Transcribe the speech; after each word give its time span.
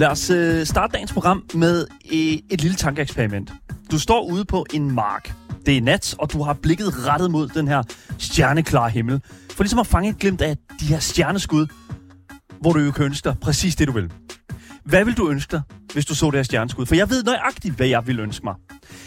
Lad 0.00 0.08
os 0.08 0.30
øh, 0.30 0.66
starte 0.66 0.92
dagens 0.92 1.12
program 1.12 1.44
med 1.54 1.86
øh, 2.12 2.18
et 2.50 2.60
lille 2.60 2.76
tankeeksperiment. 2.76 3.52
Du 3.90 3.98
står 3.98 4.22
ude 4.30 4.44
på 4.44 4.66
en 4.72 4.90
mark. 4.90 5.32
Det 5.66 5.76
er 5.76 5.80
nat, 5.80 6.14
og 6.18 6.32
du 6.32 6.42
har 6.42 6.52
blikket 6.52 7.06
rettet 7.06 7.30
mod 7.30 7.48
den 7.48 7.68
her 7.68 7.82
stjerneklare 8.18 8.90
himmel. 8.90 9.20
For 9.50 9.62
ligesom 9.62 9.78
at 9.78 9.86
fange 9.86 10.10
et 10.10 10.18
glimt 10.18 10.40
af 10.40 10.56
de 10.80 10.86
her 10.86 10.98
stjerneskud, 10.98 11.66
hvor 12.60 12.72
du 12.72 12.80
jo 12.80 12.90
kan 12.90 13.04
ønske 13.04 13.28
dig 13.28 13.36
præcis 13.40 13.76
det, 13.76 13.88
du 13.88 13.92
vil. 13.92 14.12
Hvad 14.84 15.04
vil 15.04 15.16
du 15.16 15.30
ønske 15.30 15.50
dig, 15.52 15.62
hvis 15.92 16.06
du 16.06 16.14
så 16.14 16.26
det 16.26 16.34
her 16.34 16.42
stjerneskud? 16.42 16.86
For 16.86 16.94
jeg 16.94 17.10
ved 17.10 17.22
nøjagtigt, 17.22 17.74
hvad 17.74 17.86
jeg 17.86 18.06
vil 18.06 18.20
ønske 18.20 18.44
mig. 18.44 18.54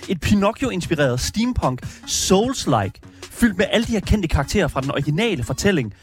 Et 0.09 0.21
Pinocchio-inspireret 0.21 1.19
steampunk 1.19 1.85
Souls-like, 2.07 2.99
fyldt 3.31 3.57
med 3.57 3.65
alle 3.71 3.87
de 3.87 3.91
her 3.91 3.99
kendte 3.99 4.27
karakterer 4.27 4.67
fra 4.67 4.81
den 4.81 4.91
originale 4.91 5.43
fortælling, 5.43 5.93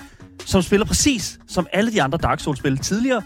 som 0.47 0.62
spiller 0.62 0.87
præcis 0.87 1.39
som 1.48 1.67
alle 1.73 1.93
de 1.93 2.03
andre 2.03 2.19
Dark 2.19 2.41
Souls-spil 2.41 2.79
tidligere, 2.79 3.23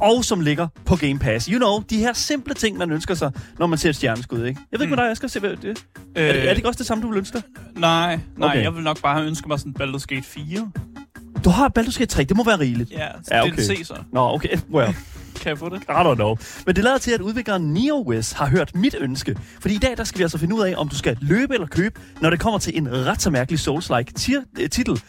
og 0.00 0.24
som 0.24 0.40
ligger 0.40 0.68
på 0.84 0.96
Game 0.96 1.18
Pass. 1.18 1.46
You 1.46 1.58
know, 1.58 1.82
de 1.90 1.96
her 1.98 2.12
simple 2.12 2.54
ting, 2.54 2.78
man 2.78 2.90
ønsker 2.90 3.14
sig, 3.14 3.32
når 3.58 3.66
man 3.66 3.78
ser 3.78 3.88
et 3.88 3.96
stjerneskud, 3.96 4.44
ikke? 4.44 4.60
Jeg 4.72 4.78
ved 4.80 4.84
ikke, 4.86 4.86
Mm. 4.86 4.88
hvad 4.90 4.96
der 4.96 5.02
er, 5.02 5.06
jeg 5.08 5.16
skal 5.16 5.28
se, 5.30 5.40
hvad 5.40 5.50
det 5.50 5.64
er. 5.64 5.74
Er, 6.22 6.32
det, 6.32 6.42
er 6.42 6.48
det 6.48 6.56
ikke 6.56 6.68
også 6.68 6.78
det 6.78 6.86
samme, 6.86 7.02
du 7.02 7.08
vil 7.08 7.18
ønske 7.18 7.32
dig? 7.38 7.42
Nej, 7.76 8.18
nej, 8.36 8.48
Okay. 8.48 8.62
jeg 8.62 8.74
vil 8.74 8.82
nok 8.82 9.02
bare 9.02 9.14
have 9.14 9.26
ønsket 9.26 9.48
mig 9.48 9.58
sådan 9.58 9.74
Baldur's 9.80 10.04
Gate 10.06 10.22
4. 10.26 10.70
Du 11.44 11.50
har 11.50 11.72
Baldur's 11.78 11.98
Gate 11.98 12.06
3, 12.06 12.24
det 12.24 12.36
må 12.36 12.44
være 12.44 12.58
rigeligt. 12.58 12.90
Ja, 12.90 13.06
Ja, 13.30 13.42
okay. 13.42 13.56
DLC 13.56 13.86
så. 13.86 13.94
Nå, 14.12 14.20
okay, 14.34 14.58
well, 14.72 14.94
Kan 15.40 15.50
jeg 15.50 15.58
få 15.58 15.68
det? 15.68 15.82
I 15.82 15.84
don't 15.92 16.14
know. 16.14 16.36
Men 16.66 16.76
det 16.76 16.84
lader 16.84 16.98
til, 16.98 17.10
at 17.10 17.20
udvikleren 17.20 17.62
NeoWiz 17.74 18.32
har 18.32 18.46
hørt 18.46 18.74
mit 18.74 18.94
ønske. 19.00 19.36
Fordi 19.60 19.74
i 19.74 19.78
dag, 19.78 19.96
der 19.96 20.04
skal 20.04 20.18
vi 20.18 20.22
altså 20.22 20.38
finde 20.38 20.54
ud 20.54 20.60
af, 20.62 20.74
om 20.76 20.88
du 20.88 20.96
skal 20.96 21.16
løbe 21.20 21.54
eller 21.54 21.66
købe, 21.66 22.00
når 22.20 22.30
det 22.30 22.40
kommer 22.40 22.58
til 22.58 22.76
en 22.78 22.88
ret 23.06 23.22
så 23.22 23.30
mærkelig 23.30 23.58
Souls-like 23.60 24.12
øh, 24.60 24.70
titel. 24.70 25.00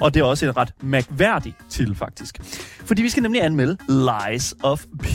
Og 0.00 0.14
det 0.14 0.20
er 0.20 0.24
også 0.24 0.46
en 0.46 0.56
ret 0.56 0.72
mærkværdig 0.82 1.54
titel, 1.70 1.94
faktisk. 1.94 2.38
Fordi 2.86 3.02
vi 3.02 3.08
skal 3.08 3.22
nemlig 3.22 3.44
anmelde 3.44 3.76
Lies 3.88 4.54
of 4.62 4.84
P. 5.02 5.06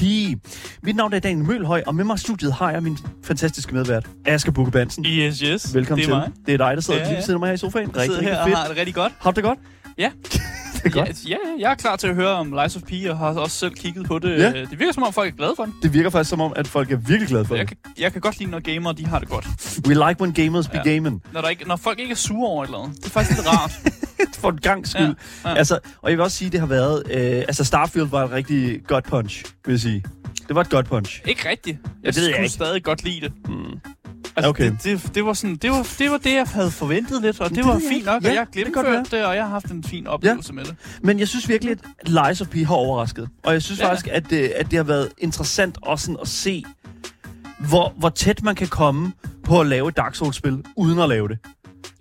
Mit 0.84 0.96
navn 0.96 1.14
er 1.14 1.20
Daniel 1.20 1.46
Mølhøj, 1.46 1.84
og 1.88 1.96
med 1.96 2.04
mig 2.04 2.16
i 2.16 2.18
studiet 2.18 2.54
har 2.54 2.72
jeg 2.72 2.84
min 2.84 2.98
fantastiske 3.24 3.74
medvært, 3.76 4.08
Asger 4.26 4.52
Bukke 4.52 4.72
Bansen. 4.72 5.06
Yes, 5.06 5.40
yes. 5.40 5.74
Velkommen 5.74 6.06
det 6.06 6.12
er 6.14 6.22
til. 6.24 6.30
Mig. 6.30 6.46
Det 6.46 6.54
er 6.54 6.58
dig, 6.58 6.76
der 6.76 6.82
sidder 6.82 7.00
Ja, 7.00 7.06
lige 7.06 7.12
ja. 7.12 7.18
ved 7.18 7.24
siden 7.24 7.36
af 7.36 7.40
mig 7.40 7.48
her 7.48 7.54
i 7.54 7.58
sofaen. 7.58 7.92
Jeg 7.96 8.02
sidder 8.04 8.18
Rigtig, 8.20 8.34
her 8.34 8.40
rigtig 8.40 8.42
og 8.44 8.48
fedt. 8.48 8.58
har 8.58 8.68
det 8.68 8.78
rigtig 8.78 8.96
godt. 8.96 9.14
Har 9.20 9.32
du 9.32 9.36
det 9.36 9.44
godt? 9.44 9.60
Ja. 9.98 10.12
Det 10.86 10.96
er 10.96 11.06
godt. 11.06 11.26
Ja, 11.26 11.30
ja, 11.30 11.38
jeg 11.60 11.72
er 11.72 11.76
klar 11.76 11.96
til 11.96 12.08
at 12.08 12.16
høre 12.16 12.30
om 12.30 12.54
Lies 12.62 12.76
of 12.76 12.82
P, 12.82 12.92
og 13.10 13.18
har 13.18 13.34
også 13.34 13.58
selv 13.58 13.74
kigget 13.76 14.06
på 14.08 14.20
det. 14.20 14.38
Ja. 14.40 14.52
Det 14.52 14.80
virker 14.80 14.94
som 14.94 15.04
om, 15.04 15.14
folk 15.14 15.34
er 15.34 15.38
glade 15.38 15.54
for 15.56 15.66
den. 15.66 15.74
Det 15.84 15.94
virker 15.94 16.10
faktisk 16.10 16.30
som 16.30 16.42
om, 16.42 16.54
at 16.56 16.68
folk 16.68 16.92
er 16.92 16.96
virkelig 16.96 17.28
glade 17.30 17.46
for 17.46 17.56
Jeg 17.56 17.70
det. 17.70 17.78
kan, 17.84 17.94
jeg 18.04 18.12
kan 18.12 18.22
godt 18.22 18.40
lide, 18.40 18.52
når 18.52 18.60
gamere 18.60 18.94
de 18.94 19.06
har 19.06 19.20
det 19.20 19.30
godt. 19.30 19.48
We 19.88 19.94
like 19.94 20.22
when 20.22 20.34
gamers 20.34 20.68
be 20.68 20.78
Ja. 20.86 20.94
gaming. 20.94 21.24
Når, 21.34 21.42
der 21.42 21.50
ikke, 21.50 21.68
når 21.68 21.76
folk 21.76 22.00
ikke 22.00 22.12
er 22.12 22.16
sure 22.16 22.48
over 22.50 22.64
et 22.64 22.68
eller 22.68 22.80
andet. 22.80 22.98
Det 22.98 23.06
er 23.06 23.10
faktisk 23.10 23.38
lidt 23.38 23.48
rart. 23.48 23.72
for 24.42 24.50
en 24.50 24.58
gang 24.58 24.88
skyld. 24.88 25.02
Ja, 25.02 25.08
Ja, 25.10 25.16
ja. 25.44 25.50
ja. 25.50 25.56
Altså, 25.56 25.80
og 26.02 26.10
jeg 26.10 26.18
vil 26.18 26.24
også 26.24 26.38
sige, 26.38 26.46
at 26.48 26.52
det 26.52 26.60
har 26.60 26.68
været... 26.68 27.04
Øh, 27.12 27.22
altså, 27.38 27.64
Starfield 27.64 28.08
var 28.08 28.24
et 28.26 28.32
rigtig 28.32 28.84
godt 28.88 29.04
punch, 29.06 29.46
vil 29.66 29.74
jeg 29.74 29.80
sige. 29.80 30.04
Det 30.48 30.56
var 30.56 30.62
et 30.62 30.70
godt 30.70 30.86
punch. 30.88 31.22
ikke 31.26 31.50
rigtigt. 31.50 31.78
Ja, 31.84 31.90
Jeg 32.04 32.14
det 32.16 32.22
ved 32.22 32.30
jeg 32.30 32.38
ikke. 32.40 32.50
stadig 32.50 32.84
godt 32.84 33.04
lide 33.04 33.22
det. 33.22 33.34
Mm. 33.48 33.80
Altså, 34.36 34.50
Okay. 34.50 34.72
det, 34.72 34.84
det, 34.84 35.16
det, 35.16 35.26
var 35.26 35.34
sådan, 35.34 35.56
det, 35.56 35.72
var, 35.72 35.88
det 36.00 36.12
var 36.12 36.18
det, 36.18 36.34
jeg 36.34 36.46
havde 36.54 36.72
forventet 36.72 37.22
lidt, 37.22 37.40
og 37.40 37.50
det, 37.50 37.58
det 37.58 37.66
var 37.66 37.82
fint 37.90 38.06
nok, 38.06 38.24
Ja, 38.24 38.30
og 38.30 38.36
jeg 38.36 38.46
det 38.54 38.56
gennemførte 38.56 39.18
det, 39.18 39.26
og 39.26 39.36
jeg 39.36 39.44
har 39.44 39.50
haft 39.50 39.66
en 39.66 39.84
fin 39.84 40.08
oplevelse 40.08 40.54
med 40.54 40.64
det. 40.66 40.76
Men 41.02 41.20
jeg 41.20 41.28
synes 41.28 41.50
virkelig, 41.50 41.72
at 42.00 42.10
Lies 42.10 42.42
of 42.42 42.48
P 42.48 42.56
har 42.56 42.76
overrasket. 42.76 43.30
Og 43.44 43.54
jeg 43.54 43.62
synes 43.62 43.80
ja. 43.80 43.86
Ja. 43.86 43.92
faktisk, 43.92 44.08
at 44.12 44.30
det, 44.30 44.48
at 44.48 44.66
det 44.72 44.78
har 44.78 44.84
været 44.84 45.10
interessant 45.18 45.78
også 45.82 46.06
sådan 46.06 46.18
at 46.22 46.28
se, 46.28 46.64
hvor, 47.60 47.94
hvor 47.98 48.10
tæt 48.10 48.44
man 48.44 48.56
kan 48.56 48.68
komme 48.68 49.12
på 49.44 49.60
at 49.62 49.68
lave 49.68 49.90
et 49.90 49.98
Dark 49.98 50.16
Souls-spil, 50.16 50.64
uden 50.76 51.00
at 51.00 51.10
lave 51.10 51.28
det. 51.28 51.38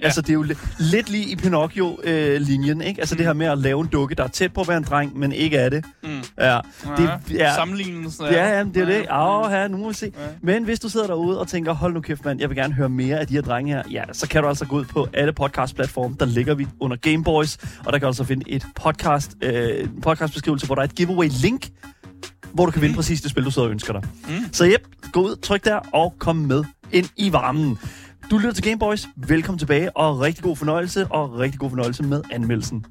Ja. 0.00 0.05
Altså, 0.05 0.21
det 0.21 0.28
er 0.31 0.34
jo 0.34 0.43
li- 0.43 0.77
lidt 0.78 1.10
lige 1.10 1.25
i 1.31 1.37
Pinocchio-linjen, 1.37 2.81
ikke? 2.81 3.00
Altså, 3.00 3.15
mm. 3.15 3.16
det 3.16 3.27
her 3.27 3.32
med 3.32 3.47
at 3.47 3.59
lave 3.59 3.81
en 3.81 3.87
dukke, 3.87 4.15
der 4.15 4.25
er 4.25 4.28
tæt 4.28 4.53
på 4.53 4.60
at 4.60 4.69
være 4.69 4.77
en 4.77 4.84
dreng, 4.84 5.19
men 5.19 5.32
ikke 5.32 5.56
er 5.56 5.69
det. 5.69 5.84
Mm. 6.03 6.09
Ja, 6.38 6.59
det, 6.97 6.99
ja. 6.99 7.19
ja, 7.31 7.55
Sammenlignelsen. 7.55 8.25
Ja, 8.25 8.49
ja, 8.59 8.65
det 8.65 8.77
er 8.77 8.84
det. 8.87 9.03
Ja. 9.04 9.44
Åh, 9.44 9.50
her, 9.50 9.69
nu 9.69 9.77
må 9.77 9.88
vi 9.88 9.94
se. 9.94 10.12
Ja. 10.19 10.27
Men 10.43 10.65
hvis 10.65 10.81
du 10.81 10.88
sidder 10.88 11.06
derude 11.06 11.41
og 11.41 11.49
tænker, 11.49 11.72
hold 11.72 11.94
nu 11.94 12.00
kæft, 12.00 12.25
mand, 12.25 12.41
jeg 12.41 12.49
vil 12.49 12.56
gerne 12.56 12.75
høre 12.75 12.88
mere 12.88 13.19
af 13.21 13.27
de 13.27 13.34
her 13.34 13.41
drenge 13.43 13.72
her, 13.72 13.83
ja, 13.91 14.03
så 14.12 14.28
kan 14.28 14.43
du 14.43 14.49
altså 14.49 14.66
gå 14.66 14.77
ud 14.77 14.84
på 14.84 15.09
alle 15.12 15.33
podcast-platforme. 15.33 16.16
Der 16.21 16.27
ligger 16.27 16.54
vi 16.54 16.66
under 16.81 16.97
Gameboys, 16.97 17.56
og 17.78 17.93
der 17.93 17.93
kan 17.93 18.00
du 18.00 18.06
altså 18.06 18.25
finde 18.25 18.44
et 18.50 18.66
podcast, 18.75 19.37
øh, 19.43 19.88
podcastbeskrivelse, 20.03 20.66
hvor 20.66 20.75
der 20.75 20.83
er 20.83 20.87
et 20.87 20.94
giveaway-link, 20.94 21.69
hvor 22.53 22.66
du 22.66 22.72
kan 22.72 22.83
vinde 22.83 22.94
præcis 22.94 23.21
det 23.21 23.31
spil, 23.31 23.44
du 23.44 23.50
sidder 23.50 23.69
og 23.69 23.72
ønsker 23.72 23.93
dig. 23.93 24.03
Mm. 24.28 24.34
Så 24.53 24.65
jep, 24.65 24.83
gå 25.12 25.21
ud, 25.21 25.37
tryk 25.37 25.65
der 25.65 25.81
og 25.93 26.15
kom 26.19 26.37
med 26.37 26.65
ind 26.93 27.09
i 27.16 27.33
varmen. 27.33 27.78
Du 28.31 28.39
lytter 28.39 28.53
til 28.53 28.65
Gameboys. 28.65 29.09
Velkommen 29.17 29.59
tilbage, 29.59 29.97
og 29.97 30.21
rigtig 30.21 30.45
god 30.45 30.57
fornøjelse, 30.57 31.07
og 31.07 31.39
rigtig 31.39 31.61
god 31.61 31.71
fornøjelse 31.71 32.03
med 32.03 32.23
anmeldelsen. 32.33 32.85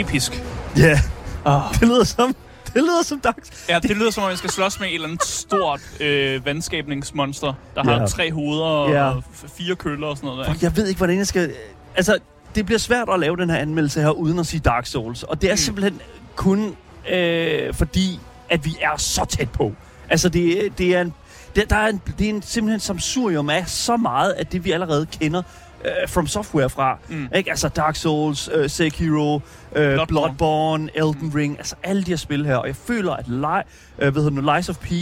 Episk. 0.00 0.42
Ja, 0.76 0.82
yeah. 0.82 0.98
Oh. 1.44 1.74
det 1.80 1.88
lyder 1.88 2.04
som, 2.04 2.34
det 2.66 2.82
lyder 2.82 3.02
som 3.04 3.20
dags. 3.20 3.64
Ja, 3.68 3.78
det 3.78 3.96
lyder 3.96 4.10
som 4.10 4.22
om, 4.22 4.30
jeg 4.30 4.38
skal 4.38 4.50
slås 4.50 4.80
med 4.80 4.88
et 4.88 4.94
eller 4.94 5.08
andet 5.08 5.24
stort 5.24 5.80
øh, 6.00 6.46
vandskabningsmonster, 6.46 7.52
der 7.74 7.90
Ja. 7.92 7.98
har 7.98 8.06
tre 8.06 8.32
hoveder 8.32 8.64
og 8.64 9.16
f- 9.18 9.56
fire 9.58 9.74
køller 9.76 10.06
og 10.06 10.16
sådan 10.16 10.26
noget. 10.26 10.46
Der. 10.46 10.52
Fuck, 10.52 10.62
jeg 10.62 10.76
ved 10.76 10.86
ikke, 10.86 10.98
hvordan 10.98 11.18
jeg 11.18 11.26
skal... 11.26 11.52
Altså, 11.96 12.18
det 12.54 12.66
bliver 12.66 12.78
svært 12.78 13.08
at 13.12 13.20
lave 13.20 13.36
den 13.36 13.50
her 13.50 13.56
anmeldelse 13.56 14.00
her, 14.00 14.10
uden 14.10 14.38
at 14.38 14.46
sige 14.46 14.60
Dark 14.60 14.86
Souls. 14.86 15.22
Og 15.22 15.42
det 15.42 15.50
er. 15.50 15.54
Mm. 15.54 15.56
simpelthen 15.56 16.00
kun 16.36 16.76
øh, 17.12 17.74
fordi, 17.74 18.20
at 18.50 18.64
vi 18.64 18.76
er 18.80 18.96
så 18.96 19.24
tæt 19.24 19.50
på. 19.50 19.72
Altså, 20.10 20.28
det, 20.28 20.72
det 20.78 20.96
er 20.96 21.00
en... 21.00 21.14
Det, 21.56 21.70
der 21.70 21.76
er 21.76 21.88
en, 21.88 22.00
det 22.18 22.24
er 22.26 22.30
en, 22.30 22.42
simpelthen 22.42 22.80
samsurium 22.80 23.50
af 23.50 23.68
så 23.68 23.96
meget 23.96 24.30
af 24.30 24.46
det, 24.46 24.64
vi 24.64 24.72
allerede 24.72 25.06
kender 25.20 25.42
øh, 25.84 26.08
From 26.08 26.26
Software 26.26 26.70
fra. 26.70 26.98
Mm. 27.08 27.28
Ikke? 27.34 27.50
Altså 27.50 27.68
Dark 27.68 27.96
Souls, 27.96 28.50
øh, 28.54 28.70
Sekiro, 28.70 29.34
øh, 29.36 29.40
Bloodborne. 29.72 30.06
Bloodborne. 30.06 30.90
Elden 30.94 31.32
Ring, 31.34 31.58
altså 31.58 31.74
alle 31.82 32.02
de 32.02 32.10
her 32.10 32.16
spil 32.16 32.46
her. 32.46 32.56
Og 32.56 32.66
jeg 32.66 32.76
føler, 32.76 33.12
at 33.12 33.24
li- 33.26 33.62
øh, 33.98 34.12
hvad 34.12 34.22
hedder 34.22 34.42
det, 34.42 34.56
Lies 34.56 34.68
of 34.68 34.76
P 34.76 34.92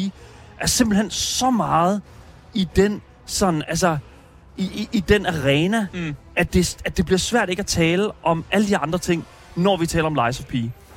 er 0.60 0.66
simpelthen 0.66 1.10
så 1.10 1.50
meget 1.50 2.02
i 2.54 2.68
den 2.76 3.02
sådan, 3.26 3.62
altså, 3.68 3.98
i, 4.56 4.62
i, 4.64 4.88
i 4.92 5.00
den 5.00 5.26
arena, 5.26 5.86
Mm. 5.94 6.14
at 6.36 6.54
det, 6.54 6.76
at 6.84 6.96
det 6.96 7.04
bliver 7.06 7.18
svært 7.18 7.48
ikke 7.50 7.60
at 7.60 7.66
tale 7.66 8.10
om 8.22 8.44
alle 8.50 8.66
de 8.68 8.76
andre 8.76 8.98
ting, 8.98 9.26
når 9.56 9.76
vi 9.76 9.86
taler 9.86 10.06
om 10.06 10.18
Lies 10.26 10.40
of 10.40 10.44
P. 10.46 10.54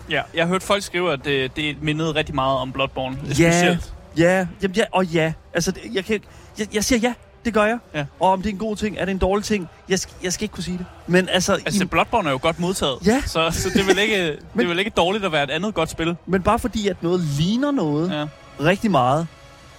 Ja, 0.09 0.21
jeg 0.33 0.43
har 0.43 0.47
hørt 0.47 0.63
folk 0.63 0.83
skrive, 0.83 1.13
at 1.13 1.25
det, 1.25 1.55
det 1.55 1.81
mindede 1.83 2.11
rigtig 2.15 2.35
meget 2.35 2.57
om 2.57 2.71
Bloodborne. 2.71 3.17
Ja. 3.27 3.33
Specielt. 3.33 3.93
Ja, 4.17 4.47
jamen, 4.61 4.75
ja 4.75 4.83
og 4.91 5.05
ja. 5.05 5.33
Altså, 5.53 5.73
jeg, 5.93 6.05
kan, 6.05 6.19
jeg, 6.59 6.67
jeg 6.75 6.83
siger 6.83 6.99
ja, 6.99 7.13
det 7.45 7.53
gør 7.53 7.63
jeg. 7.65 7.79
Ja. 7.95 8.05
Og 8.19 8.31
om 8.31 8.41
det 8.41 8.49
er 8.49 8.53
en 8.53 8.59
god 8.59 8.75
ting, 8.75 8.95
er 8.99 9.05
det 9.05 9.11
en 9.11 9.17
dårlig 9.17 9.45
ting, 9.45 9.69
jeg, 9.89 9.99
sk- 10.01 10.13
jeg 10.23 10.33
skal 10.33 10.43
ikke 10.43 10.53
kunne 10.53 10.63
sige 10.63 10.77
det. 10.77 10.85
Men 11.07 11.29
altså, 11.29 11.53
Altså, 11.53 11.83
i, 11.83 11.85
Bloodborne 11.87 12.27
er 12.29 12.31
jo 12.31 12.39
godt 12.41 12.59
modtaget. 12.59 12.97
Ja. 13.05 13.21
Så, 13.25 13.51
så 13.51 13.69
det, 13.69 13.81
er 13.81 13.85
vel 13.85 13.99
ikke, 13.99 14.27
det 14.31 14.39
Men- 14.53 14.65
er 14.65 14.69
vel 14.69 14.79
ikke 14.79 14.91
dårligt 14.97 15.25
at 15.25 15.31
være 15.31 15.43
et 15.43 15.49
andet 15.49 15.73
godt 15.73 15.89
spil. 15.89 16.15
men 16.25 16.41
bare 16.41 16.59
fordi, 16.59 16.87
at 16.87 17.03
noget 17.03 17.19
ligner 17.39 17.71
noget. 17.71 18.11
Ja. 18.11 18.25
rigtig 18.65 18.91
meget, 18.91 19.27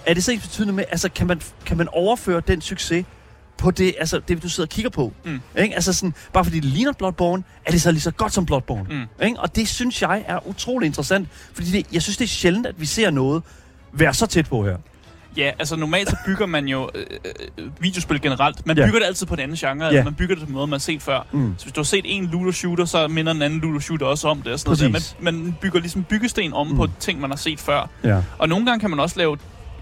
er 0.05 0.13
det 0.13 0.23
så 0.23 0.31
ikke 0.31 0.41
betydende 0.43 0.73
med, 0.73 0.83
altså, 0.91 1.09
kan 1.09 1.27
man, 1.27 1.41
kan 1.65 1.77
man 1.77 1.87
overføre 1.91 2.41
den 2.47 2.61
succes 2.61 3.05
på 3.57 3.71
det, 3.71 3.95
altså 3.99 4.19
det, 4.27 4.43
du 4.43 4.49
sidder 4.49 4.67
og 4.67 4.71
kigger 4.71 4.89
på. 4.89 5.13
Mm. 5.25 5.41
Ikke? 5.57 5.75
Altså 5.75 5.93
sådan, 5.93 6.13
bare 6.33 6.43
fordi 6.43 6.59
det 6.59 6.65
ligner 6.69 6.91
Bloodborne, 6.93 7.43
er 7.65 7.71
det 7.71 7.81
så 7.81 7.91
lige 7.91 8.01
så 8.01 8.11
godt 8.11 8.33
som 8.33 8.45
Bloodborne. 8.45 8.83
Mm. 9.19 9.25
Ikke? 9.25 9.39
Og 9.39 9.55
det 9.55 9.67
synes 9.69 10.01
jeg 10.01 10.23
er 10.27 10.47
utrolig 10.47 10.85
interessant, 10.87 11.27
fordi 11.53 11.71
det, 11.71 11.85
jeg 11.93 12.01
synes, 12.01 12.17
det 12.17 12.23
er 12.23 12.27
sjældent, 12.29 12.67
at 12.67 12.75
vi 12.81 12.85
ser 12.85 13.09
noget 13.09 13.43
være 13.93 14.13
så 14.13 14.25
tæt 14.25 14.49
på 14.49 14.65
her. 14.65 14.77
Ja, 15.37 15.51
altså 15.59 15.75
normalt 15.75 16.09
så 16.09 16.15
bygger 16.25 16.45
man 16.45 16.67
jo 16.67 16.89
øh, 16.95 17.05
øh, 17.57 17.65
videospil 17.79 18.21
generelt. 18.21 18.65
Man 18.65 18.77
Ja. 18.77 18.85
bygger 18.85 18.99
det 18.99 19.05
altid 19.05 19.25
på 19.27 19.33
en 19.33 19.39
anden 19.39 19.57
genre. 19.57 19.85
Ja. 19.85 20.03
Man 20.03 20.13
bygger 20.15 20.35
det 20.35 20.45
på 20.47 20.51
noget, 20.53 20.69
man 20.69 20.73
har 20.73 20.79
set 20.79 21.01
før. 21.01 21.27
Mm. 21.31 21.55
Så 21.57 21.65
hvis 21.65 21.73
du 21.73 21.79
har 21.79 21.83
set 21.85 22.01
en 22.05 22.25
looter 22.25 22.51
shooter, 22.51 22.85
så 22.85 23.07
minder 23.07 23.31
en 23.31 23.41
anden 23.41 23.59
looter 23.59 23.79
shooter 23.79 24.05
også 24.05 24.27
om 24.27 24.41
det. 24.41 24.51
Og 24.53 24.59
sådan 24.59 24.91
noget. 24.91 25.15
Man, 25.19 25.33
man 25.35 25.55
bygger 25.61 25.79
ligesom 25.79 26.03
byggesten 26.03 26.53
om 26.53 26.67
Mm. 26.67 26.75
på 26.75 26.87
ting, 26.99 27.19
man 27.21 27.29
har 27.29 27.37
set 27.37 27.59
før. 27.59 27.89
Ja. 28.03 28.21
Og 28.37 28.49
nogle 28.49 28.65
gange 28.65 28.79
kan 28.79 28.89
man 28.89 28.99
også 28.99 29.17
lave 29.17 29.37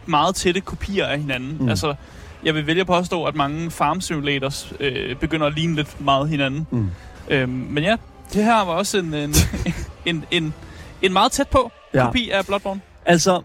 meget 0.05 0.35
tætte 0.35 0.61
kopier 0.61 1.05
af 1.05 1.19
hinanden. 1.19 1.57
Mm. 1.59 1.69
Altså, 1.69 1.95
jeg 2.43 2.55
vil 2.55 2.67
vælge 2.67 2.81
at 2.81 2.87
påstå, 2.87 3.23
at 3.25 3.35
mange 3.35 3.71
farm 3.71 4.01
simulators 4.01 4.73
øh, 4.79 5.15
begynder 5.15 5.47
at 5.47 5.53
ligne 5.53 5.75
lidt 5.75 6.01
meget 6.01 6.29
hinanden. 6.29 6.67
Mm. 6.71 6.89
Øhm, 7.29 7.49
men 7.49 7.83
ja, 7.83 7.95
det 8.33 8.43
her 8.43 8.55
var 8.65 8.73
også 8.73 8.97
en, 8.97 9.13
en, 9.13 9.33
en, 10.05 10.25
en, 10.31 10.53
en 11.01 11.13
meget 11.13 11.31
tæt 11.31 11.47
på 11.47 11.71
Ja. 11.93 12.05
kopi 12.05 12.29
af 12.29 12.45
Bloodborne. 12.45 12.81
Altså, 13.05 13.41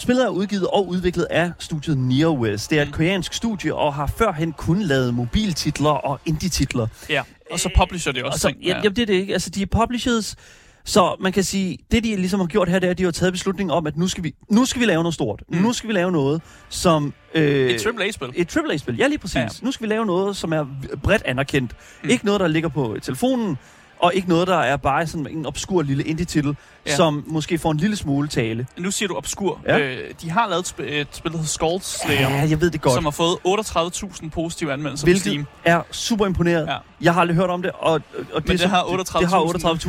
spillet 0.00 0.24
er 0.24 0.28
udgivet 0.28 0.66
og 0.66 0.88
udviklet 0.88 1.24
af 1.30 1.52
studiet 1.58 1.98
NeoWest. 1.98 2.70
Det 2.70 2.78
er 2.78 2.82
et 2.82 2.88
Mm. 2.88 2.92
koreansk 2.92 3.34
studie 3.34 3.74
og 3.74 3.94
har 3.94 4.06
førhen 4.06 4.52
kun 4.52 4.82
lavet 4.82 5.14
mobiltitler 5.14 5.90
og 5.90 6.20
indie-titler. 6.26 6.86
Ja, 7.08 7.22
og 7.50 7.60
så 7.60 7.70
publisher 7.76 8.12
de 8.12 8.24
også 8.24 8.34
Og 8.34 8.38
så, 8.40 8.48
ting. 8.48 8.62
ja, 8.62 8.68
jamen, 8.68 8.96
det 8.96 9.02
er 9.02 9.06
det 9.06 9.14
ikke. 9.14 9.32
Altså, 9.32 9.50
de 9.50 9.62
er 9.62 9.66
publishers, 9.66 10.36
så 10.84 11.16
man 11.20 11.32
kan 11.32 11.44
sige, 11.44 11.78
det 11.90 12.04
de 12.04 12.16
ligesom 12.16 12.40
har 12.40 12.46
gjort 12.46 12.68
her, 12.68 12.78
det 12.78 12.86
er, 12.86 12.90
at 12.90 12.98
de 12.98 13.04
har 13.04 13.10
taget 13.10 13.32
beslutningen 13.32 13.70
om, 13.76 13.86
at 13.86 13.96
nu 13.96 14.08
skal 14.08 14.24
vi, 14.24 14.34
nu 14.50 14.64
skal 14.64 14.80
vi 14.80 14.86
lave 14.86 15.02
noget 15.02 15.14
stort. 15.14 15.42
Mm. 15.48 15.56
Nu 15.58 15.72
skal 15.72 15.88
vi 15.88 15.94
lave 15.94 16.12
noget, 16.12 16.42
som... 16.68 17.12
Øh, 17.34 17.70
Et 17.70 17.86
AAA-spil. 17.86 18.28
et 18.34 18.56
AAA-spil, 18.56 18.96
ja 18.96 19.06
lige 19.06 19.18
præcis. 19.18 19.36
Ja. 19.36 19.48
Nu 19.62 19.72
skal 19.72 19.88
vi 19.88 19.92
lave 19.92 20.06
noget, 20.06 20.36
som 20.36 20.52
er 20.52 20.66
bredt 21.02 21.22
anerkendt. 21.24 21.72
Mm. 22.04 22.10
Ikke 22.10 22.24
noget, 22.24 22.40
der 22.40 22.48
ligger 22.48 22.68
på 22.68 22.96
telefonen, 23.02 23.58
og 24.02 24.14
ikke 24.14 24.28
noget, 24.28 24.48
der 24.48 24.56
er 24.58 24.76
bare 24.76 25.06
sådan 25.06 25.26
en 25.30 25.46
obskur 25.46 25.82
lille 25.82 26.04
indie-titel, 26.04 26.56
ja. 26.86 26.96
Som 26.96 27.24
måske 27.26 27.58
får 27.58 27.70
en 27.70 27.76
lille 27.76 27.96
smule 27.96 28.28
tale. 28.28 28.66
Nu 28.78 28.90
siger 28.90 29.08
du 29.08 29.16
obskur. 29.16 29.60
Ja. 29.66 29.78
Øh, 29.78 29.98
de 30.22 30.30
har 30.30 30.48
lavet 30.48 30.60
et, 30.60 30.72
sp- 30.80 30.92
et 30.92 31.08
spil, 31.12 31.30
der 31.32 31.36
hedder 31.38 31.48
Skulls 31.48 32.00
Slayer, 32.02 32.20
Ja, 32.30 32.48
jeg 32.50 32.60
ved 32.60 32.70
det 32.70 32.80
godt. 32.80 32.94
som 32.94 33.04
har 33.04 33.10
fået 33.10 33.36
38.000 33.46 34.30
positive 34.30 34.72
anmeldelser 34.72 35.04
på 35.04 35.06
Hvilket 35.06 35.22
Steam. 35.22 35.46
er 35.64 35.82
super 35.90 36.26
imponeret. 36.26 36.66
Ja. 36.66 36.76
Jeg 37.00 37.14
har 37.14 37.20
aldrig 37.20 37.36
hørt 37.36 37.50
om 37.50 37.62
det, 37.62 37.70
og, 37.70 37.92
og 37.92 38.00
det, 38.00 38.32
Men 38.34 38.42
det 38.48 38.60
så- 38.60 38.68
har 38.68 38.84
det, 38.84 38.90
38.000. 38.92 39.20
det 39.20 39.28
har 39.28 39.40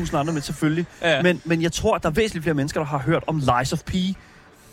38.000 0.05 0.15
andre 0.17 0.33
med, 0.33 0.41
selvfølgelig. 0.41 0.85
Ja. 1.01 1.21
Men, 1.21 1.41
men 1.45 1.61
jeg 1.61 1.71
tror, 1.71 1.95
at 1.95 2.03
der 2.03 2.09
er 2.09 2.13
væsentligt 2.13 2.43
flere 2.43 2.53
mennesker, 2.55 2.79
der 2.79 2.87
har 2.87 2.97
hørt 2.99 3.23
om 3.27 3.37
Lies 3.57 3.73
of 3.73 3.79
P. 3.79 3.91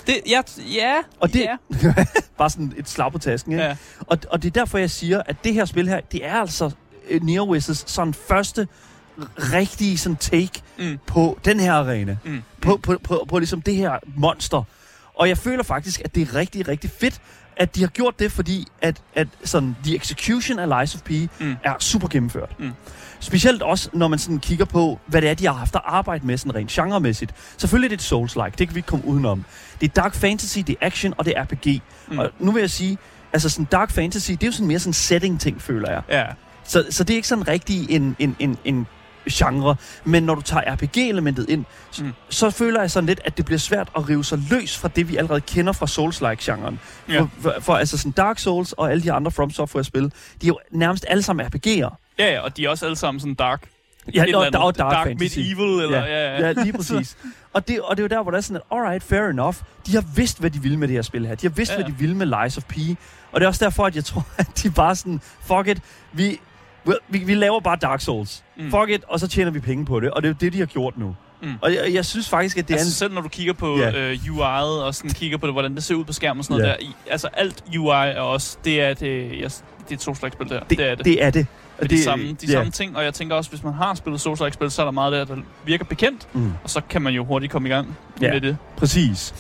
det, 0.06 0.17
ja, 0.29 0.41
ja, 0.76 0.94
Og 1.20 1.32
det- 1.32 1.41
ja. 1.41 1.56
Bare 2.38 2.50
sådan 2.50 2.73
et 2.76 2.88
slag 2.88 3.12
på 3.12 3.19
tasken, 3.19 3.52
ikke? 3.52 3.64
ja. 3.64 3.76
Og, 4.06 4.19
og 4.31 4.43
det 4.43 4.49
er 4.56 4.61
derfor, 4.61 4.79
jeg 4.79 4.91
siger, 4.91 5.23
at 5.26 5.37
det 5.44 5.55
her 5.55 5.64
spil 5.64 5.88
her, 5.88 6.00
det 6.12 6.26
er 6.26 6.34
altså 6.34 6.64
uh, 6.64 7.17
NeoWiz' 7.29 7.82
sådan 7.87 8.14
første 8.14 8.69
rigtige 9.38 9.99
sådan 9.99 10.17
take 10.17 10.62
Mm. 10.79 10.99
på 11.06 11.38
den 11.44 11.61
her 11.61 11.73
arena. 11.73 12.17
Mm. 12.25 12.43
På, 12.61 12.76
på, 12.82 12.97
på, 13.05 13.26
på 13.29 13.38
ligesom 13.38 13.62
det 13.62 13.75
her 13.76 13.99
monster. 14.17 14.62
Og 15.15 15.29
jeg 15.29 15.38
føler 15.38 15.62
faktisk, 15.62 16.00
at 16.05 16.15
det 16.15 16.29
er 16.29 16.35
rigtig, 16.35 16.69
rigtig 16.69 16.91
fedt, 17.00 17.20
at 17.56 17.75
de 17.75 17.81
har 17.81 17.88
gjort 17.88 18.19
det, 18.19 18.32
fordi 18.32 18.67
at, 18.82 19.03
at 19.15 19.29
sådan, 19.44 19.76
the 19.85 19.97
execution 19.97 20.59
af 20.59 20.81
Lies 20.81 20.94
of 20.94 21.00
P 21.00 21.11
Mm. 21.41 21.56
er 21.65 21.75
super 21.81 22.09
gennemført. 22.09 22.61
Mm. 22.61 22.70
Specielt 23.20 23.62
også, 23.62 23.88
når 23.93 24.09
man 24.09 24.19
sådan 24.19 24.38
kigger 24.38 24.65
på, 24.65 24.99
hvad 25.06 25.23
det 25.23 25.31
er, 25.31 25.35
de 25.35 25.47
har 25.47 25.53
haft 25.53 25.75
at 25.75 25.81
arbejde 25.85 26.26
med 26.26 26.38
sådan 26.38 26.55
rent 26.55 26.70
genremæssigt. 26.70 27.35
Selvfølgelig 27.56 27.93
er 27.93 27.97
det 27.97 28.05
et 28.05 28.12
Souls-like, 28.12 28.55
det 28.59 28.69
kan 28.69 28.75
vi 28.75 28.79
ikke 28.79 28.87
komme 28.87 29.05
udenom. 29.06 29.44
Det 29.81 29.88
er 29.88 29.93
Dark 30.03 30.15
Fantasy, 30.15 30.59
det 30.59 30.70
er 30.81 30.87
action, 30.87 31.15
og 31.19 31.25
det 31.25 31.32
er 31.37 31.43
RPG. 31.44 31.67
Mm. 32.09 32.12
Mm. 32.12 32.19
Og 32.19 32.31
nu 32.38 32.53
vil 32.53 32.61
jeg 32.61 32.70
sige, 32.70 32.99
altså 33.32 33.49
sådan 33.49 33.65
Dark 33.65 33.91
Fantasy, 33.91 34.31
det 34.31 34.43
er 34.43 34.47
jo 34.47 34.53
sådan 34.53 34.67
mere 34.69 34.79
sådan 34.79 34.93
setting-ting, 34.93 35.62
føler 35.62 35.91
jeg. 35.91 36.03
Ja. 36.09 36.25
Så, 36.65 36.85
så 36.91 37.05
det 37.05 37.15
er 37.15 37.17
ikke 37.17 37.29
sådan 37.29 37.49
rigtig 37.49 37.91
en, 37.91 38.17
en, 38.19 38.37
en, 38.38 38.59
en 38.65 38.87
genre. 39.32 39.76
Men 40.04 40.22
når 40.22 40.34
du 40.34 40.40
tager 40.40 40.75
RPG-elementet 40.75 41.48
ind, 41.48 41.64
mm. 41.98 42.12
Så 42.28 42.50
føler 42.50 42.80
jeg 42.80 42.90
sådan 42.90 43.06
lidt, 43.06 43.20
at 43.25 43.36
det 43.36 43.44
bliver 43.44 43.58
svært 43.58 43.88
at 43.96 44.08
rive 44.08 44.25
sig 44.25 44.38
løs 44.50 44.78
fra 44.78 44.88
det, 44.96 45.08
vi 45.08 45.16
allerede 45.16 45.40
kender 45.40 45.72
fra 45.72 45.86
Souls-like-genren. 45.86 46.80
Ja. 47.08 47.20
For, 47.20 47.30
for, 47.40 47.54
for 47.60 47.75
altså 47.75 47.98
sådan 47.98 48.12
Dark 48.12 48.38
Souls 48.38 48.72
og 48.72 48.90
alle 48.90 49.02
de 49.02 49.12
andre 49.12 49.30
From 49.30 49.50
Software-spil, 49.50 50.02
de 50.02 50.10
er 50.42 50.48
jo 50.48 50.58
nærmest 50.70 51.04
alle 51.08 51.22
sammen 51.22 51.46
RPG'er. 51.46 51.69
ja, 52.19 52.32
ja, 52.32 52.40
og 52.40 52.56
de 52.56 52.64
er 52.64 52.69
også 52.69 52.84
alle 52.86 52.96
sammen 52.96 53.20
sådan 53.20 53.34
dark. 53.34 53.69
Ja, 54.14 54.20
Et 54.22 54.26
eller 54.26 54.38
og, 54.38 54.46
andet. 54.46 54.62
og 54.62 54.78
Dark, 54.78 54.92
dark 54.92 55.06
Fantasy. 55.06 55.38
Medieval, 55.38 55.84
eller... 55.84 56.06
Ja, 56.06 56.36
ja, 56.36 56.46
Ja, 56.46 56.52
lige 56.52 56.72
præcis. 56.72 57.16
og, 57.54 57.69
det, 57.69 57.81
og 57.81 57.96
det 57.96 58.02
er 58.02 58.04
jo 58.04 58.16
der, 58.16 58.22
hvor 58.22 58.31
der 58.31 58.38
er 58.38 58.42
sådan, 58.42 58.56
at 58.70 58.78
alright, 58.78 59.02
fair 59.02 59.22
enough. 59.22 59.56
De 59.86 59.94
har 59.94 60.04
vidst, 60.14 60.40
hvad 60.40 60.50
de 60.50 60.62
ville 60.62 60.78
med 60.78 60.88
det 60.88 60.94
her 60.94 61.02
spil 61.02 61.26
her. 61.26 61.34
De 61.34 61.46
har 61.46 61.54
vidst, 61.54 61.72
ja. 61.72 61.76
Ja. 61.78 61.82
hvad 61.82 61.92
de 61.92 61.98
ville 61.98 62.16
med 62.16 62.26
Lies 62.26 62.56
of 62.56 62.64
P. 62.64 62.74
Og 63.32 63.40
det 63.40 63.42
er 63.44 63.48
også 63.48 63.64
derfor, 63.64 63.86
at 63.86 63.96
jeg 63.96 64.04
tror, 64.04 64.26
at 64.38 64.46
de 64.62 64.70
bare 64.70 64.96
sådan, 64.96 65.20
fuck 65.40 65.66
it, 65.69 65.82
vi, 66.12 66.40
vi, 67.08 67.19
vi 67.19 67.34
laver 67.34 67.60
bare 67.60 67.76
Dark 67.82 68.00
Souls. 68.00 68.44
Mm. 68.56 68.70
Fuck 68.70 68.90
it, 68.90 69.04
og 69.08 69.20
så 69.20 69.28
tjener 69.28 69.50
vi 69.50 69.60
penge 69.60 69.84
på 69.84 70.00
det. 70.00 70.10
Og 70.10 70.22
det 70.22 70.28
er 70.30 70.34
det, 70.34 70.52
de 70.52 70.58
har 70.58 70.66
gjort 70.66 70.98
nu. 70.98 71.16
Mm. 71.42 71.52
Og 71.62 71.75
jeg, 71.75 71.94
jeg 71.94 72.04
synes 72.04 72.28
faktisk, 72.28 72.58
at 72.58 72.69
det 72.69 72.75
altså 72.75 72.88
er 72.88 73.08
selv 73.08 73.14
når 73.14 73.20
du 73.22 73.28
kigger 73.28 73.52
på 73.52 73.78
yeah. 73.78 73.94
øh, 74.12 74.19
UI'et, 74.19 74.82
og 74.84 74.94
sådan 74.94 75.10
kigger 75.10 75.38
på 75.38 75.46
det, 75.46 75.54
hvordan 75.54 75.75
det 75.75 75.84
ser 75.84 75.94
ud 75.94 76.04
på 76.04 76.12
skærmen 76.12 76.38
og 76.38 76.44
sådan 76.44 76.60
noget 76.62 76.76
Ja. 76.80 76.86
der. 76.86 76.92
Altså 77.10 77.28
alt 77.32 77.64
UI 77.78 77.90
er 78.08 78.20
også, 78.20 78.58
det 78.64 78.82
er, 78.82 78.94
det, 78.94 79.22
jeg, 79.40 79.50
det 79.50 79.90
er 79.90 79.94
et 79.94 80.02
Souls-like-spil 80.02 80.48
der. 80.48 80.60
det, 80.60 80.78
det 80.78 80.90
er 80.90 80.94
det. 80.94 81.04
det 81.04 81.25
er 81.25 81.30
det. 81.30 81.46
Og 81.78 81.82
det, 81.90 81.92
er 81.92 81.96
de 81.96 82.02
samme, 82.02 82.25
de 82.32 82.36
ja. 82.46 82.52
samme 82.52 82.70
ting, 82.70 82.96
og 82.96 83.04
jeg 83.04 83.14
tænker 83.14 83.36
også, 83.36 83.50
hvis 83.50 83.62
man 83.64 83.72
har 83.72 83.94
spillet 83.94 84.20
Souls-like-spil, 84.20 84.70
så 84.70 84.82
er 84.82 84.86
der 84.86 84.92
meget 84.92 85.12
der, 85.12 85.24
der 85.24 85.36
virker 85.64 85.84
bekendt, 85.84 86.28
Mm. 86.32 86.52
og 86.64 86.70
så 86.70 86.81
kan 86.90 87.02
man 87.02 87.14
jo 87.14 87.24
hurtigt 87.24 87.52
komme 87.52 87.69
i 87.69 87.72
gang 87.72 87.96
Ja. 88.20 88.32
med 88.32 88.40
det. 88.40 88.56
Præcis. 88.76 89.34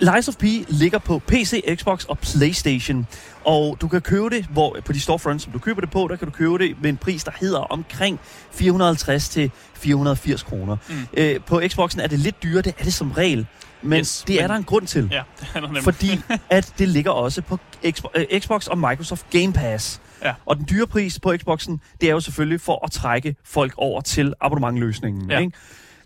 Lies 0.00 0.28
of 0.28 0.36
P 0.36 0.42
ligger 0.68 0.98
på 0.98 1.18
PC, 1.18 1.76
Xbox 1.78 2.04
og 2.04 2.18
PlayStation. 2.18 3.06
Og 3.44 3.76
du 3.80 3.88
kan 3.88 4.00
købe 4.00 4.30
det, 4.30 4.44
hvor 4.46 4.76
på 4.84 4.92
de 4.92 5.00
storefronts, 5.00 5.44
som 5.44 5.52
du 5.52 5.58
køber 5.58 5.80
det 5.80 5.90
på, 5.90 6.06
der 6.10 6.16
kan 6.16 6.26
du 6.28 6.32
købe 6.32 6.58
det 6.58 6.76
med 6.82 6.90
en 6.90 6.96
pris, 6.96 7.24
der 7.24 7.30
hedder 7.40 7.58
omkring 7.58 8.20
450 8.52 9.28
til 9.28 9.50
480 9.74 10.42
kroner. 10.42 10.76
Mm. 10.88 10.94
Øh, 11.14 11.40
på 11.46 11.62
Xboxen 11.68 12.00
er 12.00 12.06
det 12.06 12.18
lidt 12.18 12.42
dyrere, 12.42 12.62
det 12.62 12.74
er 12.78 12.84
det 12.84 12.94
som 12.94 13.10
regel. 13.12 13.46
Men 13.82 13.98
Yes, 13.98 14.24
det 14.26 14.36
er 14.36 14.40
men- 14.42 14.50
der 14.50 14.56
en 14.56 14.64
grund 14.64 14.86
til. 14.86 15.08
Ja, 15.12 15.22
det 15.40 15.48
er 15.54 15.60
der 15.60 15.66
nemlig. 15.66 15.82
Fordi 15.82 16.20
at 16.50 16.74
det 16.78 16.88
ligger 16.88 17.10
også 17.10 17.42
på 17.42 17.58
Xbox, 17.90 18.10
øh, 18.14 18.40
Xbox 18.40 18.66
og 18.66 18.78
Microsoft 18.78 19.26
Game 19.30 19.52
Pass. 19.52 20.00
Ja. 20.24 20.34
Og 20.46 20.56
den 20.56 20.66
dyre 20.70 20.86
pris 20.86 21.20
på 21.20 21.34
Xboxen, 21.36 21.80
det 22.00 22.08
er 22.08 22.12
jo 22.12 22.20
selvfølgelig 22.20 22.60
for 22.60 22.84
at 22.84 22.90
trække 22.90 23.36
folk 23.44 23.72
over 23.76 24.00
til 24.00 24.34
abonnementløsningen. 24.40 25.30
Ja. 25.30 25.38
Ikke? 25.38 25.52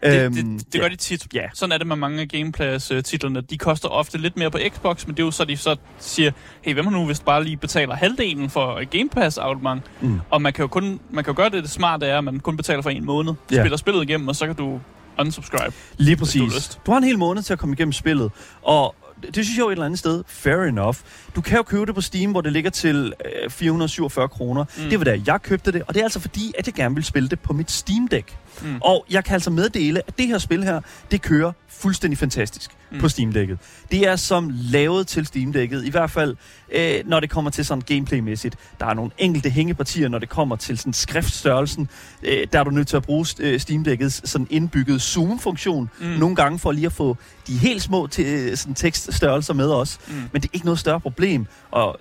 Det, 0.03 0.25
Øhm, 0.25 0.35
det, 0.35 0.73
det 0.73 0.81
gør 0.81 0.89
de 0.89 0.97
tit. 0.97 1.27
Ja. 1.35 1.43
Sådan 1.55 1.73
er 1.73 1.79
det 1.79 1.87
med 1.87 1.97
mange 1.97 2.21
af 2.21 2.29
Gameplays-titlerne. 2.29 3.41
De 3.41 3.59
koster 3.59 3.89
ofte 3.89 4.19
lidt 4.19 4.37
mere 4.37 4.51
på 4.51 4.59
Xbox, 4.75 5.07
men 5.07 5.17
det 5.17 5.23
er 5.23 5.27
jo 5.27 5.31
så, 5.31 5.45
de 5.45 5.57
så 5.57 5.77
siger, 5.99 6.31
hey, 6.63 6.73
hvem 6.75 6.87
har 6.87 6.93
nu 6.93 7.07
hvis 7.07 7.21
bare 7.21 7.45
lige 7.45 7.57
betaler 7.57 7.95
halvdelen 7.95 8.51
for 8.51 8.85
Game 8.99 9.09
Pass 9.09 9.39
abonnement? 9.39 9.83
Mm. 10.01 10.21
Og 10.31 10.43
man 10.43 10.53
kan 10.53 10.63
jo 10.63 10.67
kun 10.67 11.01
man 11.11 11.25
kan 11.25 11.33
jo 11.33 11.37
gøre 11.37 11.51
det, 11.51 11.63
det 11.63 11.71
smarte 11.71 12.07
er, 12.07 12.19
at 12.19 12.25
man 12.25 12.41
kun 12.41 12.57
betaler 12.57 12.83
for 12.83 12.91
en 12.91 13.05
måned. 13.05 13.33
Ja. 13.51 13.63
Spiller 13.63 13.77
spillet 13.77 14.03
igennem, 14.03 14.29
og 14.29 14.37
så 14.37 14.47
kan 14.47 14.55
du 14.55 14.81
unsubscribe. 15.19 15.75
Lige 15.97 16.17
du 16.17 16.19
har 16.19 16.25
præcis. 16.25 16.55
lyst. 16.55 16.81
Du 16.87 16.91
har 16.91 16.99
en 16.99 17.05
hel 17.05 17.19
måned 17.19 17.43
til 17.43 17.53
at 17.53 17.59
komme 17.59 17.73
igennem 17.73 17.93
spillet, 17.93 18.31
og 18.63 18.95
det 19.27 19.45
synes 19.45 19.57
jeg 19.57 19.65
jo 19.65 19.69
et 19.69 19.73
eller 19.73 19.85
andet 19.85 19.99
sted, 19.99 20.25
fair 20.27 20.63
enough. 20.63 20.97
Du 21.37 21.41
kan 21.41 21.57
jo 21.57 21.63
købe 21.63 21.87
det 21.87 21.95
på 21.95 22.01
Steam, 22.01 22.31
hvor 22.31 22.41
det 22.41 22.53
ligger 22.53 22.71
til 22.71 23.13
øh, 23.45 23.51
447 23.51 24.29
kroner. 24.29 24.65
Mm. 24.65 24.91
Det 24.91 24.99
var 24.99 25.05
da 25.05 25.21
jeg 25.27 25.43
købte 25.43 25.73
det, 25.73 25.83
og 25.83 25.95
det 25.95 26.01
er 26.01 26.05
altså 26.05 26.21
fordi, 26.21 26.53
at 26.59 26.67
jeg 26.67 26.75
gerne 26.75 26.95
vil 26.95 27.05
spille 27.05 27.29
det 27.29 27.41
på 27.41 27.53
mit 27.53 27.71
Steam 27.71 28.09
Deck. 28.09 28.37
Mm. 28.63 28.77
Og 28.81 29.07
jeg 29.11 29.25
kan 29.25 29.35
altså 29.35 29.51
meddele, 29.51 30.03
at 30.07 30.19
det 30.19 30.27
her 30.27 30.39
spil 30.39 30.65
her, 30.65 30.81
det 31.11 31.23
kører 31.23 31.53
fuldstændig 31.69 32.19
fantastisk 32.19 32.71
mm. 32.91 32.99
På 32.99 33.09
Steam 33.09 33.31
Deck'et. 33.31 33.87
Det 33.91 34.09
er 34.09 34.17
som 34.17 34.51
lavet 34.53 35.07
til 35.07 35.27
Steam 35.27 35.51
Deck'et, 35.57 35.87
i 35.87 35.91
hvert 35.91 36.11
fald 36.11 36.37
øh, 36.73 36.95
når 37.05 37.21
det 37.21 37.31
kommer 37.31 37.51
til 37.51 37.65
sådan 37.65 37.83
gameplaymæssigt. 37.87 38.57
Der 38.81 38.87
er 38.87 38.95
nogle 38.95 39.11
enkelte 39.19 39.51
hængepartier, 39.51 40.09
når 40.09 40.19
det 40.19 40.29
kommer 40.29 40.57
til 40.57 40.79
sådan 40.79 40.93
skriftstørrelsen. 40.93 41.89
Øh, 42.23 42.47
der 42.53 42.61
er 42.61 42.65
du 42.65 42.71
nødt 42.71 42.89
til 42.89 42.97
at 42.97 43.03
bruge 43.03 43.27
øh, 43.41 43.61
Steam 43.61 43.85
Deck'ets 43.89 44.21
sådan 44.25 44.47
indbygget 44.51 45.03
zoom-funktion 45.03 45.91
mm. 46.01 46.07
Nogle 46.07 46.37
gange 46.37 46.59
for 46.59 46.73
lige 46.73 46.87
at 46.87 46.93
få 46.93 47.17
de 47.47 47.59
helt 47.59 47.83
små 47.83 48.07
til, 48.07 48.27
øh, 48.27 48.57
sådan 48.57 48.75
tekststørrelser 49.15 49.55
med 49.55 49.71
os. 49.73 49.99
Mm. 50.09 50.15
Men 50.33 50.43
det 50.43 50.45
er 50.45 50.51
ikke 50.53 50.67
noget 50.67 50.79
større 50.79 51.01
problem. 51.01 51.47
Og 51.71 52.01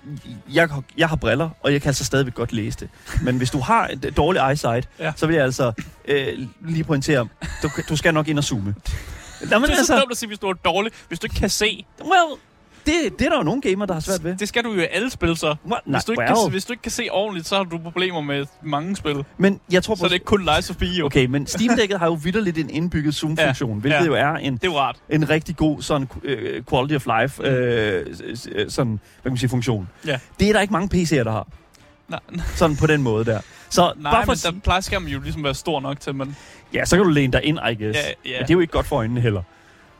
jeg, 0.52 0.68
har- 0.68 0.82
jeg 0.98 1.08
har 1.08 1.16
briller, 1.16 1.50
og 1.62 1.72
jeg 1.72 1.82
kan 1.82 1.88
altså 1.88 2.04
stadigvæk 2.04 2.34
godt 2.34 2.52
læse 2.52 2.78
det. 2.80 2.88
Men 3.22 3.36
hvis 3.36 3.50
du 3.50 3.60
har 3.60 3.88
et 3.88 4.12
dårligt 4.16 4.44
eyesight, 4.50 4.88
ja. 4.98 5.12
Så 5.16 5.26
vil 5.26 5.34
jeg 5.36 5.44
altså 5.44 5.72
øh, 6.08 6.38
lige 6.66 6.84
pointere, 6.84 7.28
du, 7.62 7.68
du 7.88 7.96
skal 7.96 8.14
nok 8.14 8.28
ind 8.28 8.38
og 8.38 8.44
zoome. 8.44 8.74
Nå, 9.50 9.58
men 9.58 9.62
Det 9.62 9.70
er 9.70 9.74
så 9.74 9.78
altså, 9.78 9.98
dumt 10.00 10.10
at 10.10 10.16
sige, 10.16 10.26
hvis 10.26 10.38
du 10.38 10.46
er 10.48 10.52
dårlig. 10.52 10.92
Hvis 11.08 11.18
du 11.18 11.26
ikke 11.26 11.36
kan 11.36 11.50
se, 11.50 11.84
well, 12.00 12.38
det, 12.86 13.18
det 13.18 13.24
er 13.26 13.30
der 13.30 13.36
jo 13.36 13.42
nogle 13.42 13.60
gamer, 13.62 13.86
der 13.86 13.94
har 13.94 14.00
svært 14.00 14.24
ved. 14.24 14.36
det 14.36 14.48
skal 14.48 14.64
du 14.64 14.72
jo 14.72 14.80
i 14.80 14.86
alle 14.90 15.10
spil 15.10 15.36
så. 15.36 15.46
What? 15.46 15.56
Nej, 15.86 15.96
Hvis 15.98 16.04
du, 16.04 16.12
ikke 16.12 16.20
well. 16.20 16.34
kan, 16.44 16.50
hvis 16.50 16.64
du 16.64 16.72
ikke 16.72 16.82
kan 16.82 16.92
se 16.92 17.08
ordentligt, 17.10 17.46
så 17.46 17.56
har 17.56 17.64
du 17.64 17.78
problemer 17.78 18.20
med 18.20 18.46
mange 18.62 18.96
spil. 18.96 19.24
Men 19.38 19.60
jeg 19.72 19.82
tror 19.82 19.94
Så 19.94 20.00
på... 20.00 20.04
er 20.04 20.08
det 20.08 20.14
ikke 20.14 20.26
kun 20.26 20.48
Lies 20.56 20.70
of 20.70 20.76
P, 20.76 20.82
jo. 20.82 21.06
Okay, 21.06 21.26
men 21.26 21.46
Steam 21.46 21.70
Deck'et 21.78 21.96
har 21.98 22.06
jo 22.06 22.12
vidderligt 22.12 22.58
en 22.58 22.70
indbygget 22.70 23.14
zoom-funktion, 23.14 23.70
ja. 23.74 23.80
Hvilket 23.80 23.98
ja. 24.00 24.04
jo 24.04 24.14
er 24.14 24.28
en, 24.34 24.52
Det 24.54 24.64
er 24.64 24.68
jo 24.68 24.78
rart. 24.78 24.96
en 25.10 25.30
rigtig 25.30 25.56
god 25.56 25.82
sådan 25.82 26.08
uh, 26.14 26.64
quality 26.70 26.94
of 26.94 27.06
life 27.20 27.42
uh, 27.42 27.48
sådan, 28.68 28.92
hvad 28.92 29.22
kan 29.22 29.32
man 29.32 29.36
sige, 29.36 29.48
funktion. 29.50 29.88
Ja. 30.06 30.18
Det 30.40 30.48
er 30.48 30.52
der 30.52 30.60
ikke 30.60 30.72
mange 30.72 30.88
PC'er, 31.02 31.24
der 31.24 31.30
har. 31.30 31.46
Nej, 32.08 32.20
Sådan 32.56 32.76
på 32.76 32.86
den 32.86 33.02
måde 33.02 33.24
der. 33.24 33.40
Så 33.70 33.92
nej 33.96 34.12
bare 34.12 34.24
for 34.24 34.30
men 34.32 34.36
sige- 34.36 34.52
der 34.52 34.60
plejer 34.60 34.80
skærmen 34.80 35.08
jo 35.08 35.20
ligesom 35.20 35.40
at 35.40 35.44
være 35.44 35.54
stor 35.54 35.80
nok 35.80 36.00
til, 36.00 36.14
men... 36.14 36.36
Ja, 36.74 36.84
så 36.84 36.96
kan 36.96 37.04
du 37.04 37.10
læne 37.10 37.32
dig 37.32 37.44
ind, 37.44 37.58
I 37.70 37.84
guess. 37.84 37.98
Ja, 37.98 38.30
ja. 38.30 38.38
Men 38.38 38.42
det 38.42 38.50
er 38.50 38.54
jo 38.54 38.60
ikke 38.60 38.72
godt 38.72 38.86
for 38.86 38.96
øjnene 38.96 39.20
heller. 39.20 39.42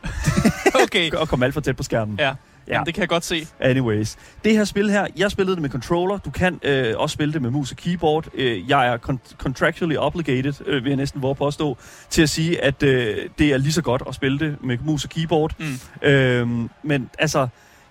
Okay. 0.83 1.11
At 1.21 1.27
komme 1.27 1.45
alt 1.45 1.53
for 1.53 1.61
tæt 1.61 1.75
på 1.75 1.83
skærmen. 1.83 2.15
Ja, 2.19 2.33
Ja. 2.67 2.77
ja. 2.77 2.83
det 2.83 2.93
kan 2.93 3.01
jeg 3.01 3.09
godt 3.09 3.25
se. 3.25 3.47
Anyways. 3.59 4.17
Det 4.43 4.51
her 4.53 4.63
spil 4.63 4.89
her, 4.91 5.07
jeg 5.17 5.31
spillede 5.31 5.55
det 5.55 5.61
med 5.61 5.69
controller. 5.69 6.17
Du 6.17 6.29
kan 6.29 6.59
øh, 6.63 6.93
også 6.97 7.13
spille 7.13 7.33
det 7.33 7.41
med 7.41 7.49
mus 7.49 7.71
og 7.71 7.77
keyboard. 7.77 8.27
Øh, 8.33 8.69
jeg 8.69 8.87
er 8.87 8.97
con- 8.97 9.35
contractually 9.37 9.95
obligated, 9.97 10.53
øh, 10.65 10.83
vil 10.83 10.89
jeg 10.89 10.97
næsten 10.97 11.21
våge 11.21 11.35
påstå, 11.35 11.77
til 12.09 12.21
at 12.21 12.29
sige, 12.29 12.63
at 12.63 12.83
øh, 12.83 13.17
det 13.39 13.53
er 13.53 13.57
lige 13.57 13.73
så 13.73 13.81
godt 13.81 14.03
at 14.07 14.15
spille 14.15 14.39
det 14.39 14.57
med 14.63 14.77
mus 14.83 15.03
og 15.03 15.09
keyboard. 15.09 15.53
Mm. 15.59 16.07
Øhm, 16.07 16.69
men 16.83 17.09
altså, 17.19 17.47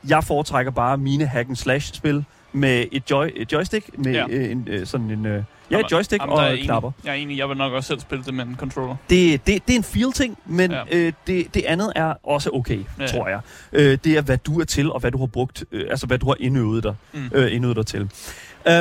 jeg 0.08 0.24
foretrækker 0.24 0.72
bare 0.72 0.98
mine 0.98 1.26
hack 1.26 1.48
and 1.48 1.56
slash 1.56 1.94
spil 1.94 2.24
med 2.52 2.84
et, 2.92 3.10
joy, 3.10 3.30
et 3.36 3.52
joystick, 3.52 3.98
med. 3.98 4.12
Ja. 4.12 4.26
øh, 4.30 4.50
en, 4.50 4.68
øh, 4.70 4.86
sådan 4.86 5.10
en, 5.10 5.26
øh, 5.26 5.42
ja, 5.70 5.76
Jamen, 5.76 5.86
joystick 5.92 6.22
jamen, 6.22 6.36
der 6.36 6.42
er 6.42 6.44
og 6.44 6.48
jeg 6.50 6.54
enig. 6.54 6.64
knapper. 6.64 6.90
Jeg 7.04 7.10
er 7.10 7.14
enig, 7.14 7.38
jeg 7.38 7.48
vil 7.48 7.56
nok 7.56 7.72
også 7.72 7.86
selv 7.86 8.00
spille 8.00 8.24
det 8.24 8.34
med 8.34 8.44
en 8.46 8.56
controller. 8.56 8.96
Det, 9.10 9.46
det, 9.46 9.66
det 9.68 9.72
er 9.74 9.78
en 9.78 9.84
feel-ting, 9.84 10.38
men 10.46 10.70
ja. 10.70 10.82
Øh, 10.92 11.12
det, 11.26 11.54
det 11.54 11.64
andet 11.64 11.92
er 11.96 12.14
også 12.24 12.50
okay, 12.52 12.80
ja. 13.00 13.06
Tror 13.06 13.28
jeg. 13.28 13.40
Øh, 13.72 13.98
det 14.04 14.16
er, 14.16 14.20
hvad 14.22 14.38
du 14.38 14.60
er 14.60 14.64
til, 14.64 14.92
og 14.92 15.00
hvad 15.00 15.10
du 15.10 15.18
har 15.18 15.26
brugt, 15.26 15.64
øh, 15.72 15.86
altså 15.90 16.06
hvad 16.06 16.18
du 16.18 16.26
har 16.26 16.36
indøvet 16.40 16.82
dig, 16.82 16.94
Mm. 17.12 17.30
øh, 17.34 17.54
indøvet 17.54 17.76
dig 17.76 17.86
til. 17.86 18.10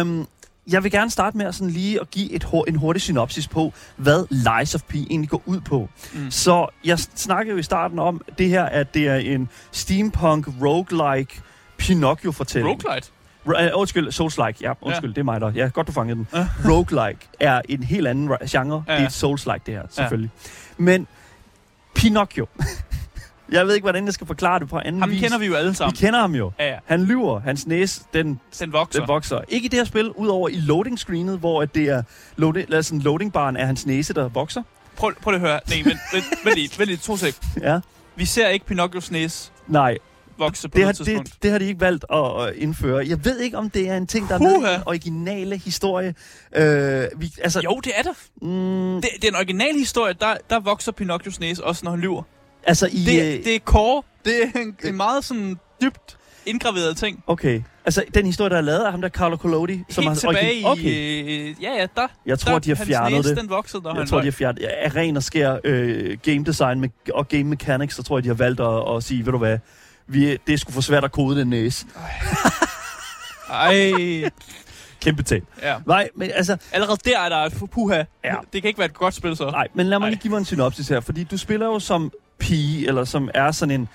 Um, 0.02 0.28
jeg 0.72 0.84
vil 0.84 0.92
gerne 0.92 1.12
starte 1.12 1.38
med 1.38 1.46
at 1.46 1.56
sådan 1.56 1.70
lige 1.74 2.02
at 2.02 2.12
give 2.12 2.32
et, 2.32 2.48
en 2.68 2.76
hurtig 2.76 3.02
synopsis 3.02 3.48
på, 3.48 3.74
hvad 3.96 4.26
Lies 4.60 4.76
of 4.76 4.82
P 4.82 4.96
egentlig 4.96 5.30
går 5.30 5.42
ud 5.46 5.60
på. 5.60 5.90
Mm. 6.14 6.32
Så 6.32 6.68
jeg 6.86 7.00
snakkede 7.00 7.54
jo 7.54 7.60
i 7.60 7.64
starten 7.64 8.00
om 8.00 8.22
det 8.38 8.50
her, 8.50 8.64
at 8.64 8.94
det 8.94 9.08
er 9.08 9.16
en 9.16 9.50
steampunk 9.72 10.48
roguelike 10.62 11.42
Pinocchio-fortælling. 11.78 12.84
Roguelite? 12.86 13.10
Uh, 13.46 13.54
undskyld, 13.74 14.12
Souls-like. 14.12 14.58
Ja, 14.62 14.74
undskyld, 14.82 15.10
ja. 15.10 15.14
det 15.14 15.18
er 15.18 15.24
mig 15.24 15.42
der. 15.42 15.52
Ja, 15.56 15.68
godt 15.74 15.88
du 15.88 15.92
fangede 15.92 16.16
den. 16.18 16.28
Ja. 16.34 16.48
Roguelike 16.70 17.20
er 17.40 17.62
en 17.70 17.84
helt 17.84 18.08
anden 18.08 18.30
genre. 18.50 18.84
Ja. 18.88 18.94
Det 18.94 19.02
er 19.02 19.06
et 19.06 19.14
Souls-like, 19.14 19.62
det 19.66 19.74
her, 19.74 19.84
selvfølgelig. 19.90 20.30
Ja. 20.80 20.84
Men 20.84 21.08
Pinocchio. 21.96 22.48
jeg 23.52 23.68
ved 23.68 23.74
ikke, 23.74 23.84
hvordan 23.84 24.06
jeg 24.06 24.14
skal 24.14 24.28
forklare 24.28 24.60
det 24.60 24.70
på 24.70 24.80
anden 24.86 25.02
Ham 25.02 25.10
vis. 25.12 25.22
kender 25.22 25.38
vi 25.38 25.46
jo 25.46 25.54
alle 25.56 25.70
Vi 25.70 25.76
sammen. 25.76 25.96
kender 25.96 26.20
ham 26.20 26.36
jo. 26.36 26.52
Ja, 26.60 26.70
ja. 26.70 26.78
Han 26.86 27.04
lyver. 27.04 27.40
Hans 27.40 27.68
næse, 27.68 28.02
den, 28.14 28.40
Den 28.60 28.74
vokser. 28.74 29.00
den 29.00 29.08
vokser. 29.08 29.42
Ikke 29.48 29.66
i 29.66 29.68
det 29.68 29.80
her 29.80 29.86
spil, 29.86 30.12
udover 30.12 30.50
i 30.50 30.56
loading 30.56 31.00
screenet, 31.00 31.40
hvor 31.40 31.62
at 31.62 31.76
det 31.76 31.84
er 31.90 32.04
loading, 32.36 32.84
sådan 32.84 33.00
loading 33.00 33.34
baren 33.34 33.58
er 33.58 33.66
hans 33.66 33.86
næse, 33.86 34.14
der 34.14 34.28
vokser. 34.28 34.64
Prøv, 34.96 35.14
prøv 35.22 35.32
lige 35.32 35.42
at 35.44 35.50
høre. 35.50 35.60
Nej, 35.70 35.78
vent, 35.86 36.00
vent 36.46 36.56
lige, 36.56 36.70
vent 36.78 36.88
lige, 36.88 36.98
to 36.98 37.18
sek. 37.18 37.36
Ja. 37.62 37.80
Vi 38.16 38.26
ser 38.26 38.48
ikke 38.48 38.66
Pinocchios 38.66 39.12
næse 39.12 39.52
Nej, 39.68 39.98
vokse 40.38 40.70
på 40.70 40.78
det 40.78 40.86
har, 40.86 40.92
tidspunkt. 40.92 41.34
det, 41.34 41.44
det 41.44 41.52
har 41.52 41.60
de 41.60 41.66
ikke 41.66 41.82
valgt 41.82 42.06
at, 42.14 42.48
at 42.48 42.56
indføre. 42.56 43.06
Jeg 43.08 43.26
ved 43.26 43.40
ikke, 43.40 43.58
om 43.58 43.70
det 43.70 43.90
er 43.90 43.98
en 43.98 44.08
ting, 44.08 44.28
der 44.30 44.36
er 44.36 44.40
Puha. 44.40 44.58
med 44.60 44.70
i 44.70 44.74
den 44.74 44.82
originale 44.86 45.58
historie. 45.58 46.16
Øh, 46.56 47.06
vi, 47.18 47.32
altså, 47.42 47.62
Jo, 47.64 47.80
det 47.84 47.92
er 47.98 48.02
det. 48.02 48.12
Mm, 48.42 48.96
det. 49.02 49.10
Det 49.16 49.24
er 49.24 49.30
en 49.30 49.36
original 49.36 49.76
historie, 49.76 50.14
der, 50.22 50.36
der 50.50 50.60
vokser 50.60 50.92
Pinocchios 50.92 51.40
næse 51.40 51.64
også, 51.64 51.82
når 51.86 51.92
han 51.92 52.00
lyver. 52.00 52.24
altså 52.64 52.88
i... 52.92 53.04
Det, 53.06 53.38
øh, 53.38 53.44
det 53.46 53.56
er 53.56 53.60
core. 53.60 54.04
Det 54.26 54.34
er 54.44 54.60
en, 54.60 54.76
en 54.84 54.96
meget 54.98 55.24
sådan 55.24 55.58
dybt 55.82 56.18
indgraveret 56.46 56.98
ting. 56.98 57.24
Okay. 57.28 57.62
Altså, 57.86 58.04
den 58.14 58.26
historie, 58.26 58.50
der 58.50 58.58
er 58.58 58.62
lavet 58.62 58.80
af 58.80 58.92
ham 58.92 59.02
der, 59.02 59.10
Carlo 59.10 59.36
Collodi, 59.36 59.84
som 59.90 60.04
Helt 60.04 60.24
har 60.24 60.32
tilbage 60.34 60.56
i... 60.60 60.64
Okay. 60.66 61.50
Øh, 61.50 61.64
ja, 61.64 61.72
ja, 61.80 61.88
der. 61.96 62.08
Jeg 62.26 62.40
tror, 62.40 62.52
der, 62.52 62.60
de 62.60 62.76
har 62.76 62.86
fjernet 62.86 63.12
næse, 63.12 63.30
det. 63.30 63.38
den 63.38 63.50
voksede, 63.50 63.84
når 63.84 63.90
Jeg 63.92 63.98
han 63.98 64.08
tror, 64.08 64.18
løg. 64.18 64.24
de 64.24 64.28
har 64.28 64.32
fjernet 64.32 64.62
af 64.64 64.96
ren 64.96 65.18
og 65.18 65.24
skær 65.24 65.58
øh, 65.64 66.18
game 66.24 66.44
design 66.44 66.80
med, 66.80 66.90
og 67.14 67.28
game 67.28 67.44
mechanics, 67.44 67.96
så 67.96 68.04
tror 68.04 68.18
jeg, 68.18 68.24
de 68.24 68.28
har 68.30 68.36
valgt 68.36 68.60
at, 68.60 68.96
at 68.96 69.04
sige, 69.04 69.26
ved 69.26 69.32
du 69.32 69.38
hvad, 69.38 69.58
vi, 70.08 70.38
det 70.48 70.60
sgu 70.60 70.72
for 70.72 70.82
svært 70.82 71.04
at 71.04 71.12
kode 71.12 71.40
den 71.40 71.48
næse. 71.48 71.86
Ej. 73.50 73.92
Kæmpe 75.02 75.24
tab. 75.24 75.44
Ja. 75.62 75.76
Nej, 75.86 76.10
men 76.16 76.32
altså, 76.34 76.58
Allerede 76.72 76.98
der 77.06 77.20
er 77.20 77.30
der 77.30 77.38
et 77.38 77.54
puha. 77.72 78.04
Ja. 78.24 78.36
Det 78.54 78.62
kan 78.62 78.68
ikke 78.68 78.78
være 78.80 78.86
et 78.90 78.94
godt 78.94 79.14
spil, 79.14 79.38
så. 79.38 79.50
nej, 79.52 79.68
men 79.74 79.86
lad 79.86 80.00
mig 80.00 80.06
Ej. 80.06 80.10
lige 80.10 80.20
give 80.22 80.32
mig 80.32 80.38
en 80.40 80.46
synopsis 80.46 80.88
her, 80.88 81.00
fordi 81.00 81.24
du 81.24 81.38
spiller 81.38 81.66
jo 81.66 81.80
som 81.80 82.12
pige, 82.40 82.88
eller 82.88 83.04
som 83.06 83.30
er 83.34 83.52
sådan 83.52 83.72
en, 83.82 83.90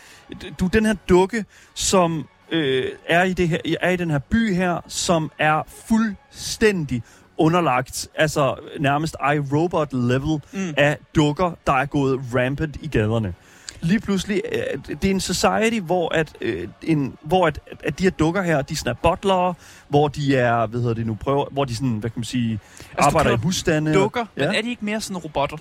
du 0.60 0.64
er 0.64 0.68
den 0.68 0.86
her 0.86 0.94
dukke, 1.08 1.44
som 1.74 2.28
øh, 2.50 2.84
er, 3.08 3.22
i 3.22 3.32
det 3.32 3.48
her, 3.48 3.58
er 3.80 3.90
i 3.90 3.96
den 3.96 4.10
her 4.10 4.18
by 4.18 4.54
her, 4.54 4.80
som 4.88 5.30
er 5.38 5.62
fuldstændig 5.88 7.02
underlagt, 7.38 8.08
altså 8.14 8.54
nærmest 8.80 9.16
iRobot 9.34 9.92
level 9.92 10.40
Mm. 10.52 10.74
af 10.76 10.98
dukker, 11.14 11.52
der 11.66 11.72
er 11.72 11.86
gået 11.86 12.20
rampant 12.34 12.76
i 12.80 12.88
gaderne. 12.88 13.34
Lige 13.80 14.00
pludselig, 14.00 14.42
øh, 14.52 14.96
det 15.02 15.04
er 15.04 15.10
en 15.10 15.20
society, 15.20 15.78
hvor 15.80 16.14
at, 16.14 16.32
øh, 16.40 16.68
en, 16.82 17.14
hvor 17.22 17.46
at, 17.46 17.60
at 17.84 17.98
de 17.98 18.04
her 18.04 18.10
dukker 18.10 18.42
her, 18.42 18.62
de 18.62 18.76
sådan 18.76 18.90
er 18.90 19.10
butlere, 19.10 19.54
hvor 19.88 20.08
de 20.08 20.36
er, 20.36 20.66
hvad 20.66 20.80
hedder 20.80 20.94
det 20.94 21.06
nu, 21.06 21.14
prøver, 21.14 21.44
hvor 21.50 21.64
de 21.64 21.74
sådan, 21.74 21.88
hvad 21.90 22.10
kan 22.10 22.18
man 22.18 22.24
sige, 22.24 22.58
du 22.80 22.84
arbejder 22.98 23.32
i 23.32 23.36
husstande. 23.36 23.94
Dukker, 23.94 24.24
Ja. 24.36 24.46
men 24.46 24.54
er 24.54 24.62
de 24.62 24.70
ikke 24.70 24.84
mere 24.84 25.00
sådan 25.00 25.16
robotter? 25.16 25.56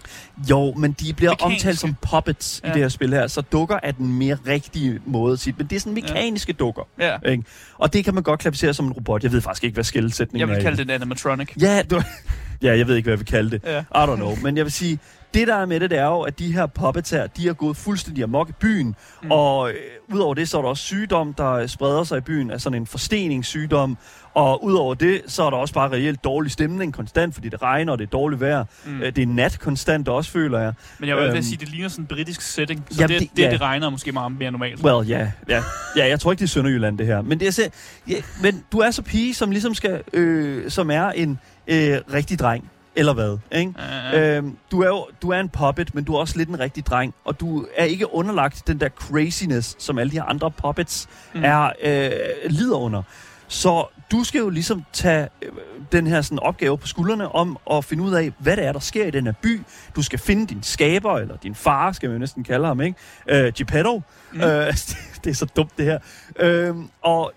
Jo, 0.49 0.73
men 0.73 0.91
de 0.91 1.13
bliver 1.13 1.31
Mekaniske. 1.31 1.45
omtalt 1.67 1.79
som 1.79 1.95
puppets 2.11 2.61
ja. 2.63 2.69
I 2.69 2.73
det 2.73 2.81
her 2.81 2.89
spil 2.89 3.13
her, 3.13 3.27
så 3.27 3.41
dukker 3.41 3.79
er 3.83 3.91
den 3.91 4.13
mere 4.13 4.37
rigtige 4.47 4.99
måde 5.05 5.33
at 5.33 5.39
sige. 5.39 5.55
Men 5.57 5.67
det 5.67 5.75
er 5.75 5.79
sådan 5.79 5.93
mekaniske 5.93 6.51
ja. 6.59 6.63
dukker. 6.63 6.83
Ja. 6.99 7.17
Ikke? 7.25 7.43
Og 7.77 7.93
det 7.93 8.05
kan 8.05 8.13
man 8.13 8.23
godt 8.23 8.39
klassificere 8.39 8.73
som 8.73 8.85
en 8.85 8.91
robot. 8.91 9.23
Jeg 9.23 9.31
ved 9.31 9.41
faktisk 9.41 9.63
ikke, 9.63 9.73
hvad 9.73 9.83
skældsætningen 9.83 10.39
Jeg 10.49 10.53
er. 10.53 10.57
vil 10.57 10.61
i 10.61 10.63
kalde 10.63 10.77
det 10.77 10.83
en 10.83 10.89
animatronic. 10.89 11.49
Ja, 11.61 11.81
du... 11.89 12.01
ja, 12.61 12.77
jeg 12.77 12.87
ved 12.87 12.95
ikke, 12.95 13.05
hvad 13.05 13.13
jeg 13.13 13.19
vil 13.19 13.27
kalde 13.27 13.51
det. 13.51 13.61
Ja. 13.65 13.79
I 13.79 13.83
don't 14.11 14.15
know. 14.15 14.35
Men 14.43 14.57
jeg 14.57 14.65
vil 14.65 14.71
sige, 14.73 14.99
det 15.33 15.47
der 15.47 15.55
er 15.55 15.65
med 15.65 15.79
det, 15.79 15.89
det 15.89 15.99
er 15.99 16.05
jo, 16.05 16.21
at 16.21 16.39
de 16.39 16.53
her 16.53 16.65
puppets 16.65 17.09
her, 17.09 17.27
de 17.27 17.47
er 17.49 17.53
gået 17.53 17.77
fuldstændig 17.77 18.23
amok 18.23 18.49
i 18.49 18.51
byen. 18.51 18.95
Mm. 19.23 19.31
Og 19.31 19.69
øh, 19.69 19.75
udover 20.13 20.33
det, 20.33 20.49
så 20.49 20.57
er 20.57 20.61
der 20.61 20.69
også 20.69 20.83
sygdom, 20.83 21.33
der 21.33 21.67
spreder 21.67 22.03
sig 22.03 22.17
i 22.17 22.21
byen, 22.21 22.59
sådan 22.59 22.81
en 22.81 22.87
forsteningssygdom. 22.87 23.97
Og 24.33 24.63
udover 24.63 24.93
det, 24.93 25.21
så 25.27 25.43
er 25.43 25.49
der 25.49 25.57
også 25.57 25.73
bare 25.73 25.91
reelt 25.91 26.23
dårlig 26.23 26.51
stemning 26.51 26.93
konstant, 26.93 27.33
fordi 27.33 27.49
det 27.49 27.61
regner, 27.61 27.91
og 27.91 27.97
det 27.99 28.05
er 28.05 28.09
dårligt 28.09 28.41
vejr. 28.41 28.63
Mm. 28.85 28.91
Mm. 28.91 28.99
Det 28.99 29.17
er 29.17 29.25
nat 29.27 29.59
konstant 29.59 30.07
også, 30.07 30.31
føler 30.31 30.59
jeg. 30.59 30.73
Men 30.99 31.09
jeg 31.09 31.17
vil 31.17 31.23
Øhm. 31.25 31.41
sige, 31.41 31.57
det 31.57 31.69
ligner 31.69 31.87
sådan 31.89 32.03
en 32.03 32.07
britisk 32.07 32.41
setting. 32.41 32.85
Så 32.89 33.01
Jamen, 33.01 33.19
det, 33.21 33.29
det- 33.37 33.43
ja. 33.43 33.51
det 33.51 33.61
regner 33.61 33.89
måske 33.89 34.11
meget 34.11 34.31
mere 34.31 34.51
normalt. 34.51 34.83
Well, 34.83 35.09
ja, 35.09 35.31
ja. 35.49 35.63
Ja, 35.97 36.07
jeg 36.07 36.19
tror 36.19 36.31
ikke, 36.31 36.39
det 36.39 36.45
er 36.45 36.49
Sønderjylland, 36.49 36.97
det 36.97 37.05
her. 37.05 37.21
Men, 37.21 37.39
det 37.39 37.59
er, 37.59 37.69
ja, 38.07 38.15
men 38.41 38.63
du 38.71 38.77
er 38.79 38.91
så 38.91 39.01
pige, 39.01 39.33
som 39.33 39.51
ligesom 39.51 39.73
skal, 39.73 40.01
øh, 40.13 40.71
som 40.71 40.91
er 40.91 41.09
en 41.09 41.39
øh, 41.67 41.97
rigtig 42.13 42.39
dreng. 42.39 42.71
Eller 42.97 43.13
hvad, 43.13 43.37
ikke? 43.51 43.73
Ja. 44.13 44.37
Øhm, 44.37 44.57
du, 44.71 44.81
er 44.81 44.87
jo, 44.87 45.07
du 45.21 45.29
er 45.29 45.39
en 45.39 45.49
puppet, 45.49 45.95
men 45.95 46.03
du 46.03 46.15
er 46.15 46.19
også 46.19 46.37
lidt 46.37 46.49
en 46.49 46.59
rigtig 46.59 46.85
dreng. 46.85 47.13
Og 47.25 47.39
du 47.39 47.65
er 47.75 47.83
ikke 47.83 48.13
underlagt 48.13 48.63
den 48.67 48.79
der 48.79 48.89
craziness, 48.89 49.75
som 49.79 49.97
alle 49.97 50.11
de 50.11 50.15
her 50.15 50.23
andre 50.23 50.51
puppets. 50.51 51.07
Mm. 51.33 51.43
er 51.43 51.71
øh, 51.83 52.11
lider 52.49 52.77
under. 52.77 53.03
Så 53.47 53.85
du 54.11 54.23
skal 54.23 54.39
jo 54.39 54.49
ligesom 54.49 54.83
tage 54.93 55.27
øh, 55.41 55.51
den 55.91 56.07
her 56.07 56.21
sådan, 56.21 56.39
opgave 56.39 56.77
på 56.77 56.87
skuldrene 56.87 57.35
om 57.35 57.57
at 57.71 57.85
finde 57.85 58.03
ud 58.03 58.13
af, 58.13 58.33
hvad 58.39 58.57
det 58.57 58.65
er, 58.65 58.71
der 58.71 58.79
sker 58.79 59.05
i 59.05 59.11
den 59.11 59.25
her 59.25 59.33
by. 59.41 59.61
Du 59.95 60.01
skal 60.01 60.19
finde 60.19 60.47
din 60.47 60.63
skaber, 60.63 61.17
eller 61.17 61.37
din 61.37 61.55
far, 61.55 61.91
skal 61.91 62.09
man 62.09 62.15
jo 62.15 62.19
næsten 62.19 62.43
kalde 62.43 62.67
ham, 62.67 62.81
ikke? 62.81 62.97
Øh, 63.27 63.53
Geppetto. 63.53 64.01
Mm. 64.33 64.41
Øh, 64.41 64.73
det 65.23 65.29
er 65.29 65.33
så 65.33 65.45
dumt, 65.45 65.77
det 65.77 65.85
her. 65.85 65.99
Øh, 66.39 66.75
og 67.01 67.33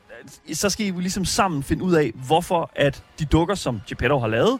så 0.53 0.71
skal 0.71 0.87
I 0.87 0.89
jo 0.89 0.99
ligesom 0.99 1.25
sammen 1.25 1.63
finde 1.63 1.85
ud 1.85 1.95
af, 1.95 2.13
hvorfor 2.27 2.71
at 2.77 3.03
de 3.19 3.25
dukker, 3.25 3.55
som 3.55 3.81
Geppetto 3.89 4.19
har 4.19 4.29
lavet 4.29 4.59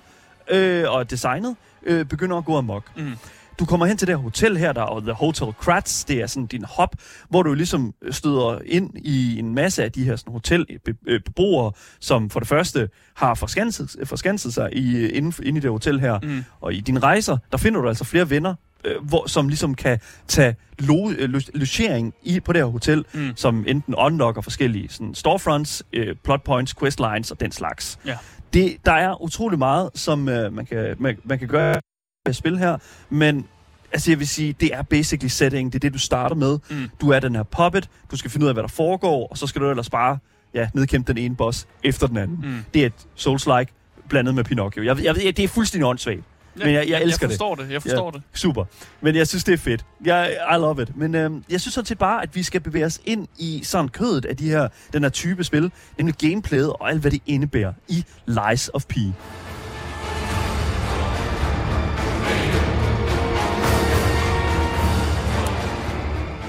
øh, 0.51 0.91
og 0.91 1.11
designet, 1.11 1.57
øh, 1.83 2.05
begynder 2.05 2.37
at 2.37 2.45
gå 2.45 2.57
amok. 2.59 2.97
Mm. 2.97 3.13
Du 3.59 3.65
kommer 3.65 3.87
hen 3.87 3.97
til 3.97 4.09
det 4.09 4.17
her 4.17 4.23
hotel 4.23 4.57
her, 4.57 4.73
der 4.73 4.83
er 4.83 5.01
The 5.01 5.13
Hotel 5.13 5.53
Kratz. 5.61 6.05
Det 6.05 6.17
er 6.23 6.27
sådan 6.27 6.47
din 6.47 6.65
hop, 6.65 6.95
hvor 7.29 7.43
du 7.43 7.55
ligesom 7.55 7.95
støder 8.11 8.59
ind 8.67 8.91
i 8.97 9.39
en 9.39 9.55
masse 9.55 9.85
af 9.85 9.93
de 9.93 10.05
her 10.05 10.17
sådan 10.17 10.33
hotelbeboere, 10.33 11.73
som 12.01 12.31
for 12.31 12.41
det 12.41 12.49
første 12.49 12.89
har 13.17 13.35
forskanset, 13.35 13.97
forskanset 14.05 14.55
sig 14.55 14.69
i, 14.73 15.09
inden, 15.09 15.35
inde 15.43 15.59
i 15.59 15.61
det 15.61 15.71
hotel 15.71 16.01
her. 16.01 16.19
Mm. 16.23 16.45
Og 16.61 16.75
i 16.75 16.81
dine 16.81 17.01
rejser, 17.01 17.39
der 17.53 17.59
finder 17.59 17.81
du 17.81 17.89
altså 17.89 18.05
flere 18.05 18.31
venner, 18.31 18.55
øh, 18.85 18.95
hvor, 19.05 19.27
som 19.29 19.49
ligesom 19.49 19.75
kan 19.75 19.99
tage 20.29 20.57
lo, 20.79 21.11
øh, 21.11 21.31
lo, 21.31 21.41
logering 21.55 22.15
i, 22.23 22.41
på 22.41 22.53
det 22.53 22.61
her 22.61 22.67
hotel, 22.67 23.05
Mm. 23.13 23.33
som 23.37 23.65
enten 23.69 23.95
unlocker 23.95 24.43
forskellige 24.43 24.89
sådan, 24.89 25.15
storefronts, 25.15 25.83
øh, 25.93 26.17
plot 26.25 26.43
points, 26.45 26.75
questlines 26.75 27.31
og 27.31 27.41
den 27.41 27.53
slags. 27.53 27.99
Ja. 28.07 28.17
Det, 28.53 28.77
der 28.85 28.93
er 28.93 29.23
utrolig 29.23 29.59
meget, 29.59 29.91
som 29.95 30.29
øh, 30.29 30.53
man, 30.53 30.67
kan, 30.67 30.97
man, 30.99 31.19
man 31.25 31.39
kan 31.39 31.49
gøre 31.49 31.75
ved 31.75 32.31
at 32.31 32.37
spille 32.37 32.59
her, 32.59 32.79
men 33.11 33.47
altså 33.93 34.11
jeg 34.11 34.19
vil 34.19 34.29
sige, 34.29 34.53
det 34.53 34.75
er 34.75 34.83
basically 34.83 35.29
setting, 35.29 35.73
det 35.73 35.79
er 35.79 35.81
det, 35.81 35.93
du 35.93 35.99
starter 35.99 36.37
med. 36.37 36.59
Mm. 36.71 36.89
Du 37.01 37.11
er 37.11 37.21
den 37.21 37.35
her 37.35 37.43
puppet, 37.43 37.89
du 38.11 38.17
skal 38.17 38.31
finde 38.31 38.45
ud 38.45 38.49
af, 38.49 38.55
hvad 38.55 38.63
der 38.63 38.69
foregår, 38.69 39.27
og 39.27 39.39
så 39.39 39.47
skal 39.47 39.63
du 39.63 39.71
ellers 39.71 39.91
bare 39.91 40.19
ja, 40.55 40.69
nedkæmpe 40.75 41.13
den 41.13 41.23
ene 41.23 41.37
boss 41.37 41.67
efter 41.83 42.07
den 42.07 42.17
anden. 42.17 42.37
Mm. 42.43 42.65
Det 42.75 42.83
er 42.83 42.87
et 42.87 43.07
Souls-like 43.17 44.05
blandet 44.09 44.35
med 44.35 44.45
Pinocchio. 44.45 44.83
Jeg, 44.85 45.05
jeg, 45.05 45.25
jeg, 45.25 45.37
det 45.37 45.45
er 45.45 45.49
fuldstændig 45.49 45.87
åndssvagt. 45.87 46.21
Men 46.67 46.75
jeg- 46.75 46.89
jeg 46.89 47.03
elsker 47.03 47.27
jeg 47.27 47.29
det. 47.31 47.35
forstår 47.35 47.55
det. 47.55 47.71
Jeg 47.71 47.83
forstår 47.83 48.11
det. 48.11 48.23
Super. 48.35 48.65
Men 49.01 49.15
jeg 49.17 49.29
synes, 49.29 49.45
det 49.45 49.53
er 49.55 49.59
fedt. 49.59 49.85
Jeg, 50.05 50.37
I 50.53 50.55
love 50.55 50.83
it. 50.83 50.97
Men 50.97 51.15
øhm, 51.15 51.45
jeg 51.51 51.61
synes 51.61 51.75
sådan 51.75 51.87
set 51.87 51.99
bare, 51.99 52.23
at 52.23 52.35
vi 52.37 52.43
skal 52.43 52.61
bevæge 52.61 52.85
os 52.87 53.01
ind 53.05 53.29
i 53.39 53.61
sådan 53.65 53.89
kødet 53.89 54.25
af 54.25 54.37
de 54.37 54.49
her, 54.51 54.69
den 54.93 55.03
her 55.03 55.11
type 55.11 55.45
spil, 55.45 55.73
nemlig 55.99 56.15
gameplayet 56.15 56.73
og 56.73 56.91
alt, 56.91 57.01
hvad 57.01 57.11
det 57.11 57.21
indebærer 57.27 57.73
i 57.89 58.05
Lies 58.27 58.71
of 58.75 58.85
P. 58.85 58.95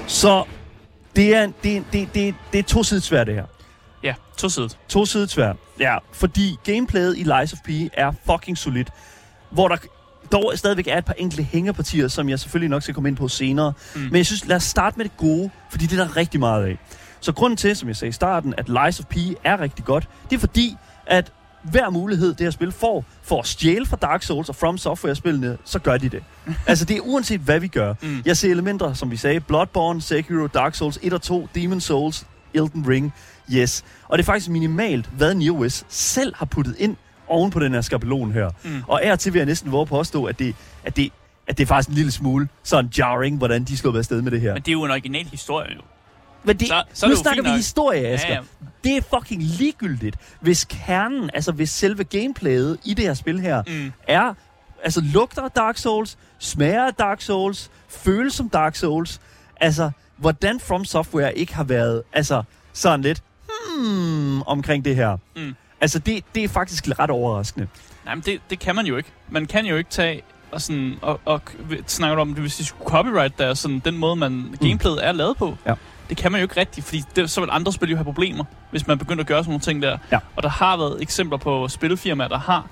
Så 0.08 0.44
det 1.16 1.34
er, 1.36 1.46
det, 1.62 1.84
det, 1.92 2.08
det, 2.14 2.34
det 2.52 2.58
er 2.58 2.62
to 2.62 2.82
svært 2.82 3.26
det 3.26 3.34
her. 3.34 3.44
Ja, 4.02 4.14
to 4.38 4.48
sidet. 4.48 4.78
To 4.88 5.06
svært. 5.06 5.56
Ja, 5.80 5.96
fordi 6.12 6.56
gameplayet 6.64 7.18
i 7.18 7.22
Lies 7.22 7.52
of 7.52 7.58
P 7.64 7.68
er 7.92 8.12
fucking 8.30 8.58
solidt. 8.58 8.88
Hvor 9.50 9.68
der 9.68 9.76
dog 10.32 10.52
stadigvæk 10.54 10.88
er 10.88 10.98
et 10.98 11.04
par 11.04 11.14
enkelte 11.18 11.42
hængepartier, 11.42 12.08
som 12.08 12.28
jeg 12.28 12.40
selvfølgelig 12.40 12.70
nok 12.70 12.82
skal 12.82 12.94
komme 12.94 13.08
ind 13.08 13.16
på 13.16 13.28
senere. 13.28 13.72
Mm. 13.94 14.00
Men 14.00 14.16
jeg 14.16 14.26
synes, 14.26 14.46
lad 14.46 14.56
os 14.56 14.62
starte 14.62 14.96
med 14.96 15.04
det 15.04 15.16
gode, 15.16 15.50
fordi 15.70 15.86
det 15.86 16.00
er 16.00 16.04
der 16.04 16.16
rigtig 16.16 16.40
meget 16.40 16.66
af. 16.66 16.78
Så 17.20 17.32
grunden 17.32 17.56
til, 17.56 17.76
som 17.76 17.88
jeg 17.88 17.96
sagde 17.96 18.08
i 18.08 18.12
starten, 18.12 18.54
at 18.56 18.68
Lies 18.68 19.00
of 19.00 19.06
P 19.06 19.16
er 19.44 19.60
rigtig 19.60 19.84
godt, 19.84 20.08
det 20.30 20.36
er 20.36 20.40
fordi, 20.40 20.76
at 21.06 21.32
hver 21.62 21.90
mulighed, 21.90 22.28
det 22.28 22.40
her 22.40 22.50
spil 22.50 22.72
får, 22.72 23.04
for 23.22 23.40
at 23.40 23.46
stjæle 23.46 23.86
fra 23.86 23.96
Dark 23.96 24.22
Souls 24.22 24.48
og 24.48 24.56
From 24.56 24.78
Software-spillene, 24.78 25.58
så 25.64 25.78
gør 25.78 25.96
de 25.96 26.08
det. 26.08 26.22
altså, 26.66 26.84
det 26.84 26.96
er 26.96 27.00
uanset, 27.00 27.40
hvad 27.40 27.60
vi 27.60 27.68
gør. 27.68 27.94
Mm. 28.02 28.22
Jeg 28.24 28.36
ser 28.36 28.50
elementer, 28.50 28.94
som 28.94 29.10
vi 29.10 29.16
sagde, 29.16 29.40
Bloodborne, 29.40 30.02
Sekiro, 30.02 30.46
Dark 30.46 30.74
Souls 30.74 30.98
1 31.02 31.12
og 31.12 31.22
2, 31.22 31.48
Demon 31.54 31.80
Souls, 31.80 32.26
Elden 32.54 32.88
Ring, 32.88 33.14
yes. 33.52 33.84
Og 34.08 34.18
det 34.18 34.24
er 34.24 34.26
faktisk 34.26 34.48
minimalt, 34.48 35.06
hvad 35.16 35.34
NeoWiz 35.34 35.82
selv 35.88 36.34
har 36.36 36.46
puttet 36.46 36.76
ind 36.78 36.96
oven 37.32 37.50
på 37.50 37.60
den 37.60 37.72
her 37.74 37.80
skabelon 37.80 38.32
her. 38.32 38.50
Mm. 38.64 38.82
Og 38.88 39.00
er 39.02 39.16
til 39.16 39.32
vil 39.32 39.38
jeg 39.38 39.46
næsten 39.46 39.72
våge 39.72 39.86
påstå, 39.86 40.24
at 40.24 40.38
det, 40.38 40.54
at 40.84 40.96
det, 40.96 41.12
at 41.46 41.58
det 41.58 41.62
er 41.64 41.66
faktisk 41.66 41.88
en 41.88 41.94
lille 41.94 42.10
smule 42.12 42.48
sådan 42.62 42.90
jarring, 42.98 43.38
hvordan 43.38 43.64
de 43.64 43.76
slår 43.76 43.96
afsted 43.98 44.22
med 44.22 44.30
det 44.32 44.40
her. 44.40 44.52
Men 44.52 44.62
det 44.62 44.68
er 44.68 44.72
jo 44.72 44.84
en 44.84 44.90
original 44.90 45.26
historie, 45.26 45.74
jo. 45.76 45.80
Men 46.44 46.56
det, 46.56 46.68
Så- 46.68 46.82
så, 46.92 47.06
nu 47.06 47.10
det 47.12 47.18
snakker 47.18 47.42
vi 47.42 47.48
nok. 47.48 47.56
historie, 47.56 48.06
Asger. 48.06 48.28
Ja, 48.28 48.34
Ja, 48.34 48.40
ja. 48.40 48.46
ja. 48.84 48.90
Det 48.90 48.96
er 48.96 49.18
fucking 49.18 49.42
ligegyldigt, 49.42 50.16
hvis 50.40 50.64
kernen, 50.64 51.30
altså 51.34 51.52
hvis 51.52 51.70
selve 51.70 52.04
gameplayet 52.04 52.78
i 52.84 52.94
det 52.94 53.04
her 53.04 53.14
spil 53.14 53.40
her, 53.40 53.62
Mm. 53.66 53.92
er, 54.08 54.34
altså 54.84 55.00
lugter 55.04 55.42
af 55.42 55.50
Dark 55.50 55.76
Souls, 55.78 56.18
smager 56.38 56.86
af 56.86 56.94
Dark 56.94 57.20
Souls, 57.20 57.70
føles 57.88 58.34
som 58.34 58.48
Dark 58.48 58.76
Souls. 58.76 59.20
Altså, 59.60 59.90
hvordan 60.16 60.60
From 60.60 60.84
Software 60.84 61.38
ikke 61.38 61.54
har 61.54 61.64
været, 61.64 62.02
altså 62.12 62.42
sådan 62.72 63.02
lidt, 63.02 63.22
hmm, 63.78 64.42
omkring 64.42 64.84
det 64.84 64.96
her. 64.96 65.16
Mm. 65.36 65.54
Altså, 65.82 65.98
det, 65.98 66.24
det 66.34 66.44
er 66.44 66.48
faktisk 66.48 66.88
ret 66.98 67.10
overraskende. 67.10 67.68
Nej, 68.04 68.14
men 68.14 68.22
det, 68.26 68.40
det 68.50 68.58
kan 68.58 68.76
man 68.76 68.86
jo 68.86 68.96
ikke. 68.96 69.08
Man 69.30 69.46
kan 69.46 69.66
jo 69.66 69.76
ikke 69.76 69.90
tage 69.90 70.22
og, 70.52 70.60
sådan, 70.60 70.94
og, 71.02 71.20
og 71.24 71.40
snakke 71.86 72.20
om, 72.20 72.28
det, 72.28 72.42
hvis 72.42 72.56
de 72.56 72.64
skulle 72.64 72.90
copyright 72.90 73.38
der, 73.38 73.54
sådan, 73.54 73.78
den 73.84 73.98
måde, 73.98 74.16
man 74.16 74.56
gameplayet 74.60 75.06
er 75.06 75.12
lavet 75.12 75.36
på. 75.36 75.50
Mm. 75.50 75.56
Ja. 75.66 75.74
Det 76.08 76.16
kan 76.16 76.32
man 76.32 76.40
jo 76.40 76.42
ikke 76.42 76.60
rigtigt, 76.60 76.86
fordi 76.86 77.02
det, 77.16 77.30
så 77.30 77.40
vil 77.40 77.48
andre 77.52 77.72
spil 77.72 77.90
jo 77.90 77.96
have 77.96 78.04
problemer, 78.04 78.44
hvis 78.70 78.86
man 78.86 78.98
begynder 78.98 79.20
at 79.20 79.26
gøre 79.26 79.38
sådan 79.38 79.50
nogle 79.50 79.60
ting 79.60 79.82
der. 79.82 79.98
Ja. 80.12 80.18
Og 80.36 80.42
der 80.42 80.48
har 80.48 80.76
været 80.76 81.02
eksempler 81.02 81.38
på 81.38 81.68
spilfirmaer, 81.68 82.28
der 82.28 82.38
har 82.38 82.66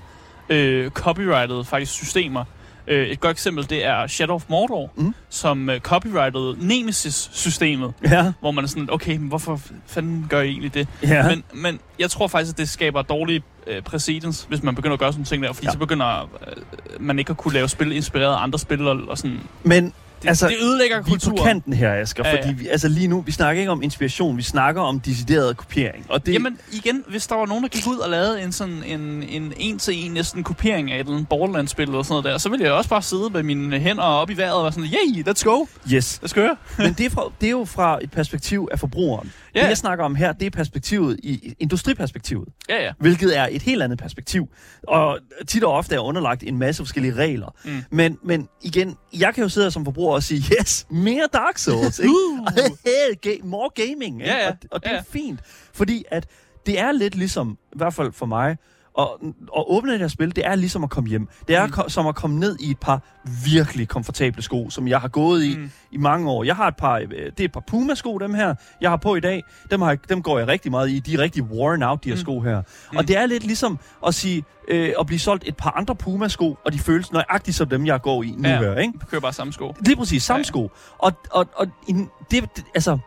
øh, 0.49 0.91
copyrightet 0.91 1.67
faktisk 1.67 1.91
systemer. 1.91 2.45
Øh, 2.91 3.07
et 3.07 3.19
godt 3.19 3.31
eksempel, 3.31 3.69
det 3.69 3.85
er 3.85 4.07
Shadow 4.07 4.35
of 4.35 4.43
Mordor, 4.49 4.91
Mm. 4.95 5.13
som 5.29 5.69
øh, 5.69 5.79
copyrightede 5.79 6.55
Nemesis-systemet, 6.67 7.93
Ja, 8.03 8.31
hvor 8.39 8.51
man 8.51 8.63
er 8.63 8.67
sådan, 8.67 8.89
okay, 8.91 9.17
men 9.17 9.27
hvorfor 9.27 9.59
fanden 9.87 10.25
gør 10.29 10.41
I 10.41 10.47
egentlig 10.49 10.73
det? 10.73 10.87
ja. 11.03 11.27
Men, 11.29 11.43
men 11.53 11.79
jeg 11.99 12.09
tror 12.11 12.27
faktisk, 12.27 12.53
at 12.53 12.57
det 12.57 12.69
skaber 12.69 13.01
dårlig 13.01 13.43
øh, 13.67 13.81
præcedens, 13.81 14.45
hvis 14.49 14.63
man 14.63 14.75
begynder 14.75 14.93
at 14.93 14.99
gøre 14.99 15.11
sådan 15.13 15.19
nogle 15.19 15.25
ting 15.25 15.43
der, 15.43 15.53
fordi 15.53 15.67
ja. 15.67 15.71
så 15.71 15.77
begynder 15.77 16.29
øh, 16.47 16.55
man 16.99 17.19
ikke 17.19 17.29
at 17.31 17.37
kunne 17.37 17.53
lave 17.53 17.69
spil 17.69 17.91
inspireret 17.91 18.33
af 18.35 18.43
andre 18.43 18.59
spil, 18.59 18.87
og, 18.87 18.99
og 19.07 19.17
sådan. 19.17 19.39
Men 19.63 19.93
Det, 20.21 20.27
Altså, 20.27 20.47
det 20.47 20.55
ødelægger 20.61 20.95
vi 20.95 20.99
er 20.99 21.03
på 21.03 21.09
kulturen. 21.09 21.43
kanten 21.43 21.73
her, 21.73 21.93
Asger, 21.93 22.23
Ja, 22.27 22.35
ja. 22.35 22.41
fordi 22.41 22.53
vi, 22.53 22.67
altså 22.67 22.87
lige 22.87 23.07
nu, 23.07 23.21
vi 23.21 23.31
snakker 23.31 23.59
ikke 23.59 23.71
om 23.71 23.83
inspiration, 23.83 24.37
vi 24.37 24.41
snakker 24.43 24.81
om 24.81 24.99
decideret 24.99 25.57
kopiering. 25.57 26.05
Og 26.09 26.25
det, 26.25 26.33
Jamen 26.33 26.57
igen, 26.71 27.03
hvis 27.07 27.27
der 27.27 27.35
var 27.35 27.45
nogen, 27.45 27.63
der 27.63 27.69
gik 27.69 27.87
ud 27.87 27.97
og 27.97 28.09
lavede 28.09 28.41
en 28.41 28.51
sådan 28.51 28.83
en, 28.85 29.23
en 29.23 29.53
en-til-en 29.57 30.11
næsten 30.11 30.43
kopiering 30.43 30.91
af 30.91 30.95
et 30.95 30.99
eller 30.99 31.13
andet 31.13 31.29
Borderlands-spil 31.29 31.87
eller 31.87 32.03
sådan 32.03 32.13
noget 32.13 32.25
der, 32.25 32.37
så 32.37 32.49
ville 32.49 32.65
jeg 32.65 32.73
også 32.73 32.89
bare 32.89 33.01
sidde 33.01 33.29
med 33.29 33.43
mine 33.43 33.79
hænder 33.79 34.03
op 34.03 34.29
i 34.29 34.37
vejret 34.37 34.53
og 34.53 34.63
være 34.63 34.71
sådan, 34.71 34.89
yay, 34.89 35.29
let's 35.29 35.43
go, 35.43 35.65
yes. 35.93 36.19
let's 36.25 36.33
køre. 36.33 36.55
Men 36.77 36.93
det 36.93 37.05
er, 37.05 37.09
fra, 37.09 37.23
det 37.41 37.47
er 37.47 37.51
jo 37.51 37.65
fra 37.65 37.99
et 38.01 38.11
perspektiv 38.11 38.67
af 38.71 38.79
forbrugeren. 38.79 39.31
Ja. 39.55 39.61
Det, 39.61 39.67
jeg 39.67 39.77
snakker 39.77 40.05
om 40.05 40.15
her, 40.15 40.31
det 40.33 40.45
er 40.45 40.49
perspektivet 40.49 41.19
i 41.23 41.53
industriperspektivet, 41.59 42.47
Ja, 42.69 42.83
ja. 42.83 42.91
hvilket 42.99 43.37
er 43.37 43.47
et 43.51 43.61
helt 43.61 43.83
andet 43.83 43.99
perspektiv. 43.99 44.47
Og 44.87 45.19
tit 45.47 45.63
og 45.63 45.73
ofte 45.73 45.95
er 45.95 45.99
underlagt 45.99 46.43
en 46.43 46.57
masse 46.57 46.83
forskellige 46.83 47.13
regler. 47.13 47.55
Mm. 47.65 47.83
Men, 47.91 48.17
men 48.23 48.47
igen, 48.61 48.95
jeg 49.19 49.33
kan 49.33 49.43
jo 49.43 49.49
sidde 49.49 49.71
som 49.71 49.85
forbruger 49.85 50.13
og 50.15 50.23
sige, 50.23 50.43
yes, 50.59 50.85
mere 50.89 51.27
Dark 51.33 51.57
Souls, 51.57 51.99
ikke? 51.99 52.13
Uh. 52.13 52.47
Ga- 53.27 53.45
More 53.45 53.69
gaming, 53.75 54.21
ikke? 54.21 54.33
Ja, 54.33 54.37
ja. 54.43 54.47
Og, 54.49 54.57
og 54.71 54.83
det 54.83 54.89
Ja, 54.89 54.95
er 54.97 55.03
fint. 55.11 55.39
Fordi 55.73 56.03
at 56.11 56.27
det 56.65 56.79
er 56.79 56.91
lidt 56.91 57.15
ligesom, 57.15 57.57
i 57.73 57.77
hvert 57.77 57.93
fald 57.93 58.11
for 58.11 58.25
mig, 58.25 58.57
og, 58.93 59.19
og 59.51 59.73
åbne 59.73 59.91
det 59.91 59.99
her 59.99 60.07
spil, 60.07 60.35
det 60.35 60.45
er 60.47 60.55
ligesom 60.55 60.83
at 60.83 60.89
komme 60.89 61.09
hjem. 61.09 61.27
Det 61.47 61.55
er 61.55 61.67
Mm. 61.67 61.89
som 61.89 62.07
at 62.07 62.15
komme 62.15 62.39
ned 62.39 62.57
i 62.59 62.71
et 62.71 62.79
par 62.79 63.01
virkelig 63.45 63.87
komfortable 63.87 64.41
sko, 64.41 64.69
som 64.69 64.87
jeg 64.87 64.99
har 65.01 65.07
gået 65.07 65.43
i 65.43 65.57
Mm. 65.57 65.71
i 65.91 65.97
mange 65.97 66.29
år. 66.29 66.43
Jeg 66.43 66.55
har 66.55 66.67
et 66.67 66.75
par, 66.75 66.95
øh, 66.95 67.07
det 67.09 67.39
er 67.39 67.43
et 67.45 67.51
par 67.51 67.63
Puma-sko, 67.67 68.17
dem 68.17 68.33
her, 68.33 68.55
jeg 68.81 68.89
har 68.89 68.97
på 68.97 69.15
i 69.15 69.19
dag. 69.19 69.43
Dem, 69.71 69.81
har, 69.81 69.95
dem 70.09 70.21
går 70.23 70.37
jeg 70.39 70.47
rigtig 70.47 70.71
meget 70.71 70.89
i. 70.89 70.99
De 70.99 71.13
er 71.13 71.19
rigtig 71.19 71.43
worn 71.43 71.83
out, 71.83 72.03
de 72.03 72.09
her 72.09 72.15
Mm. 72.15 72.21
sko 72.21 72.39
her. 72.39 72.61
Mm. 72.91 72.97
Og 72.97 73.07
det 73.07 73.17
er 73.17 73.25
lidt 73.25 73.43
ligesom 73.43 73.79
at 74.07 74.15
sige, 74.15 74.43
øh, 74.67 74.93
at 74.99 75.05
blive 75.05 75.19
solgt 75.19 75.43
et 75.47 75.57
par 75.57 75.71
andre 75.71 75.95
Puma-sko, 75.95 76.57
og 76.65 76.73
de 76.73 76.79
føles 76.79 77.11
nøjagtigt 77.11 77.57
som 77.57 77.69
dem, 77.69 77.85
jeg 77.85 78.01
går 78.01 78.23
i 78.23 78.35
nu 78.37 78.49
Ja. 78.49 78.57
her, 78.59 78.75
ikke? 78.77 78.93
Vi 78.93 79.05
kører 79.09 79.21
bare 79.21 79.33
samme 79.33 79.53
sko. 79.53 79.73
Lige 79.85 79.95
præcis, 79.95 80.23
samme 80.23 80.39
Ja, 80.39 80.43
sko. 80.43 80.71
Og, 80.97 81.11
og, 81.31 81.47
og 81.55 81.67
det, 81.87 82.09
det, 82.31 82.63
altså, 82.75 82.97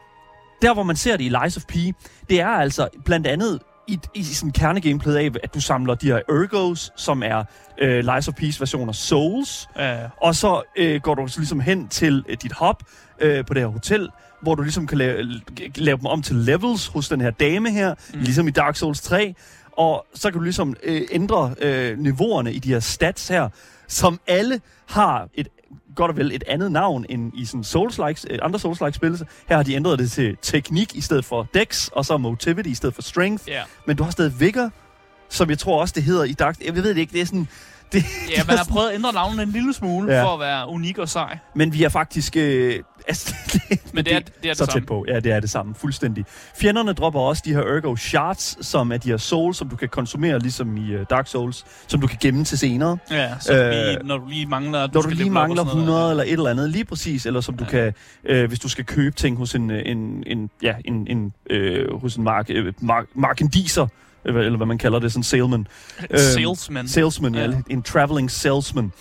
der 0.63 0.75
hvor 0.75 0.83
man 0.83 0.97
ser 0.97 1.17
det 1.17 1.25
i 1.25 1.29
Lies 1.43 1.57
of 1.57 1.63
P, 1.69 1.73
det 2.31 2.41
er 2.41 2.49
altså 2.49 2.89
blandt 3.05 3.27
andet 3.27 3.61
i, 3.89 3.99
i 4.15 4.23
sådan 4.23 4.53
kernegameplayet 4.53 5.37
af, 5.37 5.41
at 5.43 5.55
du 5.55 5.61
samler 5.61 5.95
de 5.95 6.07
her 6.07 6.17
Ergos, 6.17 6.93
som 6.97 7.23
er 7.23 7.45
øh, 7.79 8.05
Lies 8.15 8.29
of 8.29 8.35
P's 8.35 8.61
version 8.61 8.89
af 8.89 8.95
Souls, 8.95 9.69
Ja, 9.79 10.09
og 10.17 10.35
så 10.35 10.63
øh, 10.77 11.01
går 11.01 11.15
du 11.15 11.29
så 11.29 11.41
ligesom 11.41 11.61
hen 11.61 11.89
til 11.89 12.25
øh, 12.29 12.37
dit 12.43 12.53
hop 12.53 12.83
øh, 13.21 13.45
på 13.47 13.55
det 13.55 13.63
her 13.63 13.69
hotel, 13.69 14.09
hvor 14.43 14.55
du 14.55 14.63
ligesom 14.63 14.87
kan 14.87 14.99
lave, 14.99 15.41
lave 15.77 15.97
dem 15.97 16.07
om 16.07 16.23
til 16.23 16.37
levels 16.37 16.87
hos 16.87 17.09
den 17.09 17.21
her 17.21 17.31
dame 17.31 17.71
her, 17.71 17.95
mm. 18.15 18.21
ligesom 18.21 18.49
i 18.49 18.51
Dark 18.51 18.77
Souls 18.77 19.01
3. 19.01 19.35
Og 19.73 20.07
så 20.15 20.31
kan 20.31 20.39
du 20.39 20.45
ligesom 20.45 20.75
øh, 20.83 21.03
ændre 21.11 21.55
øh, 21.59 21.99
niveauerne 21.99 22.53
i 22.53 22.59
de 22.59 22.69
her 22.69 22.81
stats 22.81 23.29
her, 23.29 23.49
som 23.89 24.21
alle 24.27 24.61
har 24.89 25.29
et 25.35 25.49
godt 25.95 26.11
og 26.11 26.17
vel 26.17 26.33
et 26.35 26.45
andet 26.47 26.73
navn 26.73 27.07
end 27.09 27.33
i 27.35 27.45
sådan 27.45 27.63
Souls-like, 27.65 28.25
øh, 28.31 28.39
andre 28.43 28.59
Souls-like 28.59 28.91
spil. 28.93 29.27
Her 29.49 29.57
har 29.57 29.63
de 29.63 29.75
ændret 29.75 29.99
det 29.99 30.11
til 30.11 30.37
teknik 30.43 30.95
i 30.95 31.01
stedet 31.01 31.25
for 31.25 31.47
dex, 31.55 31.89
og 31.89 32.05
så 32.05 32.17
motivity 32.17 32.69
i 32.69 32.75
stedet 32.75 32.95
for 32.95 33.03
strength. 33.03 33.45
ja. 33.49 33.63
Men 33.87 33.97
du 33.97 34.03
har 34.05 34.11
stadig 34.11 34.41
vigor, 34.41 34.71
som 35.29 35.51
jeg 35.51 35.59
tror 35.59 35.81
også 35.81 35.93
det 35.97 36.03
hedder 36.03 36.25
i 36.25 36.33
Dark... 36.33 36.57
Jeg 36.65 36.75
ved 36.75 36.83
det 36.85 36.97
ikke, 36.97 37.13
det 37.13 37.21
er 37.21 37.27
sådan... 37.27 37.49
Det, 37.93 38.05
ja 38.31 38.45
man 38.49 38.57
har 38.57 38.65
prøvet 38.71 38.89
at 38.89 38.95
ændre 38.95 39.13
navnet 39.13 39.43
en 39.43 39.51
lille 39.51 39.75
smule, 39.75 40.13
Ja. 40.15 40.25
for 40.25 40.35
at 40.35 40.41
være 40.41 40.69
unik 40.69 40.99
og 40.99 41.09
sej. 41.09 41.39
Men 41.55 41.73
vi 41.73 41.83
er 41.83 41.89
faktisk... 41.89 42.37
Øh, 42.37 42.81
altså, 43.09 43.35
Men 43.93 44.05
det 44.05 44.15
er 44.15 44.19
det, 44.19 44.29
er 44.29 44.49
det 44.49 44.57
så 44.57 44.65
samme. 44.65 44.81
tæt 44.81 44.87
på. 44.87 45.05
Ja, 45.09 45.21
det 45.21 45.33
er 45.33 45.41
det 45.41 45.51
samme. 45.51 45.75
Fuldstændig. 45.75 46.25
Fjenderne 46.61 46.93
dropper 46.93 47.21
også 47.21 47.43
de 47.45 47.53
her 47.53 47.61
Ergo 47.61 47.97
Shards, 47.97 48.67
som 48.67 48.93
er 48.93 48.97
de 48.97 49.09
her 49.09 49.17
souls, 49.17 49.57
som 49.57 49.69
du 49.69 49.77
kan 49.77 49.89
konsumere, 49.89 50.39
ligesom 50.39 50.77
i 50.77 50.95
uh, 50.97 51.01
Dark 51.11 51.27
Souls, 51.27 51.65
som 51.87 52.01
du 52.01 52.07
kan 52.07 52.19
gemme 52.21 52.45
til 52.45 52.59
senere. 52.59 52.99
Ja, 53.11 53.31
så 53.41 53.55
Øh, 53.65 53.71
lige, 53.71 53.99
når 54.05 54.19
du 54.19 54.29
lige 54.29 54.47
mangler... 54.47 54.89
Når 54.95 55.03
du 55.03 55.09
lige 55.09 55.31
mangler 55.31 55.65
sådan 55.65 55.67
noget. 55.85 55.89
100 55.89 56.11
eller 56.11 56.25
et 56.25 56.33
eller 56.33 56.51
andet, 56.51 56.71
lige 56.71 56.85
præcis, 56.85 57.27
eller 57.27 57.41
som 57.41 57.57
du 57.57 57.65
Ja. 57.65 57.71
kan, 57.71 57.93
øh, 58.25 58.49
hvis 58.49 58.59
du 58.61 58.69
skal 58.69 58.85
købe 58.85 59.17
ting 59.17 59.37
hos 59.37 59.55
en, 59.55 59.71
øh, 59.71 59.83
en, 59.87 60.25
en 60.27 60.51
ja, 60.63 60.75
en, 60.85 61.07
en 61.11 61.33
øh, 61.51 62.01
hos 62.01 62.17
en 62.17 62.25
mark, 62.25 62.47
øh, 62.51 62.73
mark, 62.81 63.07
markendiser, 63.15 63.87
eller 64.25 64.57
hvad 64.57 64.67
man 64.67 64.79
kalder 64.79 64.99
det, 64.99 65.13
sådan 65.13 65.23
salesman. 65.23 65.67
En 66.11 66.19
Salesman. 66.35 66.89
Salesman. 66.89 67.35
Ja. 67.35 67.43
ja. 67.45 67.53
En 67.71 67.83
traveling 67.83 68.31
salesman. 68.31 68.93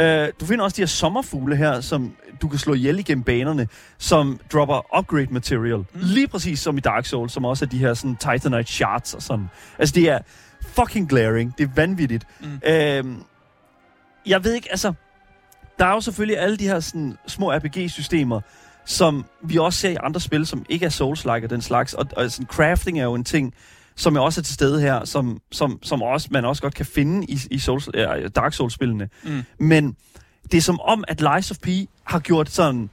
Uh, 0.00 0.04
du 0.40 0.46
finder 0.46 0.64
også 0.64 0.74
de 0.76 0.80
her 0.82 0.86
sommerfugle 0.86 1.56
her, 1.56 1.80
som 1.80 2.12
du 2.42 2.48
kan 2.48 2.58
slå 2.58 2.74
ihjel 2.74 2.98
igennem 2.98 3.24
banerne, 3.24 3.68
som 3.98 4.40
dropper 4.52 4.98
upgrade 4.98 5.26
material. 5.30 5.78
Mm. 5.78 5.84
Lige 5.94 6.28
præcis 6.28 6.60
som 6.60 6.76
i 6.76 6.80
Dark 6.80 7.06
Souls, 7.06 7.32
som 7.32 7.44
også 7.44 7.64
er 7.64 7.68
de 7.68 7.78
her 7.78 7.94
sådan 7.94 8.16
Titanite 8.16 8.72
shards 8.72 9.14
og 9.14 9.22
sådan. 9.22 9.46
Altså 9.78 9.94
det 9.94 10.08
er 10.08 10.18
fucking 10.60 11.08
glaring. 11.08 11.54
Det 11.58 11.64
er 11.64 11.70
vanvittigt. 11.74 12.26
Mm. 12.40 12.46
Uh, 12.46 13.22
jeg 14.26 14.44
ved 14.44 14.54
ikke, 14.54 14.68
altså... 14.70 14.92
Der 15.78 15.84
er 15.84 15.92
jo 15.92 16.00
selvfølgelig 16.00 16.38
alle 16.38 16.56
de 16.56 16.64
her 16.64 16.80
sådan, 16.80 17.18
små 17.26 17.52
RPG-systemer, 17.52 18.40
som 18.84 19.24
vi 19.42 19.58
også 19.58 19.78
ser 19.78 19.90
i 19.90 19.96
andre 20.02 20.20
spil, 20.20 20.46
som 20.46 20.66
ikke 20.68 20.86
er 20.86 20.90
Souls-like 20.90 21.44
og 21.44 21.50
den 21.50 21.62
slags. 21.62 21.94
Og, 21.94 22.06
og 22.16 22.30
sådan, 22.30 22.46
crafting 22.46 23.00
er 23.00 23.04
jo 23.04 23.14
en 23.14 23.24
ting, 23.24 23.54
som 23.96 24.16
er 24.16 24.20
også 24.20 24.40
er 24.40 24.42
til 24.42 24.54
stede 24.54 24.80
her, 24.80 25.04
som, 25.04 25.40
som, 25.52 25.78
som 25.82 26.02
også, 26.02 26.28
man 26.30 26.44
også 26.44 26.62
godt 26.62 26.74
kan 26.74 26.86
finde 26.86 27.26
i, 27.28 27.38
i 27.50 27.58
Souls, 27.58 27.88
øh, 27.94 28.30
Dark 28.34 28.52
Souls-spillene. 28.52 29.08
Mm. 29.24 29.42
Men 29.58 29.96
det 30.52 30.58
er 30.58 30.62
som 30.62 30.80
om, 30.80 31.04
at 31.08 31.20
Lies 31.20 31.50
of 31.50 31.58
P 31.58 31.68
har 32.04 32.18
gjort 32.18 32.50
sådan, 32.50 32.90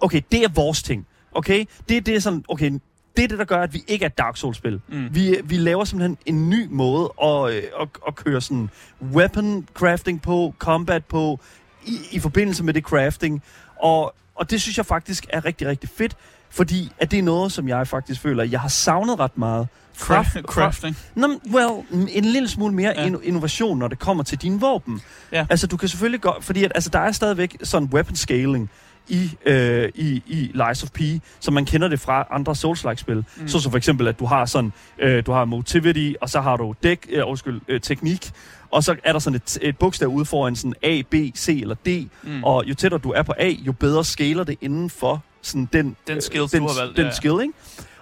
okay, 0.00 0.22
det 0.32 0.44
er 0.44 0.48
vores 0.48 0.82
ting. 0.82 1.06
Okay, 1.32 1.64
det 1.88 1.96
er 1.96 2.00
det 2.00 2.14
er 2.16 2.20
sådan, 2.20 2.44
okay, 2.48 2.70
det 3.16 3.24
er 3.24 3.28
det, 3.28 3.38
der 3.38 3.44
gør, 3.44 3.62
at 3.62 3.74
vi 3.74 3.84
ikke 3.86 4.04
er 4.04 4.08
et 4.08 4.18
Dark 4.18 4.36
Souls-spil. 4.36 4.80
Mm. 4.88 5.14
Vi, 5.14 5.36
vi 5.44 5.56
laver 5.56 5.84
simpelthen 5.84 6.18
en 6.26 6.50
ny 6.50 6.66
måde 6.70 7.12
at, 7.22 7.54
øh, 7.54 7.62
at, 7.80 7.88
at 8.06 8.14
køre 8.14 8.40
sådan 8.40 8.70
weapon 9.12 9.68
crafting 9.74 10.22
på, 10.22 10.54
combat 10.58 11.04
på, 11.04 11.40
i, 11.86 11.98
i 12.12 12.18
forbindelse 12.18 12.64
med 12.64 12.74
det 12.74 12.82
crafting. 12.82 13.42
Og, 13.82 14.14
og 14.34 14.50
det 14.50 14.62
synes 14.62 14.76
jeg 14.76 14.86
faktisk 14.86 15.26
er 15.28 15.44
rigtig, 15.44 15.66
rigtig 15.66 15.90
fedt, 15.96 16.16
fordi 16.54 16.92
at 16.98 17.10
det 17.10 17.18
er 17.18 17.22
noget, 17.22 17.52
som 17.52 17.68
jeg 17.68 17.88
faktisk 17.88 18.20
føler, 18.20 18.44
jeg 18.44 18.60
har 18.60 18.68
savnet 18.68 19.18
ret 19.18 19.38
meget. 19.38 19.68
Fra, 19.96 20.22
Cra- 20.22 20.42
crafting. 20.42 20.96
Nå, 21.14 21.28
well, 21.52 21.70
en 22.08 22.24
lille 22.24 22.48
smule 22.48 22.74
mere 22.74 22.92
ja. 22.96 23.10
innovation, 23.22 23.78
når 23.78 23.88
det 23.88 23.98
kommer 23.98 24.24
til 24.24 24.42
dine 24.42 24.60
våben. 24.60 25.00
Ja. 25.32 25.46
Altså, 25.50 25.66
du 25.66 25.76
kan 25.76 25.88
selvfølgelig 25.88 26.20
godt... 26.20 26.44
Fordi 26.44 26.64
at, 26.64 26.72
altså, 26.74 26.90
der 26.90 26.98
er 26.98 27.12
stadigvæk 27.12 27.56
sådan 27.62 27.88
weapon 27.92 28.16
scaling 28.16 28.70
i, 29.08 29.30
øh, 29.46 29.88
i, 29.94 30.22
i 30.26 30.50
Lies 30.54 30.82
of 30.82 30.90
P, 30.90 31.00
som 31.40 31.54
man 31.54 31.64
kender 31.64 31.88
det 31.88 32.00
fra 32.00 32.26
andre 32.30 32.54
Souls-like-spil. 32.54 33.24
Mm. 33.36 33.48
Så, 33.48 33.60
så 33.60 33.70
for 33.70 33.76
eksempel, 33.76 34.08
at 34.08 34.18
du 34.18 34.26
har 34.26 34.44
sådan... 34.46 34.72
Øh, 34.98 35.26
du 35.26 35.32
har 35.32 35.44
motivity, 35.44 36.12
og 36.20 36.30
så 36.30 36.40
har 36.40 36.56
du 36.56 36.74
dæk, 36.82 37.06
øh, 37.08 37.22
undskyld, 37.28 37.60
øh, 37.68 37.80
teknik, 37.80 38.30
og 38.70 38.84
så 38.84 38.96
er 39.04 39.12
der 39.12 39.18
sådan 39.18 39.34
et, 39.36 39.58
et 39.62 39.78
bogstav 39.78 40.08
ude 40.08 40.24
foran 40.24 40.56
sådan 40.56 40.74
A, 40.82 41.02
B, 41.10 41.14
C 41.36 41.58
eller 41.60 41.74
D, 41.74 42.08
Mm. 42.22 42.44
og 42.44 42.64
jo 42.66 42.74
tættere 42.74 43.00
du 43.00 43.10
er 43.10 43.22
på 43.22 43.32
A, 43.38 43.48
jo 43.48 43.72
bedre 43.72 44.04
scaler 44.04 44.44
det 44.44 44.58
inden 44.60 44.90
for 44.90 45.22
sådan 45.42 45.68
den, 45.72 45.96
Den 46.06 46.16
øh, 46.16 46.22
skills, 46.22 46.50
du 46.50 46.56
den, 46.56 46.66
har 46.68 46.80
valgt, 46.80 46.96
Den 46.96 47.04
ja. 47.04 47.10
skill, 47.12 47.40
ikke? 47.42 47.52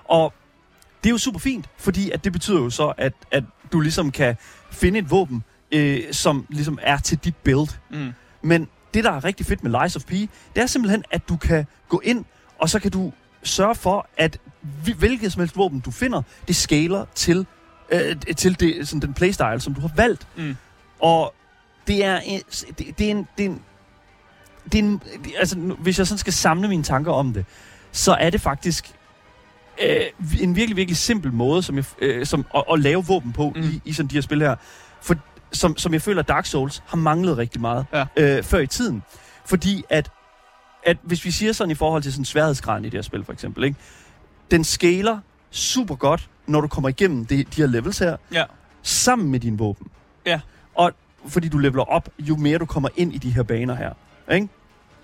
Og 0.04 0.32
det 1.02 1.08
er 1.08 1.12
jo 1.12 1.18
super 1.18 1.38
fint, 1.40 1.64
fordi 1.78 2.10
at 2.10 2.24
det 2.24 2.32
betyder 2.32 2.58
jo 2.58 2.70
så, 2.70 2.92
at, 2.98 3.12
at 3.30 3.44
du 3.72 3.80
ligesom 3.80 4.10
kan 4.10 4.36
finde 4.70 4.98
et 4.98 5.10
våben, 5.10 5.44
øh, 5.72 6.00
som 6.10 6.46
ligesom 6.50 6.78
er 6.82 6.98
til 6.98 7.18
dit 7.18 7.36
build. 7.36 7.68
Mm. 7.90 8.12
Men 8.42 8.68
det, 8.94 9.04
der 9.04 9.10
er 9.10 9.24
rigtig 9.24 9.46
fedt 9.46 9.64
med 9.64 9.80
Lies 9.82 9.96
of 9.96 10.02
P, 10.04 10.10
det 10.10 10.30
er 10.54 10.66
simpelthen, 10.66 11.04
at 11.10 11.28
du 11.28 11.36
kan 11.36 11.66
gå 11.88 12.00
ind, 12.04 12.24
og 12.58 12.70
så 12.70 12.78
kan 12.78 12.90
du 12.90 13.12
sørge 13.42 13.74
for, 13.74 14.08
at 14.16 14.38
vi- 14.84 14.92
hvilket 14.92 15.32
som 15.32 15.40
helst 15.40 15.56
våben, 15.56 15.80
du 15.80 15.90
finder, 15.90 16.22
det 16.48 16.56
scaler 16.56 17.04
til, 17.14 17.46
øh, 17.90 18.16
til 18.36 18.60
det, 18.60 18.88
sådan 18.88 19.00
den 19.02 19.14
playstyle, 19.14 19.60
som 19.60 19.74
du 19.74 19.80
har 19.80 19.90
valgt. 19.96 20.26
Mm. 20.36 20.56
Og 21.00 21.34
det 21.86 22.04
er, 22.04 22.20
en, 22.24 22.40
det, 22.78 22.98
det 22.98 23.06
er 23.06 23.10
en... 23.10 23.28
Det 23.38 23.44
er 23.44 23.48
en 23.48 23.62
det 24.72 24.74
er 24.78 24.82
en, 24.82 25.02
altså, 25.38 25.58
hvis 25.58 25.98
jeg 25.98 26.06
sådan 26.06 26.18
skal 26.18 26.32
samle 26.32 26.68
mine 26.68 26.82
tanker 26.82 27.12
om 27.12 27.32
det, 27.32 27.44
så 27.92 28.12
er 28.12 28.30
det 28.30 28.40
faktisk 28.40 28.92
øh, 29.82 30.00
en 30.40 30.56
virkelig, 30.56 30.76
virkelig 30.76 30.96
simpel 30.96 31.32
måde 31.32 31.62
som 31.62 31.76
jeg, 31.76 31.84
øh, 31.98 32.26
som, 32.26 32.46
at, 32.54 32.64
at 32.72 32.80
lave 32.80 33.06
våben 33.06 33.32
på 33.32 33.52
mm. 33.56 33.62
i, 33.62 33.80
i 33.84 33.92
sådan 33.92 34.10
de 34.10 34.14
her 34.14 34.20
spil 34.20 34.40
her. 34.40 34.56
For, 35.00 35.14
som, 35.52 35.76
som 35.76 35.92
jeg 35.92 36.02
føler, 36.02 36.22
Dark 36.22 36.46
Souls 36.46 36.82
har 36.86 36.96
manglet 36.96 37.38
rigtig 37.38 37.60
meget 37.60 37.86
Ja. 37.92 38.04
øh, 38.16 38.42
før 38.44 38.58
i 38.58 38.66
tiden. 38.66 39.02
Fordi 39.44 39.84
at, 39.90 40.10
at 40.86 40.96
hvis 41.02 41.24
vi 41.24 41.30
siger 41.30 41.52
sådan 41.52 41.70
i 41.70 41.74
forhold 41.74 42.02
til 42.02 42.12
sådan 42.12 42.24
sværhedsgraden 42.24 42.84
i 42.84 42.88
det 42.88 42.94
her 42.98 43.02
spil 43.02 43.24
for 43.24 43.32
eksempel, 43.32 43.64
ikke? 43.64 43.76
den 44.50 44.64
scaler 44.64 45.18
super 45.50 45.94
godt, 45.94 46.28
når 46.46 46.60
du 46.60 46.68
kommer 46.68 46.88
igennem 46.88 47.26
de, 47.26 47.36
de 47.44 47.56
her 47.60 47.66
levels 47.66 47.98
her, 47.98 48.16
Ja. 48.32 48.44
sammen 48.82 49.30
med 49.30 49.40
dine 49.40 49.58
våben. 49.58 49.86
Ja. 50.26 50.40
Og 50.74 50.92
fordi 51.26 51.48
du 51.48 51.58
leveler 51.58 51.82
op, 51.84 52.08
jo 52.18 52.36
mere 52.36 52.58
du 52.58 52.66
kommer 52.66 52.88
ind 52.96 53.14
i 53.14 53.18
de 53.18 53.30
her 53.30 53.42
baner 53.42 53.74
her. 53.74 53.92
Ikke? 54.34 54.48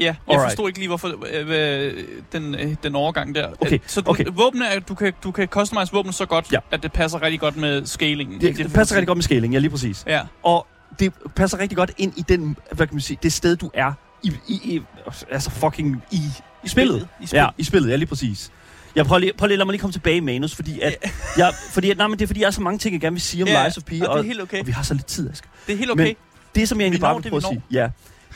Ja, 0.00 0.04
jeg 0.04 0.16
Alright. 0.28 0.50
forstod 0.50 0.68
ikke 0.68 0.78
lige, 0.78 0.88
hvorfor 0.88 1.14
øh, 1.32 1.94
den, 2.32 2.54
øh, 2.54 2.74
den 2.82 2.94
overgang 2.94 3.34
der. 3.34 3.48
Okay, 3.60 3.72
Øh, 3.72 3.78
Så 3.86 4.00
du, 4.00 4.10
okay. 4.10 4.24
våben 4.32 4.62
er, 4.62 4.80
du 4.80 4.94
kan, 4.94 5.12
du 5.24 5.30
kan 5.30 5.46
customize 5.46 5.92
våben 5.92 6.12
så 6.12 6.26
godt, 6.26 6.52
Ja. 6.52 6.58
at 6.70 6.82
det 6.82 6.92
passer 6.92 7.22
rigtig 7.22 7.40
godt 7.40 7.56
med 7.56 7.86
scalingen. 7.86 8.40
Det, 8.40 8.56
det 8.56 8.72
passer 8.72 8.96
rigtig 8.96 9.06
godt 9.08 9.16
med 9.16 9.22
scaling, 9.22 9.52
ja 9.52 9.58
lige 9.58 9.70
præcis. 9.70 10.04
Ja, 10.06 10.20
Og 10.42 10.66
det 10.98 11.12
passer 11.36 11.58
rigtig 11.58 11.76
godt 11.78 11.90
ind 11.98 12.12
i 12.16 12.24
den, 12.28 12.56
hvad 12.72 12.86
kan 12.86 12.94
man 12.94 13.00
sige, 13.00 13.18
det 13.22 13.32
sted, 13.32 13.56
du 13.56 13.70
er 13.74 13.92
i, 14.22 14.32
i, 14.48 14.54
i 14.74 14.80
altså 15.30 15.50
fucking 15.50 16.02
i, 16.10 16.20
i 16.64 16.68
spillet. 16.68 17.08
I 17.22 17.26
spillet. 17.26 17.42
Ja, 17.42 17.48
i 17.58 17.64
spillet, 17.64 17.90
ja 17.90 17.96
lige 17.96 18.08
præcis. 18.08 18.50
Jeg 18.96 19.06
prøver 19.06 19.18
lige, 19.18 19.32
prøv 19.38 19.46
lige, 19.46 19.56
lad 19.58 19.64
mig 19.66 19.72
lige 19.72 19.80
komme 19.80 19.92
tilbage 19.92 20.16
i 20.16 20.20
manus, 20.20 20.54
fordi 20.54 20.80
at, 20.80 20.96
jeg, 21.36 21.52
fordi 21.72 21.90
at, 21.90 21.96
nej, 21.96 22.06
men 22.06 22.18
det 22.18 22.22
er 22.22 22.26
fordi, 22.26 22.40
jeg 22.40 22.46
har 22.46 22.50
så 22.52 22.60
mange 22.62 22.78
ting, 22.78 22.92
jeg 22.92 23.00
gerne 23.00 23.14
vil 23.14 23.20
sige 23.20 23.42
om 23.42 23.48
Ja, 23.48 23.64
Lies 23.64 23.76
of 23.76 23.82
P, 23.82 23.92
og 23.92 23.92
det 23.98 24.02
er 24.02 24.22
helt 24.22 24.40
okay. 24.40 24.60
og 24.60 24.66
vi 24.66 24.72
har 24.72 24.82
så 24.82 24.94
lidt 24.94 25.06
tid, 25.06 25.30
Asger. 25.30 25.48
Det 25.66 25.72
er 25.72 25.76
helt 25.78 25.90
okay. 25.90 26.04
Men 26.04 26.14
det, 26.54 26.68
som 26.68 26.78
jeg 26.80 26.84
egentlig 26.84 27.00
bare 27.00 27.14
vil 27.14 27.22
det, 27.24 27.30
prøve 27.30 27.38
at 27.38 27.42
sige, 27.44 27.62
ja, 27.70 27.88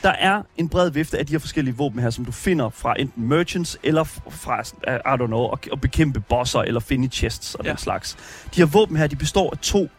der 0.03 0.09
er 0.09 0.41
en 0.57 0.69
bred 0.69 0.89
vifte 0.89 1.17
af 1.19 1.25
de 1.25 1.31
her 1.31 1.39
forskellige 1.39 1.75
våben 1.77 1.99
her, 1.99 2.09
som 2.09 2.25
du 2.25 2.31
finder 2.31 2.69
fra 2.69 2.95
enten 2.99 3.27
merchants, 3.27 3.77
eller 3.83 4.03
fra, 4.03 4.59
uh, 4.59 4.93
I 4.93 5.23
don't 5.23 5.27
know, 5.27 5.45
at, 5.73 5.81
bekæmpe 5.81 6.19
bosser, 6.19 6.59
eller 6.59 6.79
finde 6.79 7.07
chests 7.07 7.55
og 7.55 7.65
Ja. 7.65 7.69
den 7.69 7.77
slags. 7.77 8.17
De 8.55 8.61
her 8.61 8.65
våben 8.65 8.97
her, 8.97 9.07
de 9.07 9.15
består 9.15 9.51
af 9.51 9.57
to 9.57 9.89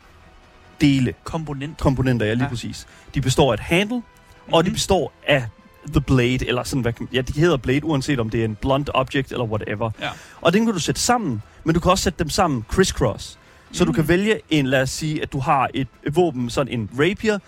dele, 0.80 1.14
Komponent. 1.24 1.78
komponenter, 1.78 2.26
ja 2.26 2.32
lige 2.34 2.44
Ja. 2.44 2.48
præcis. 2.48 2.86
De 3.14 3.20
består 3.20 3.50
af 3.52 3.54
et 3.54 3.60
handle, 3.60 3.96
mm-hmm. 3.96 4.52
og 4.54 4.64
de 4.64 4.68
Mhm. 4.70 4.74
består 4.74 5.12
af 5.26 5.46
the 5.92 6.00
blade, 6.00 6.48
eller 6.48 6.62
sådan, 6.62 6.82
hvad, 6.82 6.92
ja, 7.12 7.20
de 7.20 7.40
hedder 7.40 7.56
blade, 7.56 7.84
uanset 7.84 8.20
om 8.20 8.30
det 8.30 8.40
er 8.40 8.44
en 8.44 8.54
blunt 8.54 8.90
object, 8.94 9.32
eller 9.32 9.44
whatever. 9.44 9.90
Ja. 10.00 10.08
Og 10.40 10.52
den 10.52 10.64
kan 10.64 10.74
du 10.74 10.80
sætte 10.80 11.00
sammen, 11.00 11.42
men 11.64 11.74
du 11.74 11.80
kan 11.80 11.90
også 11.90 12.04
sætte 12.04 12.18
dem 12.18 12.28
sammen 12.30 12.64
crisscross. 12.68 13.38
Så 13.72 13.84
Mm. 13.84 13.86
du 13.86 13.92
kan 13.92 14.08
vælge 14.08 14.40
en, 14.50 14.66
lad 14.66 14.82
os 14.82 14.90
sige, 14.90 15.22
at 15.22 15.32
du 15.32 15.38
har 15.38 15.68
et, 15.74 15.88
et 16.06 16.16
våben, 16.16 16.50
sådan 16.50 16.72
en 16.72 16.90
rapier, 16.98 17.38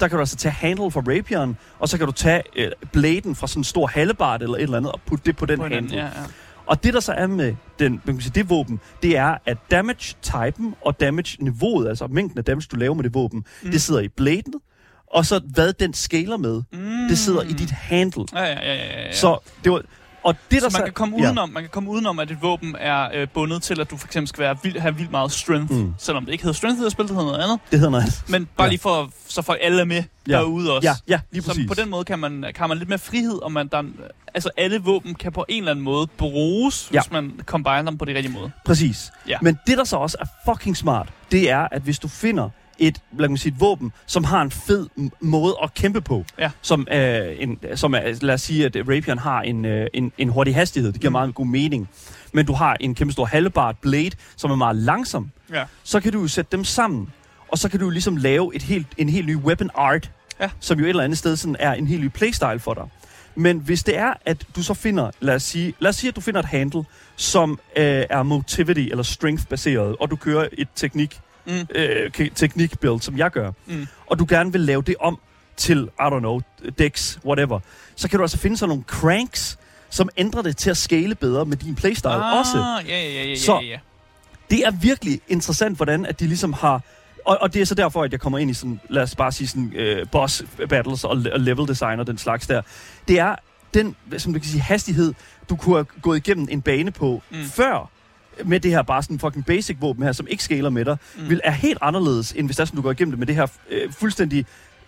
der 0.00 0.08
kan 0.08 0.16
du 0.16 0.20
altså 0.20 0.36
tage 0.36 0.52
handle 0.52 0.90
fra 0.90 1.00
rapieren, 1.00 1.56
og 1.78 1.88
så 1.88 1.98
kan 1.98 2.06
du 2.06 2.12
tage 2.12 2.42
øh, 2.56 2.70
bladen 2.92 3.34
fra 3.34 3.46
sådan 3.46 3.60
en 3.60 3.64
stor 3.64 3.86
halebart 3.86 4.42
eller 4.42 4.56
et 4.56 4.62
eller 4.62 4.76
andet, 4.76 4.92
og 4.92 5.00
putte 5.06 5.24
det 5.24 5.36
på 5.36 5.46
den 5.46 5.58
På 5.58 5.66
handle. 5.68 5.96
ja, 5.96 6.04
ja. 6.04 6.10
Og 6.66 6.84
det, 6.84 6.94
der 6.94 7.00
så 7.00 7.12
er 7.12 7.26
med 7.26 7.54
den, 7.78 7.92
hvad 7.92 8.00
kan 8.04 8.14
man 8.14 8.20
sige, 8.22 8.32
det 8.34 8.50
våben, 8.50 8.80
det 9.02 9.16
er, 9.16 9.36
at 9.46 9.58
damage-typen 9.70 10.74
og 10.80 11.00
damage-niveauet, 11.00 11.88
altså 11.88 12.06
mængden 12.06 12.38
af 12.38 12.44
damage, 12.44 12.68
du 12.72 12.76
laver 12.76 12.94
med 12.94 13.04
det 13.04 13.14
våben, 13.14 13.38
Mm. 13.38 13.44
mm. 13.66 13.70
det 13.70 13.80
sidder 13.82 14.00
i 14.00 14.08
bladen, 14.08 14.54
og 15.14 15.26
så 15.26 15.40
hvad 15.54 15.72
den 15.72 15.94
scaler 15.94 16.36
med, 16.36 16.62
Mm. 16.72 17.08
det 17.08 17.18
sidder 17.18 17.42
i 17.42 17.52
dit 17.52 17.70
handle. 17.70 18.24
Ja, 18.34 18.42
ja, 18.44 18.52
ja, 18.54 18.74
ja, 18.74 19.06
ja. 19.06 19.12
Så 19.12 19.38
det 19.64 19.72
var... 19.72 19.82
Og 20.26 20.34
det, 20.50 20.62
der 20.62 20.68
så 20.68 20.78
man 20.78 20.84
kan 20.86 20.92
komme 20.92 21.16
udenom, 21.16 21.48
man 21.50 21.62
kan 21.62 21.70
komme 21.70 21.90
udenom, 21.90 22.18
at 22.18 22.30
et 22.30 22.42
våben 22.42 22.76
er 22.80 23.08
øh, 23.14 23.28
bundet 23.34 23.62
til, 23.62 23.80
at 23.80 23.90
du 23.90 23.96
for 23.96 24.06
eksempel 24.06 24.28
skal 24.28 24.42
være 24.42 24.56
vild, 24.62 24.78
have 24.78 24.96
vildt 24.96 25.10
meget 25.10 25.32
strength, 25.32 25.72
mm. 25.74 25.94
Selvom 25.98 26.24
det 26.24 26.32
ikke 26.32 26.44
hedder 26.44 26.56
strength 26.56 26.80
i 26.80 26.84
det 26.84 26.92
spil, 26.92 27.02
det 27.08 27.10
hedder 27.16 27.26
noget 27.30 27.42
andet. 27.44 27.58
det 27.70 27.78
hedder 27.78 27.90
noget 27.90 28.02
andet. 28.04 28.22
Men 28.28 28.48
bare 28.56 28.64
Ja. 28.64 28.70
lige 28.70 28.78
for, 28.80 29.10
så 29.28 29.42
for 29.42 29.56
alle 29.62 29.84
med 29.84 30.02
Ja. 30.28 30.32
derude 30.32 30.76
også. 30.76 30.88
Ja, 30.88 30.94
ja, 31.14 31.20
lige 31.32 31.42
så 31.42 31.48
præcis. 31.48 31.68
på 31.68 31.74
den 31.74 31.90
måde 31.90 32.04
kan 32.04 32.18
man, 32.18 32.44
kan 32.54 32.68
man 32.68 32.78
lidt 32.78 32.88
mere 32.88 32.98
frihed, 32.98 33.42
og 33.42 33.52
man, 33.52 33.68
der, 33.68 33.82
altså 34.34 34.50
alle 34.56 34.78
våben 34.78 35.14
kan 35.14 35.32
på 35.32 35.44
en 35.48 35.58
eller 35.58 35.70
anden 35.70 35.84
måde 35.84 36.06
bruges, 36.06 36.90
Ja. 36.92 37.00
hvis 37.00 37.12
man 37.12 37.32
combiner 37.46 37.82
dem 37.82 37.98
på 37.98 38.04
det 38.04 38.16
rigtige 38.16 38.32
måde. 38.34 38.50
Præcis. 38.66 39.10
Ja. 39.28 39.38
Men 39.42 39.58
det, 39.66 39.78
der 39.78 39.84
så 39.84 39.96
også 39.96 40.16
er 40.20 40.52
fucking 40.52 40.76
smart, 40.76 41.08
det 41.32 41.50
er, 41.50 41.68
at 41.72 41.82
hvis 41.82 41.98
du 41.98 42.08
finder 42.08 42.48
et, 42.78 42.98
lad 43.18 43.28
mig 43.28 43.38
sige, 43.38 43.52
et 43.54 43.60
våben, 43.60 43.92
som 44.06 44.24
har 44.24 44.42
en 44.42 44.50
fed 44.50 44.86
måde 45.20 45.56
at 45.62 45.74
kæmpe 45.74 46.00
på, 46.00 46.24
Ja. 46.38 46.50
som, 46.62 46.86
øh, 46.92 47.36
en, 47.38 47.58
som 47.74 47.94
er, 47.94 48.00
lad 48.22 48.34
os 48.34 48.40
sige, 48.40 48.64
at 48.66 48.76
Rapieren 48.76 49.18
har 49.18 49.40
en, 49.42 49.64
øh, 49.64 49.86
en, 49.94 50.12
en 50.18 50.28
hurtig 50.28 50.54
hastighed, 50.54 50.92
det 50.92 51.00
giver 51.00 51.10
Mm. 51.10 51.12
mm. 51.12 51.18
meget 51.18 51.34
god 51.34 51.46
mening, 51.46 51.88
men 52.32 52.46
du 52.46 52.52
har 52.52 52.76
en 52.80 52.94
kæmpe 52.94 53.12
stor 53.12 53.24
halvbart 53.24 53.76
blade, 53.78 54.10
som 54.36 54.50
er 54.50 54.56
meget 54.56 54.76
langsom, 54.76 55.30
Ja. 55.52 55.64
så 55.84 56.00
kan 56.00 56.12
du 56.12 56.20
jo 56.20 56.28
sætte 56.28 56.48
dem 56.56 56.64
sammen, 56.64 57.08
og 57.48 57.58
så 57.58 57.68
kan 57.68 57.80
du 57.80 57.90
ligesom 57.90 58.16
lave 58.16 58.54
et 58.56 58.62
helt, 58.62 58.86
en 58.98 59.08
helt 59.08 59.26
ny 59.26 59.36
weapon 59.36 59.70
art, 59.74 60.10
Ja. 60.40 60.50
som 60.60 60.78
jo 60.78 60.84
et 60.84 60.88
eller 60.88 61.04
andet 61.04 61.18
sted 61.18 61.36
sådan 61.36 61.56
er 61.58 61.72
en 61.72 61.86
helt 61.86 62.02
ny 62.02 62.08
playstyle 62.08 62.58
for 62.58 62.74
dig. 62.74 62.84
Men 63.38 63.58
hvis 63.58 63.82
det 63.84 63.98
er, 63.98 64.12
at 64.26 64.44
du 64.56 64.62
så 64.62 64.74
finder, 64.74 65.10
lad 65.20 65.34
os 65.34 65.42
sige, 65.42 65.74
lad 65.78 65.88
os 65.88 65.96
sige 65.96 66.08
at 66.08 66.16
du 66.16 66.20
finder 66.20 66.40
et 66.40 66.46
handle, 66.46 66.82
som 67.16 67.50
øh, 67.76 68.04
er 68.10 68.22
motivity 68.22 68.80
eller 68.80 69.02
strength 69.02 69.46
baseret, 69.46 69.96
og 70.00 70.10
du 70.10 70.16
kører 70.16 70.48
et 70.52 70.68
teknik, 70.74 71.20
Mm. 71.46 71.66
øh, 71.74 72.10
teknikbuild, 72.34 73.00
som 73.00 73.18
jeg 73.18 73.30
gør, 73.30 73.50
Mm. 73.66 73.86
og 74.06 74.18
du 74.18 74.26
gerne 74.28 74.52
vil 74.52 74.60
lave 74.60 74.82
det 74.82 74.94
om 75.00 75.18
til, 75.56 75.88
I 76.00 76.02
don't 76.02 76.18
know, 76.18 76.40
dex, 76.78 77.18
whatever, 77.24 77.60
så 77.96 78.08
kan 78.08 78.18
du 78.18 78.22
altså 78.24 78.38
finde 78.38 78.56
sådan 78.56 78.68
nogle 78.68 78.84
cranks, 78.86 79.58
som 79.90 80.08
ændrer 80.16 80.42
det 80.42 80.56
til 80.56 80.70
at 80.70 80.76
scale 80.76 81.14
bedre 81.14 81.44
med 81.44 81.56
din 81.56 81.74
playstyle 81.74 82.14
ah, 82.14 82.38
også. 82.38 82.58
Ja, 82.58 82.98
ja, 82.98 83.12
ja, 83.12 83.24
ja, 83.24 83.36
Så- 83.36 83.60
ja, 83.60 83.66
ja. 83.66 83.78
Det 84.50 84.58
er 84.66 84.70
virkelig 84.70 85.20
interessant, 85.28 85.76
hvordan 85.76 86.06
at 86.06 86.20
de 86.20 86.26
ligesom 86.26 86.52
har... 86.52 86.80
Og, 87.24 87.38
og 87.40 87.54
det 87.54 87.62
er 87.62 87.66
så 87.66 87.74
derfor, 87.74 88.02
at 88.04 88.12
jeg 88.12 88.20
kommer 88.20 88.38
ind 88.38 88.50
i 88.50 88.54
sådan, 88.54 88.80
lad 88.90 89.02
os 89.02 89.14
bare 89.16 89.32
sige 89.32 89.48
sådan, 89.48 89.72
øh, 89.74 90.06
boss 90.12 90.44
battles 90.68 91.04
og, 91.04 91.10
og 91.32 91.40
level 91.40 91.68
design 91.68 92.00
og 92.00 92.06
den 92.06 92.18
slags 92.18 92.46
der. 92.46 92.62
Det 93.08 93.18
er 93.18 93.34
den, 93.74 93.96
som 94.18 94.32
du 94.32 94.38
kan 94.38 94.48
sige, 94.48 94.60
hastighed, 94.60 95.14
du 95.50 95.56
kunne 95.56 95.74
have 95.76 95.84
gået 96.02 96.16
igennem 96.16 96.48
en 96.50 96.62
bane 96.62 96.90
på 96.90 97.22
mm. 97.30 97.44
før, 97.44 97.90
med 98.44 98.60
det 98.60 98.70
her 98.70 98.82
bare 98.82 99.02
sådan 99.02 99.18
fucking 99.18 99.46
basic 99.46 99.76
våben 99.80 100.02
her, 100.04 100.12
som 100.12 100.26
ikke 100.30 100.42
scaler 100.42 100.70
med 100.70 100.84
dig, 100.84 100.96
Mm. 101.16 101.28
vil 101.30 101.40
er 101.44 101.50
helt 101.50 101.78
anderledes, 101.82 102.32
end 102.32 102.46
hvis 102.46 102.56
der 102.56 102.64
sådan, 102.64 102.76
du 102.76 102.82
går 102.82 102.90
igennem 102.90 103.12
det 103.12 103.18
med 103.18 103.26
det 103.26 103.34
her 103.34 103.46
øh, 103.70 103.92
fuldstændig 103.92 104.46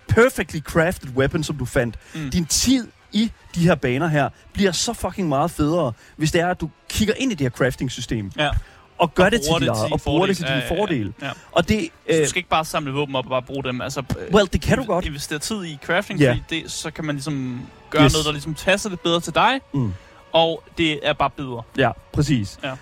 perfectly 0.09 0.61
crafted 0.61 1.09
weapon, 1.17 1.45
som 1.45 1.57
du 1.57 1.65
fandt. 1.65 1.97
Mm. 2.15 2.31
Din 2.31 2.47
tid 2.47 2.89
i 3.13 3.33
de 3.55 3.61
her 3.61 3.75
baner 3.75 4.07
her 4.09 4.29
bliver 4.53 4.73
så 4.73 4.93
fucking 4.93 5.29
meget 5.29 5.51
federe, 5.51 5.93
hvis 6.17 6.33
det 6.33 6.41
er, 6.41 6.49
at 6.49 6.61
du 6.61 6.71
kigger 6.89 7.15
ind 7.19 7.33
i 7.33 7.35
det 7.35 7.45
her 7.45 7.51
crafting-system 7.51 8.33
Ja. 8.39 8.51
og 8.99 9.15
gør 9.15 9.29
det 9.31 9.41
til 9.43 9.53
dit 9.61 9.69
eget, 9.69 9.93
og 9.93 10.01
bruger 10.01 10.27
det 10.27 10.37
fordel. 10.37 10.37
til 10.37 10.45
din 10.45 10.53
Ja, 10.53 10.59
ja, 10.59 10.75
ja. 10.75 10.81
fordel. 10.81 11.13
Ja. 11.23 11.31
Og 11.53 11.69
det, 11.69 11.89
Så 12.11 12.17
øh, 12.17 12.23
du 12.25 12.29
skal 12.29 12.39
ikke 12.39 12.49
bare 12.49 12.65
samle 12.65 12.93
våben 12.93 13.17
op 13.17 13.25
og 13.25 13.31
bare 13.31 13.43
bruge 13.43 13.65
dem. 13.65 13.81
Altså, 13.81 14.03
øh, 14.19 14.35
well, 14.35 14.49
det 14.53 14.61
kan 14.61 14.79
du 14.79 14.85
godt. 14.85 15.05
Investere 15.05 15.39
tid 15.39 15.65
i 15.65 15.79
crafting, 15.85 16.21
fordi 16.21 16.43
det, 16.51 16.71
så 16.71 16.91
kan 16.91 17.05
man 17.05 17.15
ligesom 17.15 17.61
gøre 17.91 18.05
Yes. 18.05 18.13
noget, 18.13 18.27
der 18.27 18.33
ligesom 18.33 18.55
passer 18.55 18.91
lidt 18.91 19.03
bedre 19.03 19.21
til 19.21 19.35
dig, 19.35 19.61
Mm. 19.75 19.93
og 20.33 20.63
det 20.79 21.01
er 21.09 21.13
bare 21.13 21.31
bedre. 21.31 21.63
Ja, 21.79 21.91
præcis. 22.13 22.59
Ja. 22.63 22.73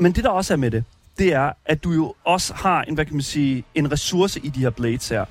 Men 0.00 0.12
det, 0.12 0.24
der 0.24 0.30
også 0.30 0.52
er 0.52 0.56
med 0.56 0.70
det, 0.70 0.84
det 1.18 1.32
er, 1.32 1.52
at 1.66 1.84
du 1.84 1.92
jo 1.92 2.14
også 2.24 2.54
har 2.54 2.82
en, 2.82 2.94
hvad 2.94 3.04
kan 3.04 3.14
man 3.14 3.22
sige, 3.22 3.64
en 3.74 3.92
ressource 3.92 4.40
i 4.40 4.48
de 4.48 4.60
her 4.60 4.70
blades 4.70 5.08
her. 5.08 5.24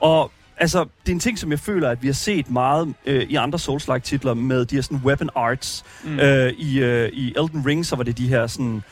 Og 0.00 0.32
altså, 0.56 0.78
det 0.78 1.12
er 1.12 1.12
en 1.12 1.20
ting, 1.20 1.38
som 1.38 1.50
jeg 1.50 1.60
føler, 1.60 1.90
at 1.90 2.02
vi 2.02 2.08
har 2.08 2.14
set 2.14 2.50
meget 2.50 2.94
øh, 3.06 3.22
i 3.22 3.34
andre 3.34 3.58
Souls-like 3.58 3.98
titler 3.98 4.34
med 4.34 4.64
de 4.64 4.74
her 4.74 4.82
sådan 4.82 5.00
weapon 5.04 5.30
arts. 5.34 5.84
Mm. 6.04 6.18
Øh, 6.18 6.52
i, 6.52 6.78
øh, 6.78 7.08
I 7.12 7.34
Elden 7.36 7.66
Ring, 7.66 7.86
så 7.86 7.96
var 7.96 8.02
det 8.02 8.18
de 8.18 8.28
her 8.28 8.46
sådan, 8.46 8.82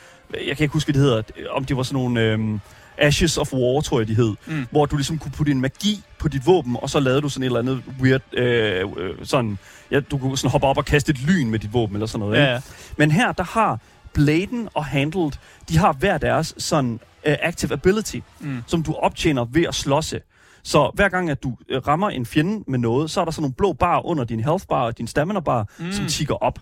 jeg 0.47 0.57
kan 0.57 0.65
ikke 0.65 0.73
huske, 0.73 0.93
hvad 0.93 1.03
det 1.03 1.09
hedder, 1.09 1.51
om 1.51 1.65
det 1.65 1.77
var 1.77 1.83
sådan 1.83 2.03
nogle 2.03 2.21
øh, 2.21 2.59
Ashes 2.99 3.39
of 3.39 3.53
War, 3.53 3.81
tror 3.81 4.01
jeg, 4.01 4.09
de 4.09 4.15
hed. 4.15 4.35
Mm. 4.47 4.67
hvor 4.71 4.87
du 4.87 4.97
ligesom 4.97 5.19
kunne 5.19 5.33
putte 5.33 5.53
en 5.53 5.61
magi 5.61 6.03
på 6.19 6.29
dit 6.29 6.47
våben, 6.47 6.77
og 6.83 6.91
så 6.91 7.01
lavede 7.01 7.21
du 7.21 7.29
sådan 7.29 7.43
et 7.43 7.47
eller 7.47 7.59
andet 7.59 7.83
weird, 8.01 8.23
øh, 8.33 8.89
øh, 8.97 9.11
sådan, 9.23 9.59
ja, 9.91 10.01
du 10.01 10.19
kunne 10.19 10.39
sådan 10.39 10.51
hoppe 10.51 10.67
op 10.67 10.79
og 10.79 10.85
kaste 10.85 11.11
et 11.11 11.21
lyn 11.27 11.51
med 11.51 11.59
dit 11.59 11.73
våben, 11.73 11.97
eller 11.97 12.07
sådan 12.07 12.21
noget. 12.21 12.37
Ja, 12.37 12.43
Ikke? 12.43 12.53
ja. 12.53 12.61
Men 12.97 13.11
her, 13.11 13.33
der 13.33 13.45
har 13.45 13.81
Bladen 14.15 14.69
og 14.75 14.85
Handled, 14.85 15.31
de 15.69 15.77
har 15.79 15.93
hver 15.93 16.19
deres 16.19 16.55
sådan 16.59 16.93
uh, 17.27 17.33
active 17.43 17.73
ability, 17.73 18.17
Mm. 18.41 18.59
som 18.67 18.83
du 18.83 18.95
optjener 18.95 19.45
ved 19.45 19.63
at 19.65 19.75
slåsse. 19.75 20.21
Så 20.63 20.91
hver 20.95 21.09
gang, 21.09 21.31
at 21.31 21.43
du 21.43 21.57
øh, 21.69 21.87
rammer 21.89 22.11
en 22.11 22.27
fjende 22.27 22.65
med 22.71 22.79
noget, 22.79 23.11
så 23.11 23.21
er 23.21 23.25
der 23.25 23.33
sådan 23.33 23.43
nogle 23.43 23.55
blå 23.55 23.73
bar 23.73 24.07
under 24.07 24.25
din 24.25 24.41
health 24.41 24.65
bar 24.69 24.83
og 24.83 24.99
din 24.99 25.07
stamina 25.07 25.41
bar, 25.41 25.69
Mm. 25.79 25.93
som 25.93 26.07
tigger 26.07 26.35
op. 26.35 26.59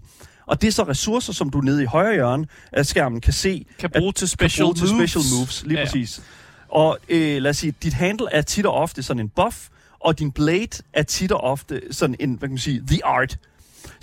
Og 0.47 0.61
det 0.63 0.69
er 0.69 0.73
så 0.73 0.83
ressourcer, 0.83 1.33
som 1.33 1.51
du 1.51 1.61
nede 1.61 1.83
i 1.83 1.87
højre 1.87 2.15
hjørne 2.15 2.47
af 2.73 2.87
skærmen 2.87 3.21
kan 3.21 3.33
se, 3.33 3.67
Kan 3.79 3.91
bruge 3.91 4.13
til 4.13 4.29
special 4.29 4.65
bruge 4.65 4.75
til 4.75 4.95
moves. 4.95 5.11
special 5.11 5.39
moves. 5.39 5.65
Lige 5.67 5.79
ja. 5.79 5.85
præcis. 5.85 6.23
Og 6.69 6.99
øh, 7.09 7.43
lad 7.43 7.51
os 7.51 7.57
sige, 7.57 7.75
dit 7.83 7.93
handle 7.93 8.27
er 8.33 8.43
tit 8.43 8.67
og 8.67 8.75
ofte 8.75 9.03
sådan 9.03 9.21
en 9.21 9.29
buff, 9.29 9.69
og 10.01 10.19
din 10.19 10.33
blade 10.33 10.83
er 10.93 11.03
tit 11.03 11.33
og 11.33 11.41
ofte 11.41 11.81
sådan 11.91 12.17
en, 12.21 12.31
hvad 12.35 12.49
kan 12.49 12.53
man 12.53 12.59
sige, 12.59 12.83
the 12.87 13.05
art. 13.05 13.39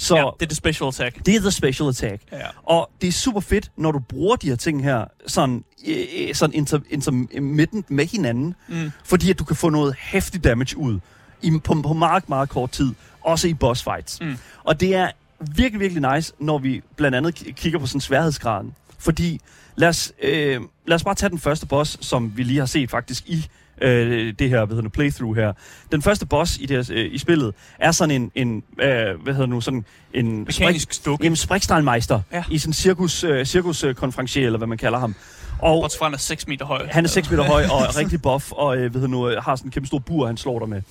Så 0.01 0.15
Ja, 0.15 0.21
det 0.39 0.45
er 0.45 0.47
det 0.47 0.57
special 0.57 0.87
attack. 0.87 1.25
det 1.25 1.35
er 1.35 1.39
the 1.39 1.51
special 1.51 1.89
attack. 1.89 2.21
Ja. 2.31 2.37
Og 2.63 2.89
det 3.01 3.07
er 3.07 3.11
super 3.11 3.39
fedt, 3.39 3.71
når 3.77 3.91
du 3.91 3.99
bruger 3.99 4.35
de 4.35 4.47
her 4.47 4.55
ting 4.55 4.83
her 4.83 5.05
sådan, 5.27 5.63
øh, 5.87 5.97
øh, 6.17 6.35
sådan 6.35 6.55
inter, 6.55 6.79
intermittent 6.89 7.91
med 7.91 8.05
hinanden, 8.05 8.55
Mm. 8.67 8.91
fordi 9.03 9.29
at 9.29 9.39
du 9.39 9.43
kan 9.43 9.55
få 9.55 9.69
noget 9.69 9.95
heftig 9.99 10.43
damage 10.43 10.77
ud 10.77 10.99
i, 11.41 11.51
på, 11.63 11.81
på 11.81 11.93
meget, 11.93 12.29
meget 12.29 12.49
kort 12.49 12.71
tid, 12.71 12.93
også 13.21 13.47
i 13.47 13.53
boss 13.53 13.83
fights. 13.83 14.21
Mm. 14.21 14.37
Og 14.63 14.79
det 14.79 14.95
er 14.95 15.11
virkelig, 15.55 15.79
virkelig 15.79 16.13
nice, 16.15 16.33
når 16.39 16.57
vi 16.57 16.81
blandt 16.95 17.17
andet 17.17 17.35
kigger 17.55 17.79
på 17.79 17.85
sådan 17.87 18.01
sværhedsgraden. 18.01 18.73
Fordi 18.99 19.41
lad 19.75 19.87
os, 19.89 20.11
øh, 20.23 20.61
lad 20.87 20.95
os 20.95 21.03
bare 21.03 21.15
tage 21.15 21.29
den 21.29 21.39
første 21.39 21.65
boss, 21.65 21.97
som 22.01 22.37
vi 22.37 22.43
lige 22.43 22.59
har 22.59 22.65
set 22.65 22.89
faktisk 22.89 23.23
i 23.29 23.47
øh, 23.81 24.33
det 24.39 24.49
her, 24.49 24.57
hvad 24.65 24.67
hedder 24.67 24.81
nu, 24.81 24.89
playthrough 24.89 25.35
her. 25.37 25.53
Den 25.91 26.01
første 26.01 26.25
boss 26.25 26.57
i, 26.57 26.65
det, 26.65 26.87
her, 26.87 26.95
øh, 26.97 27.13
i 27.13 27.17
spillet 27.17 27.53
er 27.79 27.91
sådan 27.91 28.21
en, 28.21 28.31
en 28.35 28.63
øh, 28.81 29.21
hvad 29.23 29.33
hedder 29.33 29.45
nu, 29.45 29.61
sådan 29.61 29.85
en... 30.13 30.39
Mekanisk 30.39 30.93
stuk. 30.93 31.23
Jamen, 31.23 31.35
Spriksteinmeister 31.35 32.21
Ja. 32.31 32.43
i 32.51 32.57
sådan 32.57 32.69
en 32.69 32.73
cirkus, 32.73 33.23
øh, 33.23 33.45
cirkuskonferencier, 33.45 34.45
eller 34.45 34.57
hvad 34.57 34.67
man 34.67 34.77
kalder 34.77 34.99
ham. 34.99 35.15
Og 35.61 35.81
Bortset 35.81 35.99
fra, 35.99 36.05
han 36.05 36.13
er 36.13 36.17
6 36.17 36.47
meter 36.47 36.65
høj. 36.65 36.87
han 36.91 37.03
er 37.05 37.09
6 37.09 37.31
meter 37.31 37.43
høj 37.43 37.63
og 37.71 37.81
er 37.87 37.97
rigtig 37.97 38.21
buff, 38.21 38.51
og 38.51 38.77
øh, 38.77 38.93
ved 38.93 39.07
nu, 39.07 39.29
øh, 39.29 39.43
har 39.43 39.55
sådan 39.55 39.67
en 39.67 39.71
kæmpe 39.71 39.87
stor 39.87 39.99
bur, 39.99 40.27
han 40.27 40.37
slår 40.37 40.59
dig 40.59 40.69
med. 40.69 40.81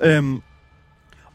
Ja. 0.00 0.16
Øhm, 0.16 0.42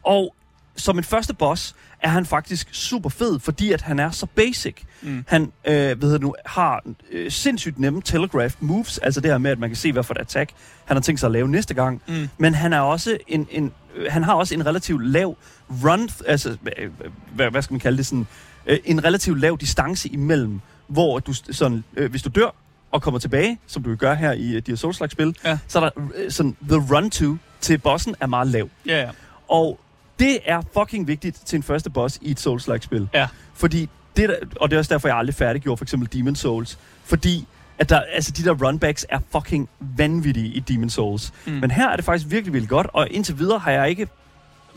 og 0.02 0.34
som 0.78 0.98
en 0.98 1.04
første 1.04 1.34
boss 1.34 1.74
er 2.00 2.08
han 2.08 2.26
faktisk 2.26 2.68
super 2.74 3.08
fed, 3.10 3.38
fordi 3.40 3.72
at 3.72 3.82
han 3.82 3.98
er 3.98 4.10
så 4.10 4.26
basic. 4.26 4.76
Mm. 5.02 5.24
Han 5.28 5.52
øh, 5.64 6.02
ved 6.02 6.18
du 6.18 6.24
nu, 6.26 6.34
har 6.46 6.82
øh, 7.12 7.30
sindssygt 7.30 7.78
nemme 7.78 8.02
telegraph 8.02 8.54
moves, 8.60 8.98
altså 8.98 9.20
det 9.20 9.30
her 9.30 9.38
med, 9.38 9.50
at 9.50 9.58
man 9.58 9.68
kan 9.68 9.76
se, 9.76 9.92
hvad 9.92 10.02
for 10.02 10.14
et 10.14 10.18
attack 10.18 10.50
han 10.84 10.96
har 10.96 11.02
tænkt 11.02 11.20
sig 11.20 11.26
at 11.26 11.32
lave 11.32 11.48
næste 11.48 11.74
gang. 11.74 12.02
Mm. 12.08 12.28
Men 12.38 12.54
han 12.54 12.72
er 12.72 12.80
også 12.80 13.18
en, 13.28 13.48
en 13.50 13.72
øh, 13.96 14.12
han 14.12 14.24
har 14.24 14.34
også 14.34 14.54
en 14.54 14.66
relativt 14.66 15.06
lav 15.06 15.36
run, 15.84 16.08
altså 16.26 16.56
øh, 16.78 16.90
hvad, 17.34 17.50
hvad 17.50 17.62
skal 17.62 17.74
man 17.74 17.80
kalde 17.80 17.98
det 17.98 18.06
sådan, 18.06 18.26
øh, 18.66 18.78
en 18.84 19.04
relativt 19.04 19.40
lav 19.40 19.56
distance 19.60 20.08
imellem, 20.08 20.60
hvor 20.86 21.18
du 21.18 21.32
sådan, 21.32 21.84
øh, 21.96 22.10
hvis 22.10 22.22
du 22.22 22.28
dør 22.34 22.54
og 22.90 23.02
kommer 23.02 23.20
tilbage, 23.20 23.58
som 23.66 23.82
du 23.82 23.94
gør 23.94 24.14
her 24.14 24.32
i 24.32 24.54
øh, 24.54 24.62
de 24.66 24.70
her 24.72 24.76
Souls-like 24.76 25.08
spil, 25.08 25.36
Ja. 25.44 25.58
så 25.68 25.78
er 25.80 25.82
der 25.88 26.02
øh, 26.14 26.30
sådan, 26.30 26.56
the 26.68 26.94
run 26.94 27.10
to 27.10 27.36
til 27.60 27.78
bossen 27.78 28.14
er 28.20 28.26
meget 28.26 28.46
lav. 28.48 28.68
Ja, 28.86 29.00
ja. 29.02 29.10
Og 29.48 29.80
det 30.18 30.38
er 30.44 30.62
fucking 30.78 31.06
vigtigt 31.06 31.40
til 31.46 31.56
en 31.56 31.62
første 31.62 31.90
boss 31.90 32.18
i 32.22 32.30
et 32.30 32.46
Souls-like 32.46 32.84
spil. 32.84 33.08
Ja. 33.14 33.28
Fordi 33.54 33.88
det 34.16 34.36
og 34.60 34.70
det 34.70 34.76
er 34.76 34.78
også 34.78 34.94
derfor, 34.94 35.08
jeg 35.08 35.16
aldrig 35.16 35.34
færdiggjorde 35.34 35.76
for 35.76 35.84
eksempel 35.84 36.12
Demon 36.12 36.36
Souls. 36.36 36.78
Fordi 37.04 37.46
at 37.78 37.88
der, 37.88 38.00
altså 38.00 38.30
de 38.30 38.44
der 38.44 38.66
runbacks 38.66 39.06
er 39.08 39.18
fucking 39.32 39.68
vanvittige 39.80 40.46
i 40.46 40.60
Demon 40.60 40.90
Souls. 40.90 41.32
Mm. 41.46 41.52
Men 41.52 41.70
her 41.70 41.88
er 41.88 41.96
det 41.96 42.04
faktisk 42.04 42.30
virkelig, 42.30 42.52
virkelig 42.52 42.68
godt, 42.68 42.86
og 42.92 43.08
indtil 43.10 43.38
videre 43.38 43.58
har 43.58 43.70
jeg 43.70 43.90
ikke 43.90 44.08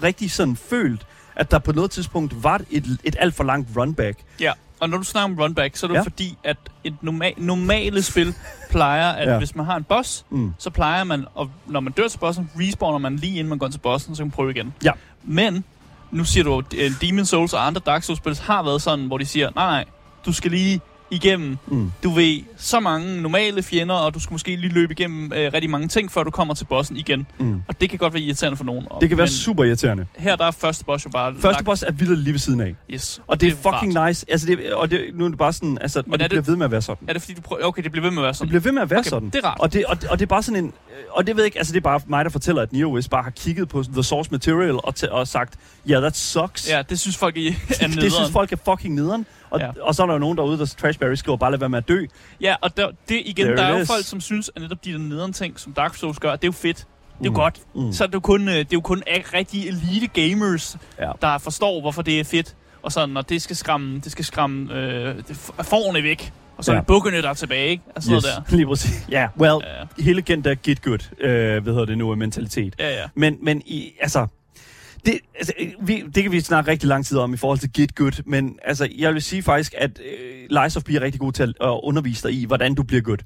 rigtig 0.03 0.31
sådan 0.31 0.55
følt, 0.55 1.05
at 1.35 1.51
der 1.51 1.59
på 1.59 1.71
noget 1.71 1.91
tidspunkt 1.91 2.43
var 2.43 2.61
et, 2.69 2.97
et 3.03 3.15
alt 3.19 3.35
for 3.35 3.43
langt 3.43 3.77
runback. 3.77 4.19
Ja, 4.39 4.51
og 4.81 4.89
når 4.89 4.97
du 4.97 5.03
snakker 5.03 5.35
om 5.35 5.39
runback, 5.41 5.75
så 5.75 5.85
er 5.85 5.87
det 5.87 5.95
Ja. 5.95 6.01
fordi, 6.01 6.37
at 6.43 6.57
et 6.83 6.93
norma- 7.03 7.33
normale 7.37 8.01
spil 8.03 8.35
plejer, 8.71 9.11
at 9.11 9.29
Ja. 9.29 9.37
hvis 9.37 9.55
man 9.55 9.65
har 9.65 9.75
en 9.77 9.83
boss, 9.83 10.25
Mm. 10.29 10.53
så 10.57 10.69
plejer 10.69 11.03
man, 11.03 11.25
og 11.35 11.51
når 11.67 11.79
man 11.79 11.93
dør 11.93 12.07
til 12.07 12.17
bossen, 12.17 12.49
respawner 12.59 12.97
man 12.97 13.15
lige 13.15 13.33
inden 13.39 13.49
man 13.49 13.57
går 13.57 13.67
til 13.67 13.79
bossen, 13.79 14.15
så 14.15 14.19
kan 14.19 14.25
man 14.27 14.31
prøve 14.31 14.51
igen. 14.51 14.73
Ja. 14.83 14.91
Men, 15.23 15.63
nu 16.11 16.23
siger 16.23 16.43
du, 16.43 16.57
at 16.59 16.75
Demon 17.01 17.25
Souls 17.25 17.53
og 17.53 17.67
andre 17.67 17.81
Dark 17.85 18.03
Souls-spil 18.03 18.39
har 18.43 18.63
været 18.63 18.81
sådan, 18.81 19.05
hvor 19.05 19.17
de 19.17 19.25
siger, 19.25 19.49
nej 19.55 19.65
nej, 19.65 19.85
du 20.25 20.33
skal 20.33 20.51
lige 20.51 20.81
igennem, 21.11 21.57
Mm. 21.67 21.91
du 22.03 22.09
ved, 22.09 22.39
så 22.57 22.79
mange 22.79 23.21
normale 23.21 23.63
fjender, 23.63 23.95
og 23.95 24.13
du 24.13 24.19
skal 24.19 24.33
måske 24.33 24.55
lige 24.55 24.73
løbe 24.73 24.93
igennem 24.93 25.33
øh, 25.35 25.53
rigtig 25.53 25.69
mange 25.69 25.87
ting, 25.87 26.11
før 26.11 26.23
du 26.23 26.31
kommer 26.31 26.53
til 26.53 26.65
bossen 26.65 26.97
igen. 26.97 27.27
Mm. 27.39 27.61
Og 27.67 27.81
det 27.81 27.89
kan 27.89 27.99
godt 27.99 28.13
være 28.13 28.23
irriterende 28.23 28.57
for 28.57 28.63
nogen. 28.63 28.85
Det 29.01 29.09
kan 29.09 29.17
være 29.17 29.27
super 29.27 29.63
irriterende. 29.63 30.05
her 30.17 30.35
der 30.35 30.45
er 30.45 30.51
første 30.51 30.85
boss 30.85 31.05
jo 31.05 31.09
bare... 31.09 31.33
Første 31.33 31.47
lagt- 31.49 31.65
boss 31.65 31.83
er 31.87 31.91
vildt 31.91 32.19
lige 32.19 32.33
ved 32.33 32.39
siden 32.39 32.61
af. 32.61 32.75
Yes. 32.93 33.21
Og 33.27 33.41
det 33.41 33.47
er 33.51 33.55
rart. 33.65 33.75
fucking 33.81 34.07
nice. 34.07 34.25
Altså 34.29 34.47
det, 34.47 34.73
og 34.73 34.91
det, 34.91 35.01
nu 35.13 35.25
er 35.25 35.29
det 35.29 35.37
bare 35.37 35.53
sådan, 35.53 35.77
altså, 35.81 35.99
og 35.99 36.05
Men 36.07 36.13
det 36.19 36.23
er 36.23 36.27
det- 36.27 36.29
bliver 36.31 36.43
ved 36.45 36.55
med 36.55 36.65
at 36.65 36.71
være 36.71 36.81
sådan. 36.81 37.07
Er 37.09 37.13
det 37.13 37.21
fordi, 37.21 37.33
du 37.33 37.41
prøver... 37.41 37.63
Okay, 37.65 37.83
det 37.83 37.91
bliver 37.91 38.03
ved 38.05 38.11
med 38.11 38.17
at 38.17 38.23
være 38.23 38.29
Det 38.29 38.37
sådan. 38.37 38.49
bliver 38.49 38.61
ved 38.61 38.71
med 38.71 38.81
at 38.81 38.89
være 38.89 38.99
okay, 38.99 39.09
sådan. 39.09 39.29
Det 39.29 39.35
er 39.43 39.47
rart. 39.47 39.59
Og 39.59 39.73
det, 39.73 39.85
og, 39.85 40.01
det, 40.01 40.09
og 40.09 40.19
det 40.19 40.25
er 40.25 40.27
bare 40.29 40.43
sådan 40.43 40.63
en... 40.63 40.73
Og 41.11 41.27
det 41.27 41.35
ved 41.35 41.43
jeg 41.43 41.45
ikke, 41.45 41.57
altså 41.57 41.73
det 41.73 41.77
er 41.79 41.81
bare 41.83 41.99
mig, 42.07 42.25
der 42.25 42.31
fortæller, 42.31 42.61
at 42.61 42.73
NeoWiz 42.73 43.07
bare 43.07 43.23
har 43.23 43.29
kigget 43.29 43.69
på 43.69 43.83
the 43.93 44.03
source 44.03 44.31
material 44.31 44.71
og, 44.71 44.93
og 45.11 45.27
sagt, 45.27 45.53
ja, 45.87 45.91
yeah, 45.91 46.01
that 46.01 46.17
sucks. 46.17 46.69
Ja, 46.69 46.81
det 46.89 46.99
synes 46.99 47.17
folk 47.17 47.37
i 47.37 47.47
er 47.47 47.53
det, 47.53 47.79
nederen. 47.81 47.97
det 48.01 48.13
synes 48.13 48.31
folk 48.31 48.51
er 48.51 48.57
fucking 48.65 48.95
nederen. 48.95 49.25
Og, 49.51 49.59
ja. 49.59 49.69
Og 49.81 49.95
så 49.95 50.01
er 50.03 50.07
der 50.07 50.13
jo 50.13 50.19
nogen 50.19 50.37
derude, 50.37 50.57
der 50.59 50.65
Trashberry 50.81 51.13
skriver, 51.15 51.37
bare 51.37 51.51
lad 51.51 51.59
være 51.59 51.69
med 51.69 51.77
at 51.77 51.87
dø. 51.87 52.05
Ja, 52.41 52.55
og 52.61 52.77
der, 52.77 52.87
det 53.09 53.21
igen, 53.25 53.45
There 53.45 53.57
der 53.57 53.63
er 53.63 53.75
jo 53.75 53.81
is. 53.81 53.87
folk, 53.87 54.05
som 54.05 54.21
synes, 54.21 54.51
at 54.55 54.61
netop 54.61 54.85
de 54.85 54.91
der 54.91 54.97
nederen 54.97 55.33
ting, 55.33 55.59
som 55.59 55.73
Dark 55.73 55.95
Souls 55.95 56.19
gør, 56.19 56.31
det 56.31 56.43
er 56.43 56.47
jo 56.47 56.51
fedt. 56.51 56.77
Det 57.19 57.25
er 57.25 57.29
Mm. 57.29 57.35
godt. 57.35 57.59
Mm. 57.75 57.93
Så 57.93 58.03
er 58.03 58.07
det 58.07 58.13
jo 58.13 58.19
kun, 58.19 58.47
øh, 58.47 58.53
det 58.55 58.59
er 58.61 58.65
jo 58.73 58.81
kun 58.81 59.03
a- 59.07 59.37
rigtige 59.37 59.67
elite 59.67 60.07
gamers, 60.07 60.77
Ja. 60.99 61.11
der 61.21 61.37
forstår, 61.37 61.81
hvorfor 61.81 62.01
det 62.01 62.19
er 62.19 62.23
fedt. 62.23 62.55
Og 62.83 62.91
sådan, 62.91 63.09
når 63.09 63.21
det 63.21 63.41
skal 63.41 63.55
skræmme, 63.55 63.99
det 63.99 64.11
skal 64.11 64.25
skræmme 64.25 64.73
øh, 64.73 65.15
forne 65.61 66.03
væk. 66.03 66.33
Og 66.57 66.65
så 66.65 66.71
er 66.71 66.75
Ja. 66.75 66.79
det 66.79 66.87
bukkene, 66.87 67.21
der 67.21 67.29
er 67.29 67.33
tilbage, 67.33 67.69
ikke? 67.69 67.83
Og 67.95 68.03
sådan 68.03 68.15
Yes, 68.17 68.23
noget 68.23 68.43
der. 68.49 68.55
lige 68.55 68.67
præcis. 68.67 69.05
Ja, 69.11 69.19
yeah, 69.19 69.29
well, 69.39 69.65
Ja, 69.97 70.03
hele 70.03 70.21
den 70.21 70.43
der 70.43 70.55
get 70.55 70.81
good, 70.81 70.99
øh, 71.21 71.63
hvad 71.63 71.73
hedder 71.73 71.85
det 71.85 71.97
nu, 71.97 72.15
mentalitet. 72.15 72.75
ja, 72.79 72.89
ja. 72.89 73.03
Men, 73.15 73.37
men 73.41 73.61
i, 73.65 73.91
altså, 74.01 74.27
det, 75.05 75.19
altså 75.35 75.53
vi, 75.81 76.03
det 76.15 76.23
kan 76.23 76.31
vi 76.31 76.39
snakke 76.39 76.71
rigtig 76.71 76.87
lang 76.87 77.05
tid 77.05 77.17
om 77.17 77.33
i 77.33 77.37
forhold 77.37 77.59
til 77.59 77.73
get 77.73 77.95
good, 77.95 78.23
men 78.25 78.59
altså, 78.63 78.89
jeg 78.97 79.13
vil 79.13 79.21
sige 79.21 79.43
faktisk, 79.43 79.73
at 79.77 79.99
øh, 79.99 80.61
Lies 80.63 80.77
of 80.77 80.83
P 80.83 80.89
er 80.89 81.01
rigtig 81.01 81.21
god 81.21 81.31
til 81.31 81.43
at, 81.43 81.49
at 81.61 81.79
undervise 81.83 82.27
dig 82.27 82.41
i, 82.41 82.45
hvordan 82.45 82.75
du 82.75 82.83
bliver 82.83 83.01
good. 83.01 83.17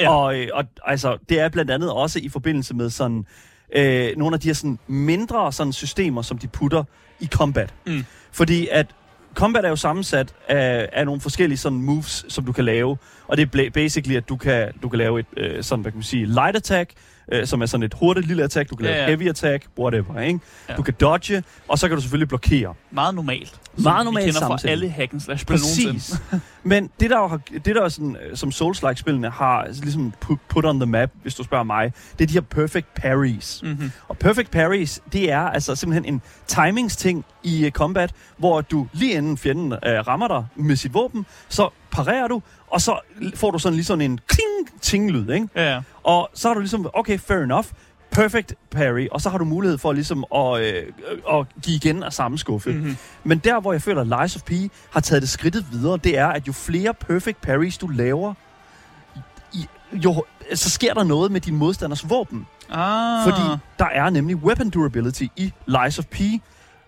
Ja. 0.00 0.10
Og, 0.10 0.38
øh, 0.38 0.48
og 0.54 0.64
altså, 0.84 1.18
det 1.28 1.40
er 1.40 1.48
blandt 1.48 1.70
andet 1.70 1.92
også 1.92 2.18
i 2.18 2.28
forbindelse 2.28 2.74
med 2.74 2.90
sådan, 2.90 3.26
øh, 3.74 4.16
nogle 4.16 4.34
af 4.34 4.40
de 4.40 4.48
her 4.48 4.54
sådan, 4.54 4.78
mindre 4.86 5.52
sådan, 5.52 5.72
systemer, 5.72 6.22
som 6.22 6.38
de 6.38 6.48
putter 6.48 6.84
i 7.20 7.26
combat. 7.26 7.74
Mm. 7.86 8.04
Fordi 8.32 8.68
at 8.70 8.86
combat 9.34 9.64
er 9.64 9.68
jo 9.68 9.76
sammensat 9.76 10.34
af, 10.48 10.88
af 10.92 11.06
nogle 11.06 11.20
forskellige 11.20 11.58
sådan 11.58 11.82
moves, 11.82 12.24
som 12.28 12.44
du 12.44 12.52
kan 12.52 12.64
lave. 12.64 12.98
Og 13.28 13.36
det 13.36 13.54
er 13.54 13.70
basically, 13.70 14.16
at 14.16 14.28
du 14.28 14.36
kan, 14.36 14.72
du 14.82 14.88
kan 14.88 14.98
lave 14.98 15.20
et 15.20 15.26
øh, 15.36 15.62
sådan, 15.62 15.82
hvad 15.82 15.92
kan 15.92 15.96
man 15.96 16.02
sige, 16.02 16.26
light 16.26 16.56
attack, 16.56 16.90
øh, 17.32 17.46
som 17.46 17.62
er 17.62 17.66
sådan 17.66 17.82
et 17.82 17.94
hurtigt 17.94 18.26
lille 18.26 18.44
attack. 18.44 18.70
Du 18.70 18.76
kan 18.76 18.84
lave 18.84 18.96
Ja, 18.96 19.00
ja. 19.02 19.06
heavy 19.06 19.28
attack, 19.28 19.66
whatever, 19.78 20.20
ikke? 20.20 20.40
Ja. 20.68 20.74
Du 20.74 20.82
kan 20.82 20.94
dodge, 21.00 21.42
og 21.68 21.78
så 21.78 21.88
kan 21.88 21.96
du 21.96 22.00
selvfølgelig 22.02 22.28
blokere. 22.28 22.74
Meget 22.90 23.14
normalt. 23.14 23.60
Meget 23.76 24.04
normalt 24.04 24.26
Vi 24.26 24.32
kender 24.32 24.46
fra 24.46 24.68
alle 24.68 24.88
hack 24.88 25.12
and 25.12 25.20
slash. 25.20 25.46
Præcis. 25.46 26.20
Men 26.62 26.90
det 27.00 27.10
der, 27.10 27.28
har, 27.28 27.40
det 27.64 27.74
der 27.74 27.82
er 27.82 27.88
sådan, 27.88 28.16
øh, 28.30 28.36
som 28.36 28.52
Souls-like-spillene 28.52 29.30
har 29.30 29.66
ligesom 29.82 30.12
put, 30.48 30.64
on 30.64 30.80
the 30.80 30.86
map, 30.90 31.10
hvis 31.22 31.34
du 31.34 31.42
spørger 31.44 31.64
mig, 31.64 31.92
det 32.18 32.24
er 32.24 32.26
de 32.26 32.32
her 32.32 32.40
perfect 32.40 32.94
parries. 32.94 33.60
Mm-hmm. 33.62 33.92
Og 34.08 34.18
perfect 34.18 34.50
parries, 34.50 35.02
det 35.12 35.30
er 35.32 35.40
altså 35.40 35.76
simpelthen 35.76 36.14
en 36.14 36.22
timingsting 36.46 37.24
i 37.42 37.64
uh, 37.66 37.70
combat, 37.70 38.12
hvor 38.36 38.60
du 38.60 38.88
lige 38.92 39.12
inden 39.12 39.38
fjenden 39.38 39.72
uh, 39.72 39.78
rammer 39.82 40.28
dig 40.28 40.46
med 40.56 40.76
sit 40.76 40.94
våben, 40.94 41.26
så 41.48 41.68
parerer 41.90 42.28
du, 42.28 42.42
og 42.72 42.80
så 42.80 42.98
får 43.34 43.50
du 43.50 43.58
sådan 43.58 43.74
lige 43.74 43.84
sådan 43.84 44.10
en 44.10 44.20
kling 44.26 44.80
ting-lyd, 44.82 45.30
ikke? 45.30 45.48
Ja, 45.56 45.72
ja. 45.74 45.80
Og 46.02 46.30
så 46.34 46.48
har 46.48 46.54
du 46.54 46.60
ligesom, 46.60 46.90
okay, 46.94 47.18
fair 47.18 47.38
enough, 47.38 47.66
perfect 48.10 48.54
parry, 48.70 49.06
og 49.12 49.20
så 49.20 49.30
har 49.30 49.38
du 49.38 49.44
mulighed 49.44 49.78
for 49.78 49.92
ligesom 49.92 50.24
at, 50.34 50.60
øh, 50.60 50.82
at 51.32 51.46
give 51.62 51.76
igen 51.76 52.02
af 52.02 52.12
samme 52.12 52.38
skuffe. 52.38 52.72
Mm-hmm. 52.72 52.96
Men 53.24 53.38
der, 53.38 53.60
hvor 53.60 53.72
jeg 53.72 53.82
føler, 53.82 54.00
at 54.00 54.22
Lies 54.22 54.36
of 54.36 54.42
P 54.42 54.50
har 54.90 55.00
taget 55.00 55.22
det 55.22 55.30
skridtet 55.30 55.66
videre, 55.72 55.96
det 55.96 56.18
er, 56.18 56.26
at 56.26 56.46
jo 56.48 56.52
flere 56.52 56.94
perfect 56.94 57.40
parries 57.40 57.78
du 57.78 57.86
laver, 57.86 58.34
jo, 59.92 60.24
så 60.54 60.70
sker 60.70 60.94
der 60.94 61.04
noget 61.04 61.32
med 61.32 61.40
din 61.40 61.56
modstanders 61.56 62.10
våben. 62.10 62.46
Ah. 62.70 63.24
Fordi 63.24 63.42
der 63.78 63.84
er 63.86 64.10
nemlig 64.10 64.36
weapon 64.36 64.70
durability 64.70 65.22
i 65.36 65.52
Lies 65.66 65.98
of 65.98 66.04
P. 66.04 66.20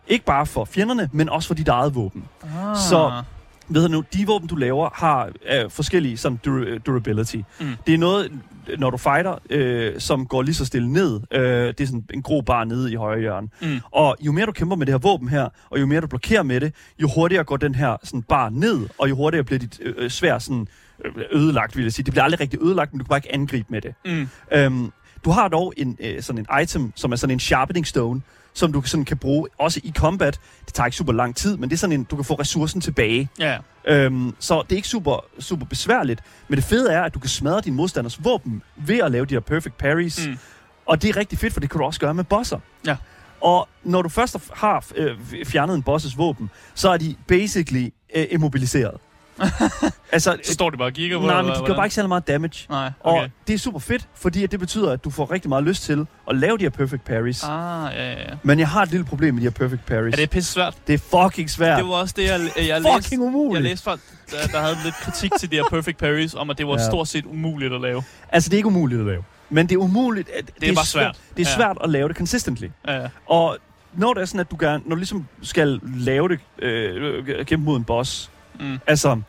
Ikke 0.09 0.25
bare 0.25 0.47
for 0.47 0.65
fjenderne, 0.65 1.09
men 1.13 1.29
også 1.29 1.47
for 1.49 1.55
dit 1.55 1.69
eget 1.69 1.95
våben. 1.95 2.25
ah. 2.43 2.77
Så- 2.77 3.23
Ved 3.69 3.83
du 3.83 3.89
nu, 3.89 4.05
de 4.15 4.27
våben, 4.27 4.49
du 4.49 4.57
laver, 4.57 4.91
har 4.95 5.31
øh, 5.53 5.71
forskellige 5.71 6.17
sådan, 6.17 6.41
dur- 6.47 6.79
durability. 6.79 7.37
Mm. 7.37 7.67
Det 7.87 7.95
er 7.95 7.99
noget, 7.99 8.33
når 8.79 8.91
du 8.91 8.97
fighter, 8.97 9.35
øh, 9.51 9.93
som 10.01 10.27
går 10.27 10.43
lige 10.43 10.55
så 10.55 10.65
stille 10.65 10.93
ned. 10.93 11.21
Øh, 11.33 11.41
det 11.67 11.81
er 11.81 11.87
sådan 11.87 12.05
en 12.15 12.23
grå 12.23 12.41
bar 12.41 12.65
nede 12.65 12.93
i 12.93 12.95
højre 12.95 13.21
hjørne. 13.21 13.49
Mm. 13.63 13.81
Og 13.91 14.17
jo 14.21 14.33
mere 14.33 14.47
du 14.47 14.53
kæmper 14.53 14.77
med 14.77 14.87
det 14.87 14.93
her 14.93 14.99
våben 14.99 15.29
her, 15.29 15.49
og 15.71 15.81
jo 15.81 15.87
mere 15.87 16.01
du 16.01 16.07
blokerer 16.07 16.43
med 16.43 16.61
det, 16.61 16.75
jo 17.03 17.09
hurtigere 17.15 17.45
går 17.45 17.57
den 17.57 17.75
her 17.75 17.97
sådan 18.03 18.23
bar 18.23 18.49
ned, 18.49 18.89
og 18.99 19.09
jo 19.11 19.17
hurtigere 19.17 19.45
bliver 19.45 19.59
dit 19.59 19.81
øh, 19.83 19.95
øh, 19.99 20.11
svær 20.11 20.39
sådan 20.39 20.67
øh, 21.05 21.13
ødelagt, 21.33 21.77
vil 21.77 21.83
jeg 21.83 21.93
sige. 21.93 22.05
Det 22.05 22.13
bliver 22.13 22.25
aldrig 22.25 22.41
rigtig 22.41 22.63
ødelagt, 22.63 22.93
men 22.93 22.99
du 22.99 23.05
kan 23.05 23.09
bare 23.09 23.19
ikke 23.19 23.35
angribe 23.35 23.67
med 23.71 23.81
det. 23.81 23.95
Mm. 24.05 24.29
Øhm, 24.53 24.93
du 25.25 25.31
har 25.31 25.49
dog 25.49 25.73
en, 25.77 25.97
øh, 26.01 26.23
sådan 26.23 26.47
en 26.51 26.63
item, 26.63 26.93
som 26.95 27.13
er 27.13 27.17
sådan 27.17 27.33
en 27.35 27.41
sharpening 27.41 27.87
stone, 27.87 28.21
som 28.55 28.73
du 28.73 28.83
sådan 28.83 29.05
kan 29.05 29.17
bruge 29.17 29.49
også 29.59 29.81
i 29.85 29.93
combat. 29.97 30.41
Det 30.67 30.75
tager 30.75 30.87
ikke 30.87 30.97
super 30.97 31.13
lang 31.13 31.37
tid, 31.37 31.57
men 31.57 31.71
det 31.71 31.77
er 31.77 31.79
sådan 31.79 32.01
en, 32.01 32.05
du 32.05 32.17
kan 32.17 32.25
få 32.25 32.35
ressourcen 32.35 32.81
tilbage. 32.81 33.29
Ja, 33.39 33.59
Øhm, 33.87 34.35
så 34.39 34.63
det 34.63 34.73
er 34.73 34.77
ikke 34.77 34.89
super, 34.89 35.25
super 35.39 35.67
besværligt. 35.67 36.21
Men 36.49 36.57
det 36.57 36.65
fede 36.65 36.93
er, 36.93 37.03
at 37.03 37.15
du 37.15 37.19
kan 37.19 37.31
smadre 37.31 37.61
din 37.61 37.75
modstanders 37.75 38.25
våben 38.25 38.63
ved 38.77 38.99
at 38.99 39.11
lave 39.11 39.27
de 39.27 39.35
her 39.35 39.41
perfect 39.41 39.79
parries. 39.79 40.27
Mm. 40.27 40.39
Og 40.87 41.03
det 41.03 41.11
er 41.11 41.17
rigtig 41.17 41.39
fedt, 41.39 41.53
for 41.53 41.61
det 41.61 41.71
kan 41.71 41.79
du 41.79 41.85
også 41.85 42.01
gøre 42.01 42.15
med 42.15 42.25
bosser. 42.25 42.59
Ja. 42.87 42.97
Og 43.41 43.69
når 43.83 44.03
du 44.03 44.09
først 44.09 44.37
har 44.53 44.85
øh, 44.97 45.17
fjernet 45.45 45.75
en 45.75 45.83
bosses 45.83 46.19
våben, 46.19 46.51
så 46.75 46.89
er 46.89 46.97
de 46.97 47.17
basically 47.27 47.89
øh, 48.17 48.27
immobiliseret. 48.31 48.95
altså, 50.13 50.37
så 50.45 50.53
står 50.53 50.71
det 50.71 50.79
bare 50.79 50.89
og 50.89 50.93
kigger 50.93 51.19
på 51.21 51.27
nej, 51.27 51.43
men 51.43 51.51
de 51.53 51.59
gør 51.67 51.75
bare 51.75 51.87
ikke 51.87 51.95
særlig 51.95 52.09
meget 52.09 52.29
damage. 52.29 52.67
Nej, 52.71 52.91
Og 53.01 53.15
okay. 53.15 53.29
det 53.47 53.55
er 53.55 53.59
super 53.59 53.79
fedt, 53.79 54.09
fordi 54.15 54.45
at 54.45 54.51
det 54.53 54.61
betyder, 54.61 54.93
at 54.93 55.05
du 55.05 55.11
får 55.11 55.31
rigtig 55.31 55.49
meget 55.49 55.65
lyst 55.65 55.83
til 55.83 56.07
at 56.31 56.37
lave 56.37 56.59
de 56.59 56.63
her 56.63 56.71
perfect 56.71 57.05
parries. 57.05 57.45
Ah, 57.45 57.95
ja, 57.95 58.11
ja. 58.13 58.17
Men 58.43 58.59
jeg 58.59 58.69
har 58.69 58.83
et 58.83 58.91
lille 58.91 59.07
problem 59.07 59.35
med 59.35 59.41
de 59.43 59.47
her 59.47 59.51
perfect 59.51 59.87
parries. 59.87 60.13
Er 60.13 60.17
det 60.17 60.31
pisse 60.31 60.53
svært? 60.53 60.75
det 60.87 60.95
er 60.95 60.99
fucking 61.25 61.51
svært. 61.51 61.79
Det 61.79 61.87
var 61.89 61.95
også 61.95 62.15
det, 62.17 62.25
jeg, 62.25 62.41
jeg 62.69 62.81
læste. 62.81 63.03
fucking 63.03 63.23
umuligt. 63.23 63.63
Jeg 63.65 63.71
læste 63.71 63.85
folk, 63.85 64.01
der, 64.31 64.47
der 64.53 64.61
havde 64.61 64.77
lidt 64.85 64.95
kritik 64.95 65.33
til 65.41 65.51
de 65.51 65.57
her 65.57 65.65
perfect 65.71 65.99
parries, 65.99 66.35
om 66.35 66.51
at 66.51 66.59
det 66.59 66.67
var 66.67 66.73
Ja. 66.79 66.87
stort 66.89 67.09
set 67.09 67.25
umuligt 67.27 67.73
at 67.73 67.81
lave. 67.81 68.03
Altså, 68.29 68.49
det 68.51 68.55
er 68.55 68.59
ikke 68.59 68.69
umuligt 68.69 69.01
at 69.01 69.07
lave. 69.07 69.25
Men 69.51 69.67
det 69.69 69.75
er 69.75 69.79
umuligt. 69.79 70.29
At, 70.39 70.47
det, 70.61 70.75
bare 70.75 70.85
svært. 70.87 71.05
svært. 71.05 71.17
Det 71.37 71.47
er 71.47 71.51
Ja. 71.51 71.57
svært 71.57 71.79
at 71.85 71.91
lave 71.91 72.09
det 72.09 72.17
consistently. 72.17 72.67
Ja, 72.89 73.01
ja. 73.03 73.09
Og 73.27 73.57
når 73.97 74.15
det 74.15 74.21
er 74.21 74.25
sådan, 74.27 74.41
at 74.41 74.51
du, 74.51 74.57
gerne, 74.61 74.83
når 74.87 74.91
du 74.91 74.97
ligesom 74.97 75.27
skal 75.43 75.81
lave 75.85 76.29
det, 76.29 76.39
øh, 76.59 77.45
kæmpe 77.47 77.65
mod 77.65 77.77
en 77.77 77.85
boss, 77.85 78.31
Mm. 78.61 78.79
altså 78.87 79.21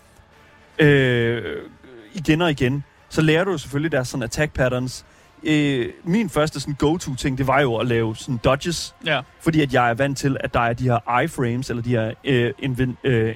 øh, 0.79 1.61
igen 2.13 2.41
og 2.41 2.51
igen, 2.51 2.83
så 3.09 3.21
lærer 3.21 3.43
du 3.43 3.57
selvfølgelig 3.57 3.91
deres 3.91 4.07
sådan 4.07 4.23
attack 4.23 4.53
patterns 4.53 5.05
øh, 5.43 5.89
min 6.03 6.29
første 6.29 6.59
sådan 6.59 6.73
go-to-ting, 6.73 7.37
det 7.37 7.47
var 7.47 7.61
jo 7.61 7.75
at 7.77 7.87
lave 7.87 8.15
sådan 8.15 8.37
dodges, 8.43 8.95
Ja. 9.05 9.21
fordi 9.39 9.61
at 9.61 9.73
jeg 9.73 9.89
er 9.89 9.93
vant 9.93 10.17
til, 10.17 10.37
at 10.39 10.53
der 10.53 10.59
er 10.59 10.73
de 10.73 10.83
her 10.83 11.21
iframes, 11.23 11.69
eller 11.69 11.83
de 11.83 11.89
her 11.89 12.13
øh, 12.23 12.53
invin, 12.59 12.97
øh, 13.03 13.35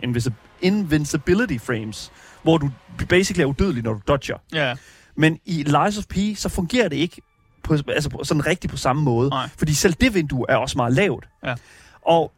invincibility 0.62 1.58
frames, 1.66 2.12
hvor 2.44 2.58
du 2.58 2.70
basically 3.10 3.42
er 3.42 3.46
udødelig, 3.46 3.84
når 3.84 3.94
du 3.94 4.00
dodger. 4.08 4.38
Ja. 4.54 4.76
Men 5.16 5.40
i 5.46 5.64
Lies 5.64 5.98
of 5.98 6.06
P, 6.10 6.16
så 6.36 6.50
fungerer 6.50 6.90
det 6.90 6.96
ikke 6.96 7.22
på, 7.64 7.74
altså 7.88 8.10
på, 8.10 8.24
sådan 8.24 8.46
rigtigt 8.46 8.72
på 8.72 8.78
samme 8.78 9.02
måde. 9.02 9.30
Nej. 9.30 9.50
Fordi 9.58 9.74
selv 9.74 9.94
det 9.94 10.14
vindue 10.14 10.46
er 10.50 10.56
også 10.56 10.78
meget 10.78 10.94
lavt. 10.94 11.26
Ja. 11.46 11.56
Og 12.02 12.32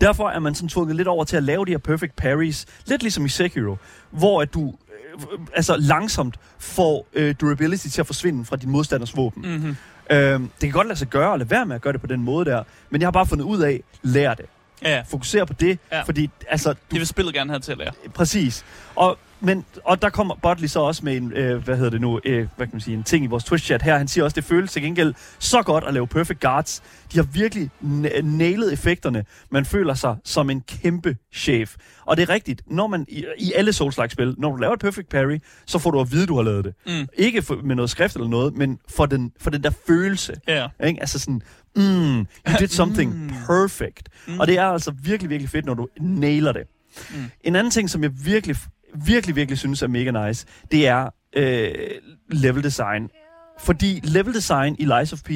derfor 0.00 0.28
er 0.28 0.38
man 0.38 0.54
sådan 0.54 0.68
tvunget 0.68 0.96
lidt 0.96 1.08
over 1.08 1.24
til 1.24 1.36
at 1.36 1.42
lave 1.42 1.64
de 1.66 1.70
her 1.70 1.78
perfect 1.78 2.16
parries, 2.16 2.66
lidt 2.86 3.02
ligesom 3.02 3.24
i 3.24 3.28
Sekiro, 3.28 3.76
hvor 4.10 4.42
at 4.42 4.54
du 4.54 4.74
øh, 5.14 5.38
altså 5.54 5.76
langsomt 5.76 6.36
får 6.58 7.06
øh, 7.12 7.34
durability 7.40 7.86
til 7.88 8.00
at 8.00 8.06
forsvinde 8.06 8.44
fra 8.44 8.56
din 8.56 8.70
modstanders 8.70 9.16
våben. 9.16 9.42
Mm. 9.42 9.48
Mm-hmm. 9.48 9.76
Øhm, 10.10 10.42
det 10.42 10.60
kan 10.60 10.70
godt 10.70 10.86
lade 10.86 10.98
sig 10.98 11.08
gøre, 11.08 11.32
og 11.32 11.38
lade 11.38 11.50
være 11.50 11.66
med 11.66 11.76
at 11.76 11.82
gøre 11.82 11.92
det 11.92 12.00
på 12.00 12.06
den 12.06 12.22
måde 12.22 12.44
der, 12.44 12.62
men 12.90 13.00
jeg 13.00 13.06
har 13.06 13.12
bare 13.12 13.26
fundet 13.26 13.44
ud 13.44 13.60
af, 13.62 13.80
lær 14.02 14.34
det. 14.34 14.44
Ja, 14.84 15.02
Fokuser 15.08 15.44
på 15.44 15.52
det, 15.52 15.78
Ja. 15.92 16.02
fordi 16.02 16.30
altså, 16.48 16.72
du 16.72 16.78
det 16.90 16.98
vil 16.98 17.06
spillet 17.06 17.34
gerne 17.34 17.50
have 17.50 17.60
til 17.60 17.72
at 17.72 17.78
lære. 17.78 17.92
Præcis. 18.14 18.64
Og, 18.94 19.18
men, 19.42 19.64
og 19.84 20.02
der 20.02 20.10
kommer 20.10 20.34
Botley 20.42 20.68
så 20.68 20.80
også 20.80 21.04
med 21.04 21.16
en, 21.16 21.32
øh, 21.32 21.64
hvad 21.64 21.76
hedder 21.76 21.90
det 21.90 22.00
nu, 22.00 22.20
øh, 22.24 22.48
hvad 22.56 22.66
kan 22.66 22.74
man 22.74 22.80
sige, 22.80 22.96
en 22.96 23.02
ting 23.02 23.24
i 23.24 23.26
vores 23.26 23.44
Twitch-chat 23.44 23.82
her. 23.82 23.98
Han 23.98 24.08
siger 24.08 24.24
også, 24.24 24.34
det 24.34 24.44
føles 24.44 24.72
til 24.72 24.82
gengæld 24.82 25.14
så 25.38 25.62
godt 25.62 25.84
at 25.84 25.94
lave 25.94 26.06
perfect 26.06 26.40
guards. 26.40 26.82
De 27.12 27.18
har 27.18 27.22
virkelig 27.32 27.70
na- 27.82 28.20
nailet 28.22 28.72
effekterne. 28.72 29.24
Man 29.50 29.64
føler 29.64 29.94
sig 29.94 30.16
som 30.24 30.50
en 30.50 30.60
kæmpe 30.60 31.16
chef. 31.34 31.76
Og 32.06 32.16
det 32.16 32.22
er 32.22 32.28
rigtigt, 32.28 32.62
når 32.66 32.86
man 32.86 33.04
i, 33.08 33.24
i 33.38 33.52
alle 33.56 33.72
Souls-like-spil, 33.72 34.34
når 34.38 34.50
du 34.50 34.56
laver 34.56 34.74
et 34.74 34.80
perfect 34.80 35.08
parry, 35.08 35.38
så 35.66 35.78
får 35.78 35.90
du 35.90 36.00
at 36.00 36.12
vide, 36.12 36.26
du 36.26 36.36
har 36.36 36.42
lavet 36.42 36.64
det. 36.64 36.74
Mm. 36.86 37.06
Ikke 37.16 37.42
for, 37.42 37.58
med 37.64 37.76
noget 37.76 37.90
skrift 37.90 38.14
eller 38.14 38.28
noget, 38.28 38.56
men 38.56 38.78
for 38.88 39.06
den, 39.06 39.32
for 39.40 39.50
den 39.50 39.62
der 39.62 39.70
følelse. 39.86 40.34
Ja. 40.48 40.66
Ikke? 40.84 41.00
Altså 41.00 41.18
sådan, 41.18 41.42
mm, 41.76 41.82
you 42.18 42.26
did 42.58 42.68
something 42.68 43.14
Mm. 43.24 43.30
perfect. 43.46 44.08
Mm. 44.28 44.40
Og 44.40 44.46
det 44.46 44.58
er 44.58 44.64
altså 44.66 44.92
virkelig, 45.02 45.30
virkelig 45.30 45.50
fedt, 45.50 45.66
når 45.66 45.74
du 45.74 45.88
nailer 46.00 46.52
det. 46.52 46.62
Mm. 47.10 47.16
En 47.44 47.56
anden 47.56 47.70
ting, 47.70 47.90
som 47.90 48.02
jeg 48.02 48.10
virkelig, 48.24 48.56
virkelig, 48.94 49.36
virkelig 49.36 49.58
synes 49.58 49.82
er 49.82 49.88
mega 49.88 50.26
nice, 50.26 50.46
det 50.72 50.86
er 50.86 51.08
øh, 51.36 51.74
level 52.30 52.62
design. 52.64 53.10
Fordi 53.60 54.00
level 54.04 54.34
design 54.34 54.76
i 54.78 54.84
Lies 54.84 55.12
of 55.12 55.22
P 55.22 55.30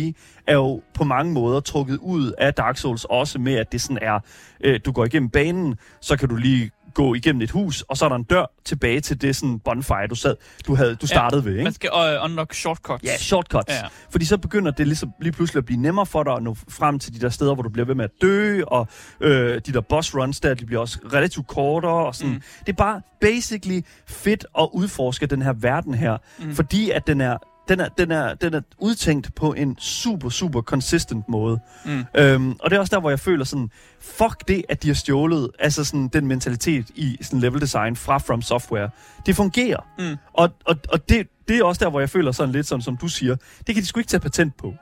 er 0.46 0.54
jo 0.54 0.82
på 0.94 1.04
mange 1.04 1.32
måder 1.32 1.60
trukket 1.60 1.98
ud 1.98 2.32
af 2.38 2.54
Dark 2.54 2.76
Souls, 2.76 3.04
også 3.04 3.38
med 3.38 3.54
at 3.54 3.72
det 3.72 3.80
sådan 3.80 3.98
er, 4.02 4.20
øh, 4.64 4.80
du 4.84 4.92
går 4.92 5.04
igennem 5.04 5.30
banen, 5.30 5.76
så 6.00 6.16
kan 6.16 6.28
du 6.28 6.36
lige 6.36 6.70
gå 6.96 7.14
igennem 7.14 7.42
et 7.42 7.50
hus, 7.50 7.82
og 7.82 7.96
så 7.96 8.04
er 8.04 8.08
der 8.08 8.16
en 8.16 8.22
dør 8.22 8.44
tilbage 8.64 9.00
til 9.00 9.22
det 9.22 9.36
sådan 9.36 9.58
bonfire, 9.58 10.06
du, 10.06 10.14
sad, 10.14 10.36
du, 10.66 10.74
havde, 10.74 10.94
du 10.94 11.06
startede 11.06 11.44
ved. 11.44 11.52
Ikke? 11.52 11.64
Man 11.64 11.72
skal 11.72 11.90
uh, 11.92 12.24
unlock 12.24 12.54
shortcuts. 12.54 13.04
Ja, 13.04 13.16
shortcuts. 13.16 13.68
Ja. 13.68 13.74
Ja. 13.74 13.88
Fordi 14.10 14.24
så 14.24 14.38
begynder 14.38 14.70
det 14.70 14.86
ligesom 14.86 15.12
lige 15.20 15.32
pludselig 15.32 15.58
at 15.58 15.64
blive 15.64 15.80
nemmere 15.80 16.06
for 16.06 16.22
dig 16.22 16.32
at 16.32 16.42
nå 16.42 16.56
frem 16.68 16.98
til 16.98 17.14
de 17.14 17.20
der 17.20 17.28
steder, 17.28 17.54
hvor 17.54 17.62
du 17.62 17.68
bliver 17.68 17.86
ved 17.86 17.94
med 17.94 18.04
at 18.04 18.10
dø, 18.22 18.62
og 18.66 18.88
øh, 19.20 19.60
de 19.66 19.72
der 19.72 19.80
boss 19.80 20.14
runs 20.14 20.40
der, 20.40 20.54
de 20.54 20.66
bliver 20.66 20.80
også 20.80 20.98
relativt 21.12 21.46
kortere, 21.46 22.06
og 22.06 22.14
sådan. 22.14 22.34
Mm. 22.34 22.42
Det 22.66 22.72
er 22.72 22.76
bare 22.76 23.00
basically 23.20 23.80
fedt 24.06 24.46
at 24.58 24.68
udforske 24.72 25.26
den 25.26 25.42
her 25.42 25.52
verden 25.52 25.94
her, 25.94 26.16
mm. 26.38 26.54
fordi 26.54 26.90
at 26.90 27.06
den 27.06 27.20
er, 27.20 27.36
den 27.68 27.80
er, 27.80 27.88
den, 27.88 28.10
er, 28.10 28.34
den 28.34 28.54
er 28.54 28.60
udtænkt 28.78 29.34
på 29.34 29.52
en 29.52 29.78
super, 29.78 30.28
super 30.28 30.62
consistent 30.62 31.28
måde. 31.28 31.58
Mm. 31.84 32.04
Øhm, 32.14 32.56
og 32.60 32.70
det 32.70 32.76
er 32.76 32.80
også 32.80 32.94
der, 32.96 33.00
hvor 33.00 33.10
jeg 33.10 33.20
føler 33.20 33.44
sådan, 33.44 33.70
fuck 34.00 34.48
det, 34.48 34.64
at 34.68 34.82
de 34.82 34.88
har 34.88 34.94
stjålet 34.94 35.50
altså 35.58 35.84
sådan, 35.84 36.08
den 36.08 36.26
mentalitet 36.26 36.86
i 36.94 37.18
sådan 37.22 37.40
level 37.40 37.60
design 37.60 37.96
fra 37.96 38.18
From 38.18 38.42
Software. 38.42 38.90
Det 39.26 39.36
fungerer. 39.36 39.86
Mm. 39.98 40.16
Og, 40.32 40.50
og, 40.64 40.76
og 40.88 41.08
det, 41.08 41.28
det 41.48 41.58
er 41.58 41.64
også 41.64 41.84
der, 41.84 41.90
hvor 41.90 42.00
jeg 42.00 42.10
føler 42.10 42.32
sådan 42.32 42.52
lidt 42.52 42.66
sådan, 42.66 42.82
som 42.82 42.96
du 42.96 43.08
siger, 43.08 43.36
det 43.66 43.74
kan 43.74 43.82
de 43.82 43.86
sgu 43.86 44.00
ikke 44.00 44.08
tage 44.10 44.20
patent 44.20 44.56
på. 44.56 44.74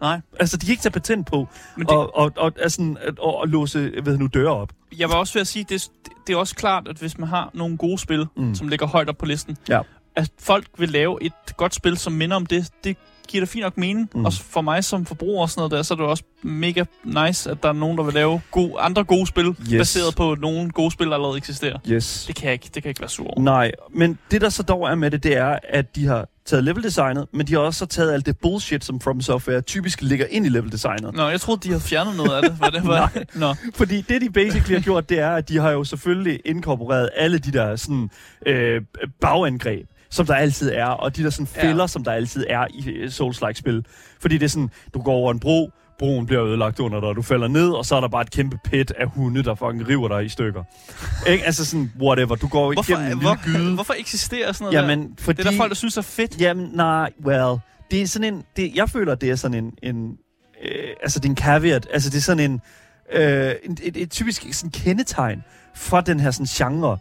Nej. 0.00 0.20
Altså, 0.40 0.56
de 0.56 0.66
kan 0.66 0.70
ikke 0.72 0.82
tage 0.82 0.92
patent 0.92 1.26
på 1.26 1.48
Men 1.76 1.86
det... 1.86 1.96
og, 1.96 2.16
og, 2.16 2.32
og, 2.36 2.52
at, 2.60 2.78
og, 3.18 3.36
og 3.36 3.48
låse 3.48 3.78
hedder 3.78 4.16
nu, 4.18 4.26
døre 4.26 4.48
op. 4.54 4.72
jeg 4.98 5.08
var 5.08 5.14
også 5.14 5.34
ved 5.34 5.40
at 5.40 5.46
sige, 5.46 5.66
det, 5.68 5.88
det 6.26 6.32
er 6.32 6.36
også 6.36 6.54
klart, 6.54 6.88
at 6.88 6.96
hvis 6.96 7.18
man 7.18 7.28
har 7.28 7.50
nogle 7.54 7.76
gode 7.76 7.98
spil. 7.98 8.26
Mm. 8.36 8.54
som 8.54 8.68
ligger 8.68 8.86
højt 8.86 9.08
op 9.08 9.16
på 9.18 9.26
listen, 9.26 9.56
Ja. 9.68 9.80
At 10.18 10.30
folk 10.40 10.66
vil 10.78 10.88
lave 10.88 11.22
et 11.22 11.32
godt 11.56 11.74
spil, 11.74 11.96
som 11.98 12.12
minder 12.12 12.36
om 12.36 12.46
det, 12.46 12.70
det 12.84 12.96
giver 13.28 13.44
da 13.44 13.46
fint 13.50 13.62
nok 13.62 13.78
mening. 13.78 14.10
Mm. 14.14 14.24
Også 14.24 14.42
for 14.42 14.60
mig 14.60 14.84
som 14.84 15.06
forbruger 15.06 15.42
og 15.42 15.50
sådan 15.50 15.60
noget 15.60 15.72
der, 15.72 15.82
så 15.82 15.94
er 15.94 15.98
det 15.98 16.06
også 16.06 16.22
mega 16.42 16.84
nice, 17.04 17.50
at 17.50 17.62
der 17.62 17.68
er 17.68 17.72
nogen, 17.72 17.98
der 17.98 18.04
vil 18.04 18.14
lave 18.14 18.40
gode, 18.50 18.74
andre 18.78 19.04
gode 19.04 19.26
spil, 19.26 19.46
yes. 19.46 19.78
Baseret 19.78 20.14
på 20.16 20.36
nogle 20.40 20.70
gode 20.70 20.90
spil, 20.90 21.06
der 21.06 21.14
allerede 21.14 21.36
eksisterer. 21.36 21.78
Yes. 21.88 22.24
Det 22.26 22.36
kan 22.36 22.44
jeg 22.44 22.52
ikke, 22.52 22.64
det 22.64 22.72
kan 22.72 22.82
jeg 22.84 22.90
ikke 22.90 23.00
være 23.00 23.08
sur 23.10 23.26
over. 23.26 23.40
Nej, 23.40 23.72
men 23.94 24.18
det 24.30 24.40
der 24.40 24.48
så 24.48 24.62
dog 24.62 24.88
er 24.90 24.94
med 24.94 25.10
det, 25.10 25.22
det 25.22 25.36
er, 25.36 25.58
at 25.68 25.96
de 25.96 26.06
har 26.06 26.28
taget 26.46 26.64
leveldesignet, 26.64 27.26
men 27.32 27.46
de 27.46 27.52
har 27.52 27.60
også 27.60 27.78
så 27.78 27.86
taget 27.86 28.12
alt 28.12 28.26
det 28.26 28.38
bullshit, 28.38 28.84
som 28.84 29.00
From 29.00 29.20
Software 29.20 29.60
typisk 29.60 30.02
ligger 30.02 30.26
ind 30.30 30.46
i 30.46 30.48
leveldesignet. 30.48 31.14
Nå, 31.14 31.28
jeg 31.28 31.40
troede, 31.40 31.60
de 31.60 31.68
havde 31.68 31.80
fjernet 31.82 32.16
noget 32.16 32.30
af 32.30 32.42
det. 32.42 32.52
Hvad 32.52 32.70
det 32.72 32.86
var? 32.94 33.12
Nå. 33.34 33.54
Fordi 33.74 34.00
det, 34.00 34.20
de 34.20 34.30
basically 34.30 34.74
har 34.74 34.80
gjort, 34.80 35.08
det 35.08 35.18
er, 35.18 35.30
at 35.30 35.48
de 35.48 35.58
har 35.58 35.70
jo 35.70 35.84
selvfølgelig 35.84 36.40
inkorporeret 36.44 37.10
alle 37.16 37.38
de 37.38 37.52
der 37.52 37.76
sådan, 37.76 38.10
øh, 38.46 38.82
bagangreb, 39.20 39.86
som 40.10 40.26
der 40.26 40.34
altid 40.34 40.72
er, 40.72 40.86
og 40.86 41.16
de 41.16 41.22
der 41.22 41.30
sådan 41.30 41.46
fælder, 41.46 41.82
ja. 41.82 41.86
som 41.86 42.04
der 42.04 42.12
altid 42.12 42.46
er 42.48 42.66
i 42.74 42.88
øh, 42.90 43.10
Souls-like-spil. 43.10 43.84
Fordi 44.20 44.38
det 44.38 44.44
er 44.44 44.48
sådan, 44.48 44.70
du 44.94 45.02
går 45.02 45.12
over 45.12 45.32
en 45.32 45.40
bro, 45.40 45.70
broen 45.98 46.26
bliver 46.26 46.44
ødelagt 46.44 46.80
under 46.80 47.00
dig, 47.00 47.08
og 47.08 47.16
du 47.16 47.22
falder 47.22 47.48
ned, 47.48 47.68
og 47.70 47.86
så 47.86 47.96
er 47.96 48.00
der 48.00 48.08
bare 48.08 48.22
et 48.22 48.30
kæmpe 48.30 48.58
pit 48.64 48.90
af 48.90 49.06
hunde, 49.08 49.42
der 49.42 49.54
fucking 49.54 49.88
river 49.88 50.08
dig 50.08 50.24
i 50.24 50.28
stykker. 50.28 50.64
ikke? 51.26 51.44
Altså 51.44 51.64
sådan, 51.64 51.92
whatever, 52.00 52.34
du 52.34 52.48
går 52.48 52.72
Hvorfor, 52.72 52.92
igennem 52.92 53.12
en 53.12 53.20
hvor, 53.20 53.44
gyde. 53.44 53.74
hvorfor 53.74 53.94
eksisterer 53.98 54.52
sådan 54.52 54.74
noget 54.74 54.90
Jamen, 54.90 55.14
fordi... 55.18 55.36
der? 55.36 55.42
Det 55.42 55.46
er 55.46 55.50
der 55.50 55.56
folk, 55.56 55.70
der 55.70 55.76
synes 55.76 55.96
er 55.96 56.02
fedt. 56.02 56.40
Jamen, 56.40 56.70
nej, 56.74 57.10
well, 57.24 57.58
det 57.90 58.02
er 58.02 58.06
sådan 58.06 58.34
en, 58.34 58.44
det, 58.56 58.74
jeg 58.74 58.90
føler, 58.90 59.14
det 59.14 59.30
er 59.30 59.36
sådan 59.36 59.64
en, 59.64 59.72
en 59.82 60.16
øh, 60.64 60.88
altså 61.02 61.20
det 61.20 61.26
er 61.26 61.30
en 61.30 61.36
caveat, 61.36 61.86
altså 61.92 62.10
det 62.10 62.16
er 62.16 62.22
sådan 62.22 62.50
en, 62.50 62.60
øh, 63.12 63.52
en 63.64 63.78
et, 63.82 63.96
et 63.96 64.10
typisk 64.10 64.46
sådan 64.52 64.70
kendetegn 64.70 65.42
fra 65.74 66.00
den 66.00 66.20
her 66.20 66.30
sådan 66.30 66.46
genre. 66.46 66.98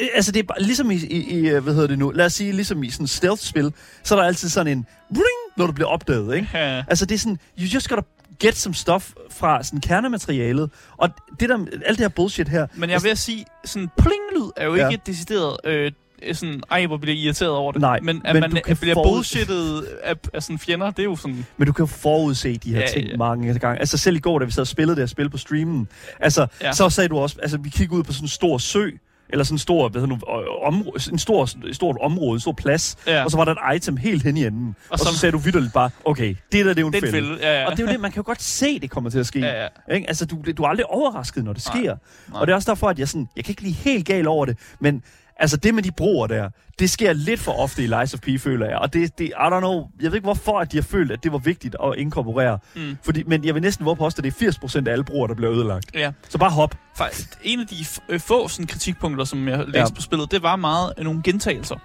Øh, 0.00 0.08
Altså 0.14 0.32
det 0.32 0.38
er 0.40 0.44
bare, 0.44 0.62
ligesom 0.62 0.90
i, 0.90 0.94
i, 0.94 1.38
i, 1.38 1.48
øh, 1.48 1.62
hvad 1.62 1.74
hedder 1.74 1.88
det 1.88 1.98
nu, 1.98 2.10
lad 2.10 2.26
os 2.26 2.32
sige, 2.32 2.52
ligesom 2.52 2.82
i 2.82 2.90
sådan 2.90 3.06
stealth-spil, 3.06 3.72
så 4.02 4.14
er 4.14 4.18
der 4.18 4.26
altid 4.26 4.48
sådan 4.48 4.72
en 4.78 4.86
ring, 5.10 5.56
når 5.56 5.66
du 5.66 5.72
bliver 5.72 5.88
opdaget, 5.88 6.34
ikke? 6.36 6.48
Ja. 6.54 6.84
Altså 6.88 7.06
det 7.06 7.14
er 7.14 7.18
sådan, 7.18 7.38
you 7.58 7.64
just 7.74 7.88
gotta 7.88 8.02
get 8.40 8.56
some 8.56 8.74
stuff 8.74 9.10
fra 9.30 9.62
sådan 9.62 9.80
kernematerialet, 9.80 10.70
og 10.96 11.08
det 11.40 11.48
der, 11.48 11.58
alt 11.86 11.98
det 11.98 11.98
her 11.98 12.08
bullshit 12.08 12.48
her, 12.48 12.66
Men 12.74 12.90
jeg 12.90 13.02
ved 13.02 13.10
at 13.10 13.18
sige, 13.18 13.44
sådan 13.64 13.88
pling-lyd 14.00 14.50
er 14.56 14.64
jo 14.66 14.74
Ja. 14.74 14.88
ikke 14.88 15.02
decideret... 15.06 15.56
Øh, 15.64 15.92
sådan, 16.32 16.62
ej, 16.70 16.86
hvor 16.86 16.96
bliver 16.96 17.16
irriteret 17.16 17.50
over 17.50 17.72
det. 17.72 17.80
Nej, 17.80 18.00
men 18.02 18.22
at 18.24 18.34
men 18.34 18.40
man 18.40 18.62
kan 18.66 18.76
bliver 18.76 18.94
forud- 18.94 19.14
bullshittet 19.16 19.86
af, 20.02 20.14
af 20.34 20.42
sådan 20.42 20.58
fjender, 20.58 20.90
det 20.90 20.98
er 20.98 21.04
jo 21.04 21.16
sådan... 21.16 21.46
Men 21.56 21.66
du 21.66 21.72
kan 21.72 21.82
jo 21.82 21.86
forudse 21.86 22.56
de 22.56 22.74
her 22.74 22.80
Ja, 22.80 22.86
ting 22.86 23.08
ja. 23.08 23.16
mange 23.16 23.58
gange. 23.58 23.80
Altså 23.80 23.98
selv 23.98 24.16
i 24.16 24.18
går, 24.18 24.38
da 24.38 24.44
vi 24.44 24.50
sad 24.50 24.60
og 24.60 24.66
spillede 24.66 24.96
det 24.96 25.02
her 25.02 25.06
spil 25.06 25.30
på 25.30 25.38
streamen, 25.38 25.88
altså 26.20 26.46
ja. 26.62 26.72
så 26.72 26.90
sagde 26.90 27.08
du 27.08 27.18
også, 27.18 27.36
altså 27.42 27.58
vi 27.58 27.68
kiggede 27.68 27.98
ud 27.98 28.02
på 28.04 28.12
sådan 28.12 28.24
en 28.24 28.28
stor 28.28 28.58
sø, 28.58 28.90
eller 29.28 29.44
sådan 29.44 29.54
en 29.54 29.58
stor, 29.58 29.88
hvad 29.88 30.06
nu, 30.06 30.14
øh, 30.14 30.66
område, 30.66 31.10
en 31.12 31.18
stor, 31.18 31.48
stort 31.72 31.96
område, 32.00 32.34
en 32.34 32.40
stor 32.40 32.52
plads, 32.52 32.96
Ja. 33.06 33.24
og 33.24 33.30
så 33.30 33.36
var 33.36 33.44
der 33.44 33.54
et 33.54 33.76
item 33.76 33.96
helt 33.96 34.22
hen 34.22 34.36
i 34.36 34.44
enden. 34.46 34.68
Og, 34.68 34.92
og 34.92 34.98
så, 34.98 35.04
så- 35.04 35.18
sagde 35.18 35.32
du 35.32 35.38
vidderligt 35.38 35.72
bare, 35.72 35.90
okay, 36.04 36.34
det 36.52 36.64
der, 36.64 36.74
det 36.74 36.76
er 36.78 36.80
jo 36.80 36.86
en 36.86 36.92
fælde. 36.92 37.10
fælde, 37.10 37.38
ja, 37.40 37.60
ja. 37.60 37.66
Og 37.66 37.72
det 37.72 37.80
er 37.82 37.86
jo 37.86 37.92
det, 37.92 38.00
man 38.00 38.10
kan 38.12 38.20
jo 38.20 38.26
godt 38.26 38.42
se, 38.42 38.78
det 38.80 38.90
kommer 38.90 39.10
til 39.10 39.18
at 39.18 39.26
ske. 39.26 39.40
Ja, 39.40 39.62
ja. 39.88 39.94
Ikke? 39.94 40.08
Altså, 40.08 40.26
du, 40.26 40.36
du 40.56 40.62
er 40.62 40.68
aldrig 40.68 40.86
overrasket, 40.86 41.44
når 41.44 41.52
det 41.52 41.66
Nej. 41.74 41.80
sker. 41.82 41.96
Nej. 42.30 42.40
Og 42.40 42.46
det 42.46 42.52
er 42.52 42.56
også 42.56 42.70
derfor, 42.70 42.88
at 42.88 42.98
jeg, 42.98 43.08
sådan, 43.08 43.28
jeg 43.36 43.44
kan 43.44 43.52
ikke 43.52 43.62
blive 43.62 43.74
helt 43.74 44.06
gal 44.06 44.28
over 44.28 44.46
det, 44.46 44.56
men 44.80 45.02
altså 45.36 45.56
det 45.56 45.74
med 45.74 45.82
de 45.82 45.90
broer 45.92 46.26
der, 46.26 46.50
det 46.78 46.90
sker 46.90 47.12
lidt 47.12 47.40
for 47.40 47.52
ofte 47.52 47.84
i 47.84 47.86
Lies 47.86 48.14
of 48.14 48.20
P, 48.20 48.28
føler 48.38 48.66
jeg. 48.66 48.78
Og 48.78 48.92
det, 48.92 49.18
det, 49.18 49.24
I 49.24 49.30
don't 49.32 49.58
know, 49.58 49.86
jeg 50.00 50.10
ved 50.10 50.14
ikke 50.14 50.24
hvorfor, 50.26 50.60
at 50.60 50.72
de 50.72 50.76
har 50.76 50.82
følt, 50.82 51.12
at 51.12 51.24
det 51.24 51.32
var 51.32 51.38
vigtigt 51.38 51.76
at 51.84 51.94
inkorporere. 51.98 52.58
Mm. 52.76 52.96
Fordi, 53.02 53.22
men 53.22 53.44
jeg 53.44 53.54
vil 53.54 53.62
næsten 53.62 53.86
våge 53.86 53.96
påstå, 53.96 54.20
at 54.20 54.24
det 54.24 54.42
er 54.46 54.52
80% 54.82 54.88
af 54.88 54.92
alle 54.92 55.04
broer, 55.04 55.26
der 55.26 55.34
bliver 55.34 55.52
ødelagt. 55.52 55.86
ja. 55.94 56.12
Så 56.28 56.38
bare 56.38 56.50
hop. 56.50 56.74
Faktisk, 56.96 57.28
en 57.42 57.60
af 57.60 57.66
de 57.66 57.74
øh, 58.08 58.20
få 58.20 58.48
sådan, 58.48 58.66
kritikpunkter, 58.66 59.24
som 59.24 59.48
jeg 59.48 59.58
læste 59.58 59.78
Ja. 59.78 59.86
på 59.94 60.00
spillet, 60.02 60.30
det 60.30 60.42
var 60.42 60.56
meget 60.56 60.92
øh, 60.98 61.04
nogle 61.04 61.20
gentagelser. 61.24 61.76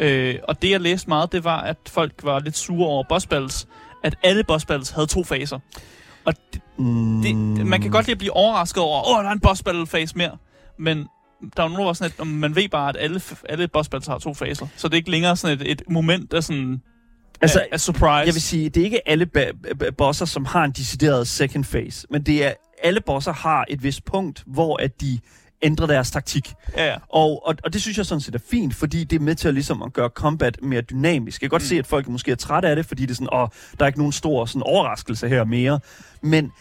Øh, 0.00 0.34
og 0.48 0.62
det, 0.62 0.70
jeg 0.70 0.80
læste 0.80 1.08
meget, 1.08 1.32
det 1.32 1.44
var, 1.44 1.60
at 1.60 1.76
folk 1.88 2.12
var 2.22 2.38
lidt 2.38 2.56
sure 2.56 2.86
over 2.88 3.04
boss 3.08 3.26
battles, 3.26 3.66
at 4.04 4.16
alle 4.22 4.44
boss 4.44 4.64
battles 4.64 4.90
havde 4.90 5.06
to 5.06 5.24
faser. 5.24 5.58
Og 6.24 6.34
det, 6.52 6.60
Mm. 6.78 7.22
det, 7.22 7.66
man 7.66 7.80
kan 7.82 7.90
godt 7.90 8.06
lige 8.06 8.16
blive 8.16 8.32
overrasket 8.36 8.82
over, 8.82 9.08
åh, 9.10 9.16
oh, 9.18 9.22
der 9.24 9.28
er 9.28 9.32
en 9.34 9.40
boss 9.40 9.62
battle 9.62 9.86
fase 9.86 10.18
mere. 10.18 10.36
Men 10.78 11.06
der 11.56 11.62
er 11.62 11.68
jo 11.68 11.72
nogen, 11.72 11.86
der 11.86 11.92
sådan, 11.92 12.12
at 12.20 12.26
man 12.26 12.56
ved 12.56 12.68
bare, 12.68 12.88
at 12.88 12.96
alle, 13.00 13.20
alle 13.48 13.68
boss 13.68 13.88
battles 13.88 14.06
har 14.06 14.18
to 14.18 14.34
faser. 14.34 14.66
Så 14.76 14.88
det 14.88 14.94
er 14.94 14.96
ikke 14.96 15.10
længere 15.10 15.36
sådan 15.36 15.60
et, 15.60 15.70
et 15.70 15.82
moment 15.88 16.32
af 16.34 16.44
sådan... 16.44 16.82
Altså, 17.40 17.60
af, 17.60 17.68
af 17.72 17.80
surprise. 17.80 18.06
Jeg 18.06 18.26
vil 18.26 18.42
sige, 18.42 18.68
det 18.68 18.80
er 18.80 18.84
ikke 18.84 19.08
alle 19.08 19.28
bosser, 19.98 20.24
som 20.26 20.44
har 20.44 20.64
en 20.64 20.72
decideret 20.72 21.28
second 21.28 21.64
phase, 21.64 22.06
men 22.10 22.22
det 22.22 22.44
er, 22.44 22.52
alle 22.82 23.00
bosser 23.00 23.32
har 23.32 23.64
et 23.68 23.82
vist 23.82 24.04
punkt, 24.04 24.42
hvor 24.46 24.82
at 24.82 25.00
de 25.00 25.18
ændrer 25.62 25.86
deres 25.86 26.10
taktik. 26.10 26.52
Ja, 26.76 26.86
ja. 26.86 26.96
Og, 27.08 27.46
og, 27.46 27.54
og 27.64 27.72
det 27.72 27.82
synes 27.82 27.98
jeg 27.98 28.06
sådan 28.06 28.20
set 28.20 28.34
er 28.34 28.38
fint, 28.50 28.74
fordi 28.74 29.04
det 29.04 29.16
er 29.16 29.20
med 29.20 29.34
til 29.34 29.48
at, 29.48 29.54
ligesom, 29.54 29.82
at 29.82 29.92
gøre 29.92 30.08
combat 30.08 30.62
mere 30.62 30.80
dynamisk. 30.80 31.42
Jeg 31.42 31.50
kan 31.50 31.54
godt 31.54 31.62
mm. 31.62 31.68
se, 31.68 31.78
at 31.78 31.86
folk 31.86 32.08
måske 32.08 32.30
er 32.30 32.36
trætte 32.36 32.68
af 32.68 32.76
det, 32.76 32.86
fordi 32.86 33.02
det 33.02 33.10
er 33.10 33.14
sådan, 33.14 33.28
åh, 33.32 33.48
der 33.78 33.84
er 33.84 33.86
ikke 33.86 33.98
nogen 33.98 34.12
stor 34.12 34.44
sådan, 34.44 34.62
overraskelse 34.62 35.28
her 35.28 35.44
mere. 35.44 35.80
Men 36.22 36.52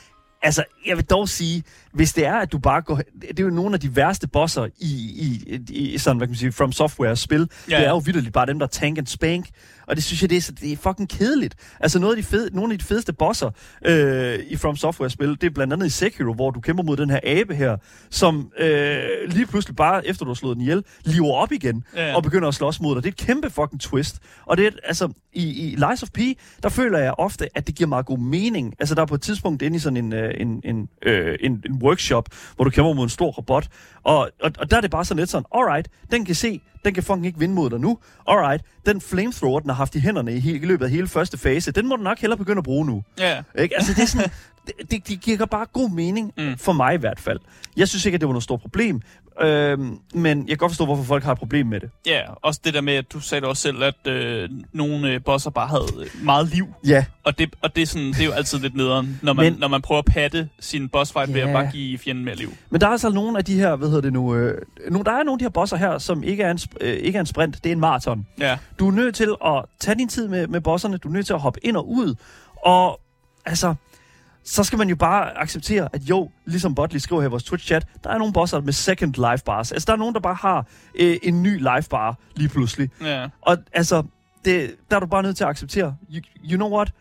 altså, 0.41 0.63
jeg 0.87 0.97
vil 0.97 1.05
dog 1.05 1.29
sige, 1.29 1.63
hvis 1.93 2.13
det 2.13 2.25
er, 2.25 2.35
at 2.35 2.51
du 2.51 2.57
bare 2.57 2.81
går... 2.81 3.01
Det 3.21 3.39
er 3.39 3.43
jo 3.43 3.49
nogle 3.49 3.73
af 3.73 3.79
de 3.79 3.95
værste 3.95 4.27
bosser 4.27 4.67
i, 4.79 4.85
i, 4.89 5.59
i 5.69 5.97
sådan, 5.97 6.17
hvad 6.17 6.27
kan 6.27 6.31
man 6.31 6.37
sige, 6.37 6.51
From 6.51 6.71
Software-spil. 6.71 7.49
Ja. 7.69 7.77
Det 7.77 7.85
er 7.85 7.89
jo 7.89 7.97
vidderligt 7.97 8.33
bare 8.33 8.45
dem, 8.45 8.59
der 8.59 8.67
tank 8.67 8.97
and 8.97 9.07
spank. 9.07 9.49
Og 9.87 9.95
det 9.95 10.03
synes 10.03 10.21
jeg, 10.21 10.29
det 10.29 10.37
er, 10.37 10.41
så, 10.41 10.51
det 10.51 10.71
er 10.71 10.77
fucking 10.77 11.09
kedeligt. 11.09 11.55
Altså 11.79 11.99
noget 11.99 12.15
af 12.15 12.21
de 12.23 12.27
fede, 12.27 12.55
nogle 12.55 12.73
af 12.73 12.79
de 12.79 12.85
fedeste 12.85 13.13
bosser 13.13 13.49
øh, 13.85 14.39
i 14.49 14.55
From 14.57 14.75
Software-spil, 14.75 15.29
det 15.29 15.43
er 15.43 15.49
blandt 15.49 15.73
andet 15.73 15.85
i 15.85 15.89
Sekiro, 15.89 16.33
hvor 16.33 16.51
du 16.51 16.59
kæmper 16.59 16.83
mod 16.83 16.97
den 16.97 17.09
her 17.09 17.19
abe 17.23 17.55
her, 17.55 17.77
som 18.09 18.51
øh, 18.59 18.99
lige 19.27 19.45
pludselig 19.45 19.75
bare, 19.75 20.07
efter 20.07 20.25
du 20.25 20.29
har 20.29 20.35
slået 20.35 20.55
den 20.55 20.61
ihjel, 20.61 20.83
lever 21.05 21.33
op 21.33 21.51
igen 21.51 21.83
Ja. 21.95 22.15
og 22.15 22.23
begynder 22.23 22.47
at 22.47 22.53
slås 22.55 22.81
mod 22.81 22.95
dig. 22.95 23.03
Det 23.03 23.09
er 23.09 23.13
et 23.13 23.27
kæmpe 23.27 23.49
fucking 23.49 23.81
twist. 23.81 24.19
Og 24.45 24.57
det 24.57 24.67
er, 24.67 24.71
altså, 24.83 25.09
i, 25.33 25.43
i 25.49 25.75
Lies 25.75 26.03
of 26.03 26.09
P, 26.13 26.19
der 26.63 26.69
føler 26.69 26.99
jeg 26.99 27.13
ofte, 27.17 27.57
at 27.57 27.67
det 27.67 27.75
giver 27.75 27.87
meget 27.87 28.05
god 28.05 28.17
mening. 28.19 28.73
Altså, 28.79 28.95
der 28.95 29.01
er 29.01 29.05
på 29.05 29.15
et 29.15 29.21
tidspunkt 29.21 29.61
inde 29.61 29.75
i 29.75 29.79
sådan 29.79 29.97
en, 29.97 30.13
øh, 30.13 30.33
en, 30.37 30.61
en, 30.63 30.89
øh, 31.05 31.37
en, 31.41 31.51
en 31.65 31.81
workshop, 31.89 32.29
hvor 32.55 32.65
du 32.65 32.71
kæmper 32.71 32.93
mod 32.93 33.03
en 33.03 33.09
stor 33.09 33.31
robot, 33.31 33.67
og, 34.03 34.29
og, 34.41 34.51
og 34.59 34.71
der 34.71 34.77
er 34.77 34.81
det 34.81 34.91
bare 34.91 35.05
sådan 35.05 35.19
lidt 35.19 35.29
sådan, 35.29 35.45
alright, 35.55 35.87
den 36.11 36.25
kan 36.25 36.35
se, 36.35 36.61
den 36.85 36.93
kan 36.93 37.03
fucking 37.03 37.25
ikke 37.25 37.39
vinde 37.39 37.55
mod 37.55 37.69
dig 37.69 37.79
nu. 37.79 37.97
Alright, 38.27 38.63
den 38.85 39.01
flamethrower, 39.01 39.59
den 39.59 39.69
har 39.69 39.75
haft 39.75 39.95
i 39.95 39.99
hænderne 39.99 40.33
i, 40.33 40.55
i 40.55 40.65
løbet 40.65 40.85
af 40.85 40.91
hele 40.91 41.07
første 41.07 41.37
fase, 41.37 41.71
den 41.71 41.87
må 41.87 41.95
du 41.95 42.03
nok 42.03 42.19
hellere 42.19 42.37
begynde 42.37 42.57
at 42.57 42.63
bruge 42.63 42.85
nu. 42.85 43.03
Ja. 43.19 43.41
Ikke? 43.59 43.75
Altså, 43.75 43.93
det 43.93 44.01
er 44.03 44.07
sådan, 44.07 44.31
det, 44.79 44.91
det, 44.91 45.07
det 45.07 45.21
giver 45.21 45.45
bare 45.45 45.65
god 45.73 45.89
mening, 45.89 46.33
Mm. 46.37 46.57
for 46.57 46.71
mig 46.73 46.93
i 46.93 46.97
hvert 46.97 47.19
fald. 47.19 47.39
Jeg 47.77 47.87
synes 47.87 48.05
ikke, 48.05 48.15
at 48.15 48.21
det 48.21 48.27
var 48.27 48.33
noget 48.33 48.43
stort 48.43 48.61
problem, 48.61 49.01
øhm, 49.41 49.99
men 50.13 50.39
jeg 50.39 50.47
kan 50.47 50.57
godt 50.57 50.71
forstå, 50.71 50.85
hvorfor 50.85 51.03
folk 51.03 51.23
har 51.23 51.31
et 51.31 51.37
problem 51.37 51.67
med 51.67 51.79
det. 51.79 51.89
Ja, 52.05 52.21
også 52.41 52.59
det 52.63 52.73
der 52.73 52.81
med, 52.81 52.93
at 52.93 53.11
du 53.13 53.19
sagde 53.19 53.41
det 53.41 53.49
også 53.49 53.61
selv, 53.61 53.83
at 53.83 54.07
øh, 54.07 54.49
nogle 54.73 55.09
øh, 55.13 55.23
bosser 55.23 55.49
bare 55.49 55.67
havde 55.67 55.85
øh, 55.99 56.25
meget 56.25 56.47
liv. 56.47 56.67
Ja, 56.87 57.05
Og 57.23 57.39
det, 57.39 57.55
og 57.61 57.75
det, 57.75 57.81
er, 57.81 57.85
sådan, 57.85 58.07
det 58.07 58.19
er 58.21 58.25
jo 58.25 58.31
altid 58.31 58.59
lidt 58.59 58.75
nederen, 58.75 59.19
når 59.23 59.33
man, 59.33 59.45
Men- 59.51 59.59
når 59.59 59.67
man 59.67 59.81
prøver 59.81 59.99
at 59.99 60.05
patte 60.05 60.49
sin 60.59 60.89
bossfight 60.89 61.33
ved 61.33 61.41
at 61.41 61.47
Ja. 61.47 61.53
bare 61.53 61.71
give 61.71 61.97
fjenden 61.97 62.25
mere 62.25 62.35
liv. 62.35 62.53
men 62.69 62.81
der 62.81 62.87
er 62.87 62.91
altså 62.91 63.09
nogle 63.09 63.37
af 63.37 63.45
de 63.45 63.55
her, 63.59 63.75
hvad 63.75 63.87
hedder 63.87 64.01
det 64.01 64.13
nu, 64.13 64.35
øh, 64.35 64.61
nogle, 64.89 65.05
der 65.05 65.11
er 65.11 65.23
nogle 65.23 65.31
af 65.31 65.37
de 65.39 65.43
her 65.45 65.49
bosser 65.49 65.77
her, 65.77 65.97
som 65.97 66.23
ikke 66.23 66.43
er 66.43 66.51
en, 66.51 66.57
sp- 66.57 66.77
øh, 66.81 66.93
ikke 66.93 67.15
er 67.17 67.19
en 67.19 67.25
sprint, 67.25 67.63
det 67.63 67.69
er 67.69 67.73
en 67.73 67.79
maraton. 67.79 68.27
Ja, 68.39 68.57
Du 68.79 68.87
er 68.87 68.91
nødt 68.91 69.15
til 69.15 69.29
at 69.45 69.65
tage 69.79 69.95
din 69.97 70.07
tid 70.09 70.27
med, 70.27 70.47
med 70.47 70.61
bosserne, 70.61 70.97
du 70.97 71.07
er 71.07 71.13
nødt 71.13 71.25
til 71.25 71.33
at 71.33 71.39
hoppe 71.39 71.59
ind 71.65 71.77
og 71.77 71.89
ud, 71.91 72.15
og 72.65 72.99
altså, 73.45 73.75
så 74.51 74.63
skal 74.63 74.77
man 74.77 74.89
jo 74.89 74.95
bare 74.95 75.37
acceptere, 75.37 75.89
at 75.93 76.01
jo, 76.01 76.29
ligesom 76.45 76.75
Botley 76.75 76.99
skriver 76.99 77.21
her 77.21 77.27
i 77.27 77.31
vores 77.31 77.43
Twitch-chat, 77.43 77.81
der 78.03 78.09
er 78.09 78.17
nogle 78.17 78.33
bosser 78.33 78.61
med 78.61 78.73
second 78.73 79.31
life 79.31 79.43
bars. 79.45 79.71
Altså, 79.71 79.85
der 79.85 79.93
er 79.93 79.97
nogen, 79.97 80.13
der 80.13 80.19
bare 80.19 80.35
har 80.35 80.65
øh, 80.99 81.17
en 81.23 81.43
ny 81.43 81.57
life 81.57 81.89
bar 81.89 82.17
lige 82.35 82.49
pludselig. 82.49 82.89
ja. 83.01 83.27
Og 83.41 83.57
altså, 83.73 84.03
det, 84.45 84.75
der 84.89 84.95
er 84.95 84.99
du 84.99 85.05
bare 85.05 85.23
nødt 85.23 85.37
til 85.37 85.43
at 85.43 85.49
acceptere. 85.49 85.95
You, 86.13 86.21
you 86.51 86.55
know 86.57 86.75
what? 86.75 86.91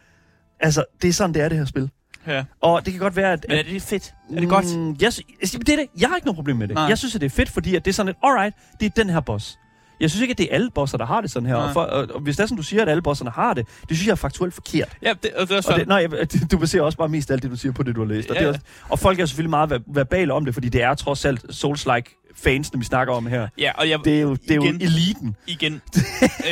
Altså, 0.61 0.85
det 1.03 1.09
er 1.09 1.13
sådan, 1.13 1.35
det 1.35 1.43
er, 1.43 1.49
det 1.49 1.59
her 1.59 1.65
spil. 1.65 1.91
ja. 2.27 2.45
Og 2.61 2.85
det 2.85 2.93
kan 2.93 3.01
godt 3.01 3.17
være, 3.17 3.33
at... 3.33 3.47
Men 3.49 3.59
er 3.59 3.63
det 3.63 3.83
fedt? 3.83 4.15
Er 4.37 4.41
det 4.41 4.49
godt? 4.49 4.77
Mm, 4.79 4.97
jeg, 5.01 5.13
sy- 5.13 5.21
altså, 5.41 5.59
det 5.59 5.69
er 5.69 5.77
det. 5.77 5.87
Jeg 6.01 6.09
har 6.09 6.17
ikke 6.17 6.27
noget 6.27 6.37
problem 6.37 6.57
med 6.57 6.69
det. 6.69 6.75
Nej. 6.75 6.85
Jeg 6.85 6.99
synes, 6.99 7.15
at 7.15 7.21
det 7.21 7.27
er 7.27 7.31
fedt, 7.31 7.49
fordi 7.51 7.77
at 7.77 7.85
det 7.85 7.91
er 7.91 7.95
sådan 7.95 8.07
lidt, 8.07 8.17
alright, 8.23 8.57
det 8.81 8.87
er 8.87 8.91
den 8.91 9.11
her 9.11 9.21
boss. 9.21 9.59
Jeg 10.01 10.11
synes 10.11 10.23
ikke, 10.23 10.33
at 10.33 10.39
det 10.39 10.49
er 10.51 10.55
alle 10.55 10.71
bosser, 10.71 10.99
der 10.99 11.07
har 11.07 11.21
det 11.21 11.31
sådan 11.31 11.49
her. 11.49 11.55
Og, 11.55 11.73
for, 11.73 11.81
og, 11.81 12.07
og 12.15 12.21
hvis 12.21 12.37
det 12.37 12.43
er, 12.43 12.47
som 12.47 12.57
du 12.57 12.63
siger, 12.63 12.83
at 12.83 12.89
alle 12.89 13.03
bosserne 13.03 13.31
har 13.31 13.55
det, 13.55 13.67
det 13.89 13.97
synes 13.97 14.07
jeg 14.07 14.13
er 14.13 14.17
faktuelt 14.17 14.55
forkert. 14.55 14.89
Ja, 15.03 15.13
det, 15.23 15.31
og 15.35 15.49
det 15.49 15.53
er 15.53 15.57
også 15.57 15.73
Og 15.73 15.79
det, 15.79 15.89
nej, 15.89 16.07
du 16.51 16.59
baserer 16.59 16.83
også 16.83 16.99
bare 16.99 17.09
mest 17.09 17.31
alt 17.31 17.43
det, 17.43 17.51
du 17.51 17.57
siger 17.57 17.73
på 17.73 17.83
det, 17.83 17.95
du 17.97 18.01
har 18.01 18.09
læst. 18.09 18.31
Og, 18.31 18.37
Ja, 18.37 18.41
det 18.41 18.47
er 18.47 18.49
også, 18.53 18.61
og 18.89 18.99
folk 18.99 19.21
er 19.21 19.27
selvfølgelig 19.27 19.51
meget 19.51 19.73
ver- 19.73 19.83
verbale 19.95 20.33
om 20.33 20.45
det, 20.45 20.55
fordi 20.55 20.69
det 20.69 20.83
er 20.83 20.95
trods 20.95 21.25
alt 21.25 21.45
Souls-like 21.51 22.18
fansene, 22.45 22.79
vi 22.81 22.85
snakker 22.85 23.15
om 23.15 23.27
her. 23.27 23.49
Ja, 23.59 23.73
og 23.75 23.89
jeg, 23.89 23.99
Det 24.05 24.17
er 24.17 24.21
jo, 24.21 24.35
det 24.35 24.51
er 24.51 24.55
jo 24.55 24.63
Igen. 24.63 24.81
eliten. 24.83 25.37
igen, 25.47 25.73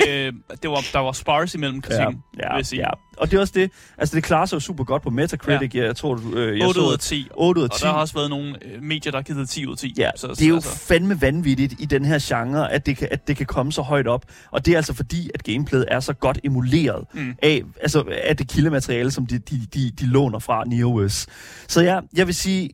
øh, 0.08 0.32
det 0.62 0.70
var, 0.70 0.84
der 0.92 0.98
var 0.98 1.12
spars 1.12 1.54
imellem 1.54 1.80
kritikken, 1.80 2.22
vil 2.34 2.42
ja, 2.50 2.56
jeg 2.56 2.66
sige. 2.66 2.80
ja. 2.82 2.90
Og 3.18 3.30
det 3.30 3.36
er 3.36 3.40
også 3.40 3.52
det. 3.56 3.70
Altså, 3.98 4.16
det 4.16 4.24
klarer 4.24 4.46
sig 4.46 4.54
jo 4.54 4.60
super 4.60 4.84
godt 4.84 5.02
på 5.02 5.10
Metacritic. 5.10 5.74
Ja. 5.74 5.84
Jeg 5.84 5.96
tror, 5.96 6.14
du, 6.14 6.36
øh, 6.36 6.58
jeg 6.58 6.66
8 6.68 6.80
ud 6.80 6.92
af 6.92 6.98
10. 6.98 7.28
8 7.34 7.58
ud 7.60 7.64
af 7.64 7.68
Og 7.68 7.78
10. 7.78 7.82
der 7.84 7.92
har 7.92 7.98
også 8.00 8.14
været 8.14 8.30
nogle 8.30 8.54
øh, 8.64 8.82
medier, 8.82 9.10
der 9.10 9.18
har 9.18 9.22
givet 9.22 9.38
det 9.40 9.48
10 9.48 9.66
ud 9.66 9.72
af 9.72 9.78
10. 9.78 9.94
Ja, 9.98 10.10
så, 10.16 10.26
det 10.26 10.42
er 10.42 10.48
jo 10.48 10.54
altså, 10.54 10.78
fandme 10.78 11.20
vanvittigt 11.20 11.74
i 11.78 11.84
den 11.84 12.04
her 12.04 12.18
genre, 12.22 12.72
at 12.72 12.86
det, 12.86 12.96
kan, 12.96 13.08
at 13.10 13.28
det 13.28 13.36
kan 13.36 13.46
komme 13.46 13.72
så 13.72 13.82
højt 13.82 14.06
op. 14.06 14.24
Og 14.50 14.66
det 14.66 14.72
er 14.72 14.76
altså 14.76 14.94
fordi, 14.94 15.30
at 15.34 15.42
gameplayet 15.42 15.84
er 15.90 16.00
så 16.00 16.12
godt 16.12 16.38
emuleret 16.44 17.04
Mm. 17.14 17.34
af, 17.42 17.62
altså, 17.82 18.04
af 18.24 18.36
det 18.36 18.48
kildemateriale, 18.48 19.10
som 19.10 19.26
de, 19.26 19.38
de, 19.38 19.60
de, 19.74 19.90
de 20.00 20.06
låner 20.06 20.38
fra 20.38 20.64
NeoWS. 20.66 21.26
Så 21.68 21.80
ja, 21.82 22.00
jeg 22.16 22.26
vil 22.26 22.34
sige, 22.34 22.70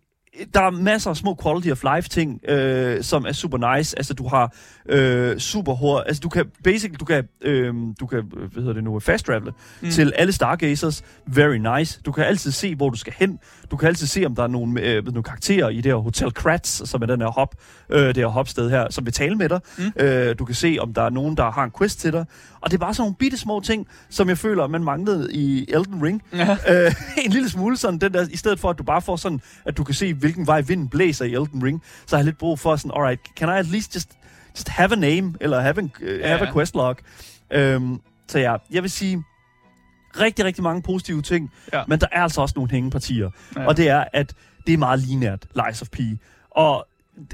der 0.54 0.60
er 0.60 0.70
masser 0.70 1.10
af 1.10 1.16
små 1.16 1.36
quality 1.42 1.68
of 1.68 1.82
life 1.96 2.08
ting, 2.08 2.40
øh, 2.50 3.02
som 3.02 3.24
er 3.28 3.32
super 3.32 3.76
nice. 3.76 3.98
Altså, 3.98 4.14
du 4.14 4.28
har 4.28 4.54
øh, 4.88 5.38
super 5.38 5.74
hurtigt... 5.74 6.08
Altså, 6.08 6.20
du 6.20 6.28
kan 6.28 6.44
basically, 6.64 6.96
du 7.00 7.04
kan, 7.04 7.24
øh, 7.42 7.74
du 8.00 8.06
kan, 8.06 8.18
øh, 8.18 8.52
hvad 8.52 8.62
hedder 8.62 8.72
det 8.72 8.84
nu, 8.84 9.00
fast 9.00 9.26
travele 9.26 9.52
Mm. 9.80 9.90
til 9.90 10.12
alle 10.16 10.32
Stargazers. 10.32 11.02
Very 11.26 11.56
nice. 11.78 12.00
Du 12.06 12.12
kan 12.12 12.24
altid 12.24 12.50
se, 12.52 12.74
hvor 12.74 12.90
du 12.90 12.96
skal 12.96 13.12
hen. 13.16 13.38
Du 13.70 13.76
kan 13.76 13.88
altid 13.88 14.06
se, 14.06 14.24
om 14.26 14.34
der 14.34 14.42
er 14.42 14.46
nogle, 14.46 14.80
øh, 14.80 15.04
nogle 15.04 15.22
karakterer 15.22 15.68
i 15.68 15.76
det 15.76 15.84
her 15.84 15.94
Hotel 15.94 16.32
Kratz, 16.34 16.80
som 16.88 17.02
er 17.02 17.06
den 17.06 17.20
her 17.20 17.28
hop, 17.28 17.54
øh, 17.90 18.06
det 18.06 18.16
her 18.16 18.26
hopsted 18.26 18.70
her, 18.70 18.86
som 18.90 19.04
vil 19.06 19.12
tale 19.14 19.34
med 19.36 19.48
dig. 19.48 19.60
Mm. 19.78 19.84
Øh, 19.96 20.34
du 20.38 20.44
kan 20.44 20.54
se, 20.54 20.76
om 20.80 20.94
der 20.94 21.02
er 21.02 21.10
nogen, 21.10 21.36
der 21.36 21.50
har 21.50 21.64
en 21.64 21.70
quest 21.78 22.00
til 22.00 22.12
dig. 22.12 22.24
Og 22.60 22.70
det 22.70 22.76
er 22.76 22.78
bare 22.80 22.94
sådan 22.94 23.02
nogle 23.02 23.14
bitte 23.18 23.36
små 23.38 23.60
ting, 23.60 23.86
som 24.10 24.28
jeg 24.28 24.38
føler, 24.38 24.66
man 24.66 24.84
manglede 24.84 25.32
i 25.32 25.64
Elden 25.68 26.02
Ring. 26.02 26.22
Ja. 26.32 26.56
Øh, 26.68 26.94
en 27.24 27.30
lille 27.32 27.48
smule 27.48 27.76
sådan, 27.76 27.98
den 28.00 28.12
der, 28.14 28.26
i 28.30 28.36
stedet 28.36 28.60
for, 28.60 28.70
at 28.70 28.78
du 28.78 28.82
bare 28.82 29.02
får 29.02 29.16
sådan, 29.16 29.40
at 29.64 29.76
du 29.76 29.84
kan 29.84 29.94
se, 29.94 30.14
hvilken 30.22 30.46
vej 30.46 30.60
vinden 30.60 30.88
blæser 30.88 31.24
i 31.24 31.32
Elden 31.34 31.64
Ring, 31.64 31.82
så 32.06 32.16
har 32.16 32.20
jeg 32.20 32.24
lidt 32.24 32.38
brug 32.38 32.58
for 32.58 32.76
sådan, 32.76 32.90
alright, 32.96 33.20
can 33.36 33.48
I 33.48 33.52
at 33.58 33.66
least 33.66 33.94
just, 33.94 34.10
just 34.50 34.68
have 34.68 34.92
a 34.92 34.96
name, 34.96 35.34
eller 35.40 35.60
have, 35.60 35.78
en, 35.78 35.92
uh, 36.02 36.08
Ja, 36.08 36.26
have 36.26 36.48
a 36.48 36.52
quest 36.52 36.74
log? 36.74 36.96
Øhm, 37.50 38.00
så 38.28 38.38
ja, 38.38 38.56
jeg 38.70 38.82
vil 38.82 38.90
sige, 38.90 39.22
rigtig, 40.20 40.44
rigtig 40.44 40.62
mange 40.62 40.82
positive 40.82 41.22
ting, 41.22 41.50
Ja. 41.72 41.82
men 41.88 42.00
der 42.00 42.06
er 42.12 42.22
altså 42.22 42.40
også 42.40 42.52
nogle 42.56 42.70
hængepartier. 42.70 43.30
Ja. 43.56 43.66
Og 43.66 43.76
det 43.76 43.88
er, 43.88 44.04
at 44.12 44.34
det 44.66 44.72
er 44.74 44.78
meget 44.78 45.00
lineært, 45.00 45.46
Lies 45.66 45.82
of 45.82 45.88
P. 45.88 45.98
Og 46.50 46.86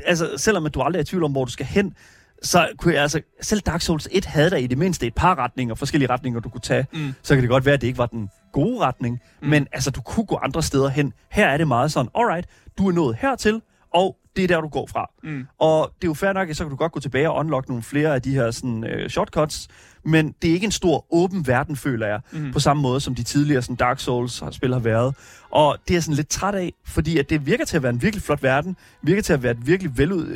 altså, 0.06 0.30
selvom 0.36 0.66
at 0.66 0.74
du 0.74 0.80
aldrig 0.80 0.98
er 0.98 1.02
i 1.02 1.04
tvivl 1.04 1.24
om, 1.24 1.32
hvor 1.32 1.44
du 1.44 1.50
skal 1.50 1.66
hen, 1.66 1.94
så 2.42 2.68
kunne 2.78 2.94
jeg 2.94 3.02
altså, 3.02 3.20
selv 3.40 3.60
Dark 3.60 3.80
Souls 3.80 4.08
1 4.12 4.24
havde 4.24 4.50
der 4.50 4.56
i 4.56 4.66
det 4.66 4.78
mindste 4.78 5.06
et 5.06 5.14
par 5.14 5.38
retninger, 5.38 5.74
forskellige 5.74 6.10
retninger, 6.10 6.40
du 6.40 6.48
kunne 6.48 6.60
tage. 6.60 6.86
Mm. 6.92 7.14
Så 7.22 7.34
kan 7.34 7.42
det 7.42 7.50
godt 7.50 7.64
være, 7.64 7.74
at 7.74 7.80
det 7.80 7.86
ikke 7.86 7.98
var 7.98 8.06
den 8.06 8.30
gode 8.52 8.78
retning, 8.80 9.20
Mm. 9.42 9.48
men 9.48 9.66
altså, 9.72 9.90
du 9.90 10.00
kunne 10.00 10.26
gå 10.26 10.36
andre 10.42 10.62
steder 10.62 10.88
hen. 10.88 11.12
Her 11.30 11.46
er 11.46 11.56
det 11.56 11.68
meget 11.68 11.92
sådan, 11.92 12.10
alright, 12.14 12.46
du 12.78 12.88
er 12.88 12.92
nået 12.92 13.16
hertil, 13.20 13.60
og 13.94 14.16
det 14.36 14.44
er 14.44 14.48
der, 14.48 14.60
du 14.60 14.68
går 14.68 14.86
fra. 14.86 15.10
Mm. 15.22 15.46
Og 15.58 15.92
det 16.02 16.04
er 16.06 16.10
jo 16.10 16.14
fair 16.14 16.32
nok, 16.32 16.48
at 16.50 16.56
så 16.56 16.64
kan 16.64 16.70
du 16.70 16.76
godt 16.76 16.92
gå 16.92 17.00
tilbage 17.00 17.30
og 17.30 17.36
unlock 17.36 17.68
nogle 17.68 17.82
flere 17.82 18.14
af 18.14 18.22
de 18.22 18.34
her 18.34 18.50
sådan, 18.50 18.84
øh, 18.84 19.08
shortcuts, 19.10 19.68
men 20.04 20.34
det 20.42 20.50
er 20.50 20.54
ikke 20.54 20.64
en 20.64 20.70
stor 20.72 21.06
åben 21.14 21.46
verden, 21.46 21.76
føler 21.76 22.06
jeg, 22.06 22.20
Mm. 22.32 22.52
på 22.52 22.60
samme 22.60 22.82
måde, 22.82 23.00
som 23.00 23.14
de 23.14 23.22
tidligere 23.22 23.62
sådan, 23.62 23.76
Dark 23.76 24.00
Souls-spil 24.00 24.72
har 24.72 24.80
været. 24.80 25.14
Og 25.50 25.76
det 25.84 25.90
er 25.90 25.96
jeg 25.96 26.02
sådan 26.02 26.14
lidt 26.16 26.28
træt 26.28 26.54
af, 26.54 26.72
fordi 26.86 27.18
at 27.18 27.30
det 27.30 27.46
virker 27.46 27.64
til 27.64 27.76
at 27.76 27.82
være 27.82 27.92
en 27.92 28.02
virkelig 28.02 28.22
flot 28.22 28.42
verden, 28.42 28.76
virker 29.02 29.22
til 29.22 29.32
at 29.32 29.42
være 29.42 29.52
et 29.52 29.66
virkelig 29.66 29.98
velud, 29.98 30.26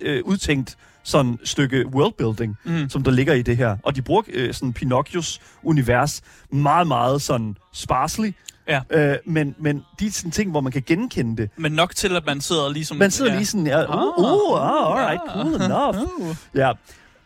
øh, 0.00 0.24
sådan 1.06 1.38
stykke 1.44 1.86
worldbuilding, 1.86 2.56
Mm. 2.64 2.88
som 2.90 3.02
der 3.02 3.10
ligger 3.10 3.34
i 3.34 3.42
det 3.42 3.56
her. 3.56 3.76
Og 3.82 3.96
de 3.96 4.02
bruger 4.02 4.22
øh, 4.28 4.54
sådan 4.54 4.72
Pinocchios 4.72 5.40
univers 5.62 6.22
meget, 6.50 6.86
meget 6.86 7.22
sådan 7.22 7.56
sparsely. 7.72 8.30
Ja. 8.68 8.80
Øh, 8.90 9.16
men, 9.26 9.54
men 9.58 9.82
de 10.00 10.06
er 10.06 10.10
sådan 10.10 10.30
ting, 10.30 10.50
hvor 10.50 10.60
man 10.60 10.72
kan 10.72 10.82
genkende 10.86 11.42
det. 11.42 11.50
Men 11.56 11.72
nok 11.72 11.94
til, 11.94 12.16
at 12.16 12.26
man 12.26 12.40
sidder 12.40 12.68
ligesom... 12.72 12.96
Man 12.96 13.10
sidder 13.10 13.30
ja. 13.30 13.36
lige 13.36 13.46
sådan, 13.46 13.66
ja, 13.66 13.84
uh, 13.84 14.18
uh, 14.18 14.52
uh, 14.52 14.98
alright, 15.00 15.20
cool 15.28 15.62
enough. 15.62 15.96
Uh. 16.20 16.36
Ja. 16.54 16.72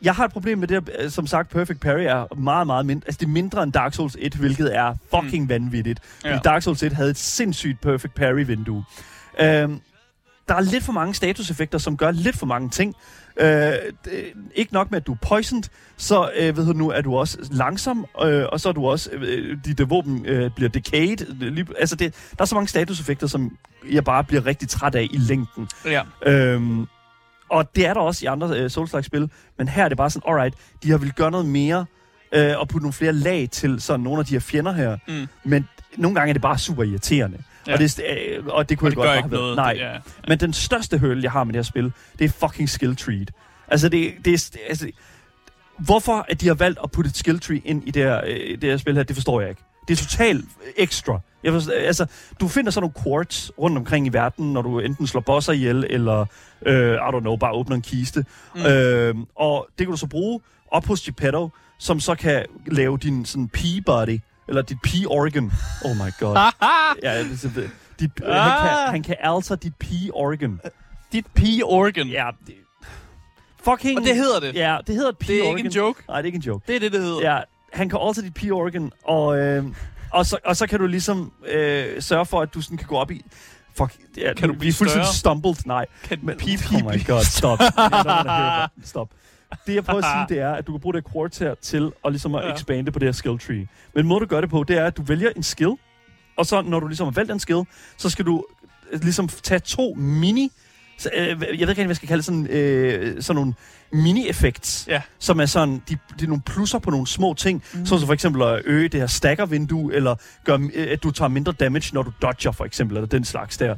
Jeg 0.03 0.15
har 0.15 0.25
et 0.25 0.33
problem 0.33 0.59
med 0.59 0.69
det, 0.69 0.91
øh, 0.99 1.11
som 1.11 1.27
sagt, 1.27 1.51
Perfect 1.51 1.81
Parry 1.81 2.01
er 2.01 2.35
meget, 2.37 2.67
meget 2.67 2.87
mindre. 2.87 3.07
Altså, 3.07 3.19
det 3.19 3.27
er 3.27 3.31
mindre 3.31 3.63
end 3.63 3.73
Dark 3.73 3.95
Souls 3.95 4.17
1, 4.19 4.35
hvilket 4.35 4.77
er 4.77 4.95
fucking 5.15 5.43
mm. 5.43 5.49
vanvittigt. 5.49 6.01
Ja. 6.25 6.39
Dark 6.45 6.63
Souls 6.63 6.83
1 6.83 6.93
havde 6.93 7.11
et 7.11 7.17
sindssygt 7.19 7.81
Perfect 7.81 8.15
Parry-vindue. 8.15 8.85
Øhm, 9.41 9.81
der 10.49 10.55
er 10.55 10.61
lidt 10.61 10.85
for 10.85 10.93
mange 10.93 11.15
statuseffekter, 11.15 11.79
som 11.79 11.97
gør 11.97 12.11
lidt 12.11 12.37
for 12.37 12.47
mange 12.47 12.71
ting. 12.71 12.95
Øh, 13.41 13.47
det, 14.05 14.25
ikke 14.55 14.73
nok 14.73 14.91
med, 14.91 14.97
at 15.01 15.07
du 15.07 15.13
er 15.13 15.17
poisoned, 15.29 15.63
så 15.97 16.31
øh, 16.41 16.57
ved 16.57 16.67
du 16.67 16.73
nu, 16.73 16.91
er 16.91 17.01
du 17.01 17.17
også 17.17 17.39
langsom, 17.53 18.07
øh, 18.25 18.45
og 18.53 18.61
så 18.61 18.69
er 18.69 18.73
du 18.73 18.87
også, 18.87 19.11
øh, 19.13 19.59
dit 19.65 19.91
våben 19.91 20.27
øh, 20.27 20.51
bliver 20.57 20.69
decayed. 20.69 21.17
Lige- 21.51 21.67
Altså, 21.79 21.97
det, 21.97 22.15
der 22.39 22.43
er 22.43 22.45
så 22.47 22.55
mange 22.55 22.69
statuseffekter, 22.69 23.27
som 23.27 23.57
jeg 23.93 24.05
bare 24.05 24.25
bliver 24.25 24.47
rigtig 24.47 24.69
træt 24.69 24.95
af 24.95 25.09
i 25.11 25.17
længden. 25.17 25.69
Ja. 25.85 26.03
Øhm, 26.27 26.87
og 27.49 27.77
det 27.77 27.87
er 27.87 27.95
der 27.95 28.01
også 28.01 28.25
i 28.25 28.27
andre 28.27 28.59
øh, 28.59 28.71
Souls-like-spil, 28.71 29.31
men 29.59 29.69
her 29.69 29.85
er 29.85 29.89
det 29.89 29.97
bare 29.97 30.11
sådan, 30.11 30.33
alright, 30.33 30.55
de 30.83 30.91
har 30.91 30.99
vil 30.99 31.13
gøre 31.13 31.31
noget 31.31 31.47
mere, 31.47 31.87
øh, 32.33 32.59
og 32.59 32.69
putte 32.69 32.85
nogle 32.85 32.93
flere 32.93 33.13
lag 33.13 33.49
til 33.53 33.81
sådan 33.81 34.01
nogle 34.01 34.19
af 34.19 34.27
de 34.27 34.33
her 34.33 34.41
fjender 34.41 34.73
her, 34.73 34.97
Mm. 35.09 35.27
men 35.45 35.69
nogle 35.97 36.15
gange 36.15 36.29
er 36.29 36.33
det 36.33 36.43
bare 36.43 36.59
super 36.59 36.83
irriterende. 36.83 37.39
Ja. 37.67 37.73
Og, 37.73 37.79
det, 37.79 38.01
øh, 38.09 38.47
og 38.47 38.69
det 38.69 38.79
kunne 38.79 38.87
Og 38.87 38.91
det 38.91 38.97
det 38.97 38.97
godt 38.97 39.07
bare 39.07 39.17
ikke 39.17 39.29
have 39.29 39.33
været. 39.33 39.41
noget. 39.43 39.57
Nej, 39.57 39.73
Det, 39.73 39.81
ja. 39.81 39.99
men 40.29 40.41
den 40.41 40.53
største 40.53 40.99
høl, 40.99 41.23
jeg 41.23 41.33
har 41.33 41.45
med 41.45 41.53
det 41.53 41.59
her 41.59 41.63
spil, 41.63 41.93
det 42.19 42.25
er 42.25 42.29
fucking 42.49 42.69
skill 42.69 42.97
tree. 42.97 43.27
Altså, 43.69 43.89
det, 43.89 44.13
det 44.25 44.33
er... 44.35 44.59
Altså, 44.69 44.91
hvorfor 45.79 46.27
at 46.29 46.41
de 46.41 46.47
har 46.47 46.55
valgt 46.55 46.79
at 46.85 46.91
putte 46.91 47.09
et 47.09 47.17
skill 47.17 47.41
tree 47.41 47.61
ind 47.65 47.89
i 47.89 47.91
det 47.91 48.03
her, 48.03 48.21
øh, 48.27 48.61
det 48.61 48.71
her 48.71 48.77
spil 48.77 48.97
her, 48.97 49.03
det 49.03 49.17
forstår 49.17 49.41
jeg 49.41 49.51
ikke. 49.51 49.63
Det 49.89 50.01
er 50.01 50.05
totalt 50.05 50.45
ekstra. 50.77 51.21
Jeg 51.45 51.53
forstår, 51.53 51.73
altså, 51.73 52.07
du 52.41 52.49
finder 52.49 52.71
sådan 52.71 52.91
nogle 53.05 53.05
quartz 53.17 53.51
rundt 53.59 53.79
omkring 53.79 54.07
i 54.07 54.09
verden, 54.13 54.53
når 54.53 54.63
du 54.63 54.79
enten 54.79 55.07
slår 55.07 55.21
bosser 55.21 55.53
ihjel, 55.53 55.87
eller, 55.91 56.27
øh, 56.67 56.95
I 56.95 56.97
don't 56.99 57.21
know, 57.21 57.37
bare 57.37 57.53
åbner 57.53 57.77
en 57.77 57.83
kiste. 57.83 58.25
Mm. 58.55 58.63
Øh, 58.67 59.15
og 59.37 59.69
det 59.79 59.87
kan 59.87 59.91
du 59.91 59.97
så 59.97 60.07
bruge 60.07 60.41
op 60.71 60.87
hos 60.87 61.01
Geppetto, 61.01 61.49
som 61.79 62.01
så 62.01 62.15
kan 62.15 62.45
lave 62.67 62.99
din 62.99 63.25
sådan 63.25 63.51
pea-body, 63.57 64.19
eller 64.51 64.63
dit 64.63 64.79
pea-organ. 64.83 65.53
Oh 65.85 65.97
my 65.97 66.11
god. 66.21 66.37
ja, 67.03 67.19
det, 67.19 67.41
det, 67.55 67.71
Dit, 68.01 68.11
øh, 68.25 68.29
han, 68.35 68.53
Ah. 68.53 68.69
kan, 68.69 68.91
han 68.91 69.03
kan 69.03 69.17
alter 69.21 69.55
dit 69.57 69.73
P-organ. 69.77 70.61
Dit 71.13 71.27
P-organ. 71.35 72.07
Ja, 72.09 72.31
det, 72.47 72.55
fucking... 73.65 73.99
Og 73.99 74.05
det 74.05 74.17
hedder 74.17 74.41
det. 74.41 74.55
Ja, 74.55 74.79
det 74.87 74.95
hedder 74.95 75.09
et 75.11 75.21
Det 75.21 75.39
er 75.49 75.57
ikke 75.57 75.67
en 75.67 75.73
joke. 75.73 76.03
Nej, 76.09 76.17
det 76.17 76.23
er 76.23 76.27
ikke 76.27 76.37
en 76.37 76.43
joke. 76.43 76.65
Det 76.67 76.77
er 76.77 76.81
det, 76.81 76.93
det 76.93 77.01
hedder. 77.03 77.33
Ja, 77.35 77.41
han 77.73 77.89
kan 77.89 77.99
alter 78.03 78.23
dit 78.23 78.35
P-organ, 78.35 78.93
og, 79.05 79.39
øh, 79.39 79.65
og, 80.13 80.27
så, 80.27 80.39
og 80.45 80.57
så 80.57 80.67
kan 80.67 80.79
du 80.81 80.87
ligesom 80.87 81.33
øh, 81.49 82.03
sørge 82.03 82.27
for, 82.27 82.41
at 82.41 82.55
du 82.55 82.61
sådan 82.61 82.77
kan 82.79 82.87
gå 82.87 82.97
op 82.97 83.11
i... 83.11 83.25
Fuck, 83.79 83.93
ja, 84.17 84.35
Kan 84.35 84.49
du 84.49 84.55
blive 84.55 84.73
fuldstændig 84.73 85.07
større? 85.07 85.35
stumbled. 85.35 85.55
Nej, 85.67 85.87
Kan 86.05 86.19
men... 86.23 86.37
pip, 86.37 86.61
oh 86.75 86.81
my 86.95 87.07
god, 87.07 87.25
stop. 87.25 87.59
Stop. 88.85 89.09
Det 89.67 89.75
jeg 89.75 89.85
prøver 89.85 89.99
at 90.05 90.05
sige, 90.05 90.27
det 90.37 90.45
er, 90.45 90.53
at 90.53 90.67
du 90.67 90.73
kan 90.73 90.81
bruge 90.81 90.95
det 90.95 91.05
quartz 91.13 91.39
her 91.39 91.55
til 91.63 91.93
at, 92.05 92.13
ligesom 92.13 92.35
at 92.35 92.45
Ja. 92.45 92.55
expande 92.55 92.93
på 92.93 92.99
det 92.99 93.07
her 93.07 93.13
skill 93.13 93.39
tree. 93.39 93.67
Men 93.95 94.07
måden 94.07 94.21
du 94.23 94.27
gør 94.29 94.41
det 94.41 94.51
på, 94.51 94.65
det 94.69 94.79
er, 94.79 94.85
at 94.87 94.97
du 94.97 95.03
vælger 95.03 95.31
en 95.37 95.43
skill, 95.43 95.73
og 96.37 96.47
så 96.47 96.63
når 96.63 96.81
du 96.81 96.87
ligesom 96.87 97.07
har 97.07 97.13
valgt 97.13 97.33
en 97.33 97.41
skill, 97.41 97.63
så 97.97 98.11
skal 98.11 98.25
du 98.27 98.45
øh, 98.93 99.01
ligesom 99.03 99.29
tage 99.29 99.59
to 99.59 99.95
mini... 99.95 100.53
Så, 100.99 101.11
øh, 101.17 101.27
jeg 101.29 101.39
ved 101.41 101.49
ikke 101.51 101.75
hvad 101.75 101.87
jeg 101.87 101.97
skal 101.97 102.09
kalde 102.09 102.23
sådan, 102.23 102.47
øh, 102.47 103.23
sådan 103.23 103.35
nogle 103.37 103.55
mini-effekts, 103.93 104.85
Ja. 104.89 105.03
som 105.19 105.41
er 105.41 105.47
sådan, 105.47 105.83
de, 105.89 105.99
de 106.21 106.25
er 106.25 106.29
nogle 106.29 106.43
plusser 106.47 106.79
på 106.79 106.91
nogle 106.91 107.07
små 107.07 107.35
ting, 107.35 107.63
mm. 107.75 107.87
såsom 107.87 108.07
for 108.07 108.13
eksempel 108.15 108.43
at 108.43 108.63
øge 108.65 108.89
det 108.89 109.01
her 109.01 109.07
stacker-vindue, 109.07 109.95
eller 109.95 110.15
gør, 110.45 110.59
øh, 110.75 110.87
at 110.91 111.03
du 111.03 111.11
tager 111.11 111.29
mindre 111.29 111.53
damage, 111.53 111.95
når 111.95 112.03
du 112.03 112.13
dodger, 112.23 112.53
for 112.53 112.65
eksempel, 112.65 112.97
eller 112.97 113.09
den 113.09 113.25
slags 113.25 113.57
der. 113.57 113.77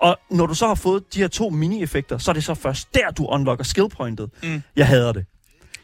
Og 0.00 0.18
når 0.30 0.46
du 0.46 0.54
så 0.54 0.66
har 0.66 0.74
fået 0.74 1.14
de 1.14 1.18
her 1.18 1.28
to 1.28 1.50
mini-effekter, 1.50 2.18
så 2.18 2.30
er 2.30 2.32
det 2.32 2.44
så 2.44 2.54
først 2.54 2.94
der, 2.94 3.10
du 3.10 3.26
unlocker 3.26 3.64
skill-pointet. 3.64 4.30
Mm. 4.42 4.62
Jeg 4.76 4.86
hader 4.86 5.12
det. 5.12 5.24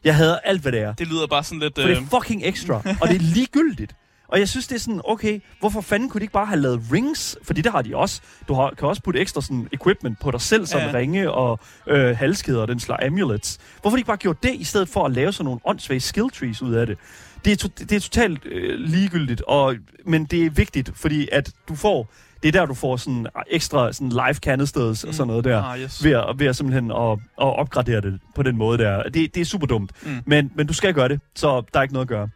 Jeg 0.05 0.17
hader 0.17 0.39
alt, 0.39 0.63
hvad 0.63 0.73
det 0.73 0.81
er. 0.81 0.93
Det 0.93 1.07
lyder 1.09 1.27
bare 1.27 1.45
sådan 1.45 1.59
lidt... 1.59 1.75
For 1.81 1.89
det 1.89 1.97
Øh, 1.97 2.03
er 2.03 2.07
fucking 2.21 2.43
ekstra, 2.45 2.75
og 3.01 3.09
det 3.09 3.15
er 3.17 3.21
ligegyldigt. 3.21 3.95
Og 4.29 4.39
jeg 4.39 4.49
synes, 4.49 4.67
det 4.67 4.75
er 4.75 4.81
sådan, 4.81 5.01
okay, 5.05 5.41
hvorfor 5.61 5.81
fanden 5.81 6.09
kunne 6.09 6.19
de 6.19 6.25
ikke 6.25 6.33
bare 6.33 6.47
have 6.47 6.61
lavet 6.61 6.81
rings? 6.93 7.37
Fordi 7.43 7.61
det 7.63 7.73
har 7.73 7.83
de 7.83 7.97
også. 7.97 8.21
Du 8.49 8.55
har, 8.55 8.71
kan 8.79 8.89
også 8.89 9.03
putte 9.03 9.21
ekstra 9.21 9.41
sådan, 9.43 9.69
equipment 9.73 10.21
på 10.21 10.31
dig 10.31 10.41
selv, 10.41 10.67
som 10.67 10.81
Ja. 10.81 10.91
ringe 10.95 11.31
og 11.31 11.59
øh, 11.87 12.17
halskæder 12.17 12.61
og 12.61 12.69
den 12.69 12.81
slags 12.81 13.05
amulets. 13.07 13.59
Hvorfor 13.81 13.97
de 13.97 14.01
ikke 14.01 14.07
bare 14.07 14.17
gjort 14.17 14.43
det, 14.43 14.55
i 14.55 14.65
stedet 14.65 14.89
for 14.89 15.05
at 15.07 15.13
lave 15.13 15.33
sådan 15.33 15.45
nogle 15.45 15.61
åndssvage 15.65 16.01
skill 16.01 16.31
trees 16.31 16.63
ud 16.63 16.75
af 16.75 16.87
det? 16.87 16.99
Det 17.45 17.53
er, 17.53 17.57
to, 17.57 17.69
det 17.79 17.93
er 17.93 18.01
totalt 18.01 18.47
øh, 18.47 18.79
ligegyldigt, 18.79 19.43
og, 19.43 19.77
men 20.07 20.25
det 20.25 20.47
er 20.47 20.51
vigtigt, 20.51 20.91
fordi 20.95 21.29
at 21.33 21.51
du 21.69 21.75
får, 21.75 22.13
det 22.43 22.49
er 22.49 22.53
der, 22.61 22.67
du 22.67 22.75
får 22.75 22.97
sådan 22.97 23.27
ekstra 23.51 23.93
sådan 23.93 24.09
live 24.09 24.35
cannisters 24.35 25.05
mm. 25.05 25.09
og 25.09 25.15
sådan 25.15 25.27
noget 25.27 25.45
der 25.45 25.63
Ah, 25.63 25.81
yes. 25.81 26.05
ved 26.05 26.13
at, 26.13 26.25
ved 26.39 26.47
at 26.47 26.57
simpelthen 26.57 26.91
at, 26.91 27.13
at 27.13 27.19
opgradere 27.59 28.01
det 28.01 28.21
på 28.35 28.43
den 28.43 28.57
måde 28.57 28.79
der. 28.79 29.03
Det, 29.03 29.35
det 29.35 29.41
er 29.41 29.45
super 29.45 29.67
dumt, 29.67 29.91
Mm. 30.03 30.11
mm. 30.11 30.23
men, 30.27 30.51
men 30.55 30.67
du 30.67 30.73
skal 30.73 30.95
gøre 30.95 31.09
det, 31.09 31.21
så 31.35 31.63
der 31.73 31.79
er 31.79 31.83
ikke 31.83 31.95
noget 31.95 32.05
at 32.05 32.09
gøre. 32.09 32.29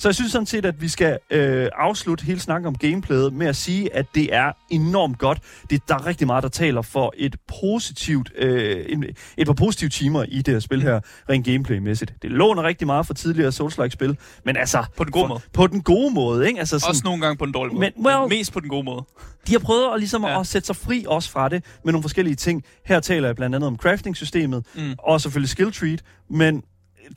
Så 0.00 0.08
jeg 0.08 0.14
synes 0.14 0.32
sådan 0.32 0.46
set, 0.46 0.64
at 0.66 0.82
vi 0.82 0.88
skal 0.88 1.18
øh, 1.30 1.68
afslutte 1.76 2.24
hele 2.24 2.40
snakken 2.40 2.66
om 2.66 2.74
gameplayet 2.78 3.32
med 3.32 3.46
at 3.46 3.56
sige, 3.56 3.94
at 3.96 4.06
det 4.14 4.34
er 4.34 4.52
enormt 4.70 5.18
godt. 5.18 5.38
Det, 5.70 5.88
der 5.88 5.94
er 5.94 6.06
rigtig 6.06 6.26
meget, 6.26 6.42
der 6.42 6.48
taler 6.48 6.82
for 6.82 7.14
et 7.16 7.36
positivt, 7.62 8.32
øh, 8.36 8.84
en, 8.88 9.04
et 9.36 9.46
par 9.46 9.54
positive 9.54 9.90
timer 9.90 10.24
i 10.28 10.42
det 10.42 10.54
her 10.54 10.60
spil 10.60 10.82
her, 10.82 11.00
rent 11.30 11.44
gameplaymæssigt. 11.44 12.14
Det 12.22 12.30
låner 12.30 12.62
rigtig 12.62 12.86
meget 12.86 13.06
fra 13.06 13.14
tidligere 13.14 13.52
Souls-like-spil, 13.52 14.16
men 14.44 14.56
altså... 14.56 14.84
På 14.96 15.04
den 15.04 15.12
gode 15.12 15.22
for, 15.22 15.28
måde. 15.28 15.40
På 15.52 15.66
den 15.66 15.82
gode 15.82 16.14
måde, 16.14 16.46
ikke? 16.48 16.58
Altså 16.58 16.78
sådan, 16.78 16.90
Også 16.90 17.02
nogle 17.04 17.20
gange 17.22 17.36
på 17.38 17.44
den 17.44 17.52
dårlige 17.54 17.74
måde. 17.74 17.90
Men, 17.96 18.06
well- 18.06 18.28
Mest 18.28 18.52
på 18.52 18.60
den 18.60 18.68
gode 18.68 18.84
måde. 18.84 19.04
de 19.46 19.52
har 19.52 19.58
prøvet 19.58 19.92
at, 19.94 19.98
ligesom 20.00 20.24
Ja. 20.24 20.40
at 20.40 20.46
sætte 20.46 20.66
sig 20.66 20.76
fri 20.76 21.04
også 21.08 21.30
fra 21.30 21.48
det 21.48 21.64
med 21.84 21.92
nogle 21.92 22.02
forskellige 22.02 22.34
ting. 22.36 22.64
Her 22.86 23.00
taler 23.00 23.28
jeg 23.28 23.36
blandt 23.36 23.56
andet 23.56 23.66
om 23.66 23.76
crafting-systemet, 23.76 24.64
Mm. 24.74 24.94
og 24.98 25.20
selvfølgelig 25.20 25.50
skill 25.50 25.72
treat, 25.72 26.02
men 26.30 26.62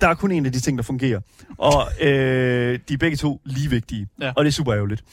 der 0.02 0.08
er 0.08 0.14
kun 0.14 0.32
en 0.32 0.46
af 0.46 0.52
de 0.52 0.60
ting, 0.60 0.78
der 0.78 0.84
fungerer. 0.84 1.20
Og 1.58 1.84
øh, 2.02 2.80
de 2.90 2.94
er 2.94 2.98
begge 3.00 3.18
to 3.18 3.42
lige 3.46 3.70
vigtige, 3.70 4.08
Ja. 4.22 4.32
og 4.36 4.44
det 4.46 4.50
er 4.50 4.54
super 4.54 4.74
ærgerligt. 4.74 5.04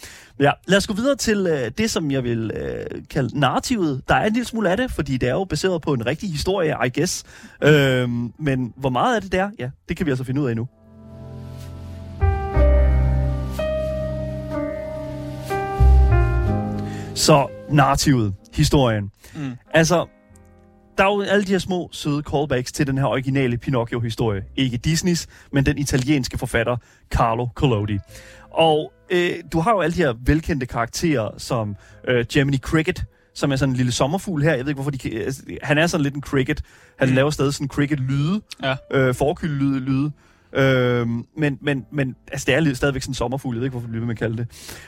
Ja, 0.40 0.50
lad 0.66 0.78
os 0.78 0.86
gå 0.86 0.94
videre 0.94 1.16
til 1.16 1.46
øh, 1.46 1.70
det, 1.78 1.90
som 1.90 2.10
jeg 2.10 2.24
vil 2.24 2.50
øh, 2.54 3.02
kalde 3.10 3.38
narrativet. 3.40 4.02
Der 4.08 4.14
er 4.14 4.26
en 4.26 4.32
lille 4.32 4.46
smule 4.46 4.70
af 4.70 4.76
det, 4.76 4.90
fordi 4.92 5.16
det 5.16 5.28
er 5.28 5.32
jo 5.32 5.44
baseret 5.44 5.82
på 5.82 5.92
en 5.92 6.06
rigtig 6.06 6.30
historie, 6.30 6.76
I 6.86 6.98
guess. 6.98 7.24
Øh, 7.62 8.08
men 8.38 8.72
hvor 8.76 8.90
meget 8.90 9.16
af 9.16 9.22
det 9.22 9.32
der, 9.32 9.50
ja, 9.58 9.70
det 9.88 9.96
kan 9.96 10.06
vi 10.06 10.10
altså 10.10 10.24
finde 10.24 10.40
ud 10.40 10.48
af 10.48 10.56
nu. 10.56 10.68
Så 17.14 17.46
narrativet, 17.70 18.34
historien. 18.54 19.10
Mm. 19.34 19.52
Altså, 19.74 20.06
der 20.98 21.04
er 21.04 21.14
jo 21.14 21.20
alle 21.20 21.44
de 21.44 21.50
her 21.52 21.58
små, 21.58 21.88
søde 21.92 22.22
callbacks 22.30 22.72
til 22.72 22.86
den 22.86 22.98
her 22.98 23.04
originale 23.04 23.58
Pinocchio-historie. 23.58 24.42
Ikke 24.56 24.76
Disneys, 24.76 25.26
men 25.52 25.66
den 25.66 25.78
italienske 25.78 26.38
forfatter 26.38 26.76
Carlo 27.10 27.46
Collodi. 27.54 27.98
Og 28.50 28.92
øh, 29.10 29.30
du 29.52 29.60
har 29.60 29.70
jo 29.72 29.80
alle 29.80 29.96
de 29.96 30.02
her 30.02 30.14
velkendte 30.24 30.66
karakterer, 30.66 31.30
som 31.38 31.76
øh, 32.08 32.26
Gemini 32.32 32.58
Cricket, 32.58 33.04
som 33.34 33.52
er 33.52 33.56
sådan 33.56 33.72
en 33.72 33.76
lille 33.76 33.92
sommerfugl 33.92 34.42
her. 34.42 34.50
Jeg 34.54 34.58
ved 34.64 34.68
ikke, 34.68 34.82
hvorfor 34.82 34.90
de. 34.90 35.20
Altså, 35.24 35.42
han 35.62 35.78
er 35.78 35.86
sådan 35.86 36.02
lidt 36.02 36.14
en 36.14 36.22
cricket. 36.22 36.62
Han 36.98 37.08
Mm. 37.08 37.14
laver 37.14 37.30
stadig 37.30 37.54
sådan 37.54 37.68
cricket-lyde. 37.68 38.40
Ja. 38.62 38.76
Øh, 38.92 39.14
forkylde-lyde. 39.14 39.80
lyde. 39.80 40.12
Øhm, 40.52 41.24
men, 41.36 41.58
men, 41.62 41.86
men 41.92 42.14
altså, 42.32 42.44
det 42.46 42.54
er 42.68 42.74
stadigvæk 42.74 43.02
sådan 43.02 43.10
en 43.10 43.14
sommerfugl. 43.14 43.54
Jeg 43.54 43.60
ved 43.60 43.66
ikke, 43.66 43.72
hvorfor 43.72 43.88
bliver 43.88 44.10
at 44.10 44.18
kalde 44.18 44.36
det. 44.36 44.46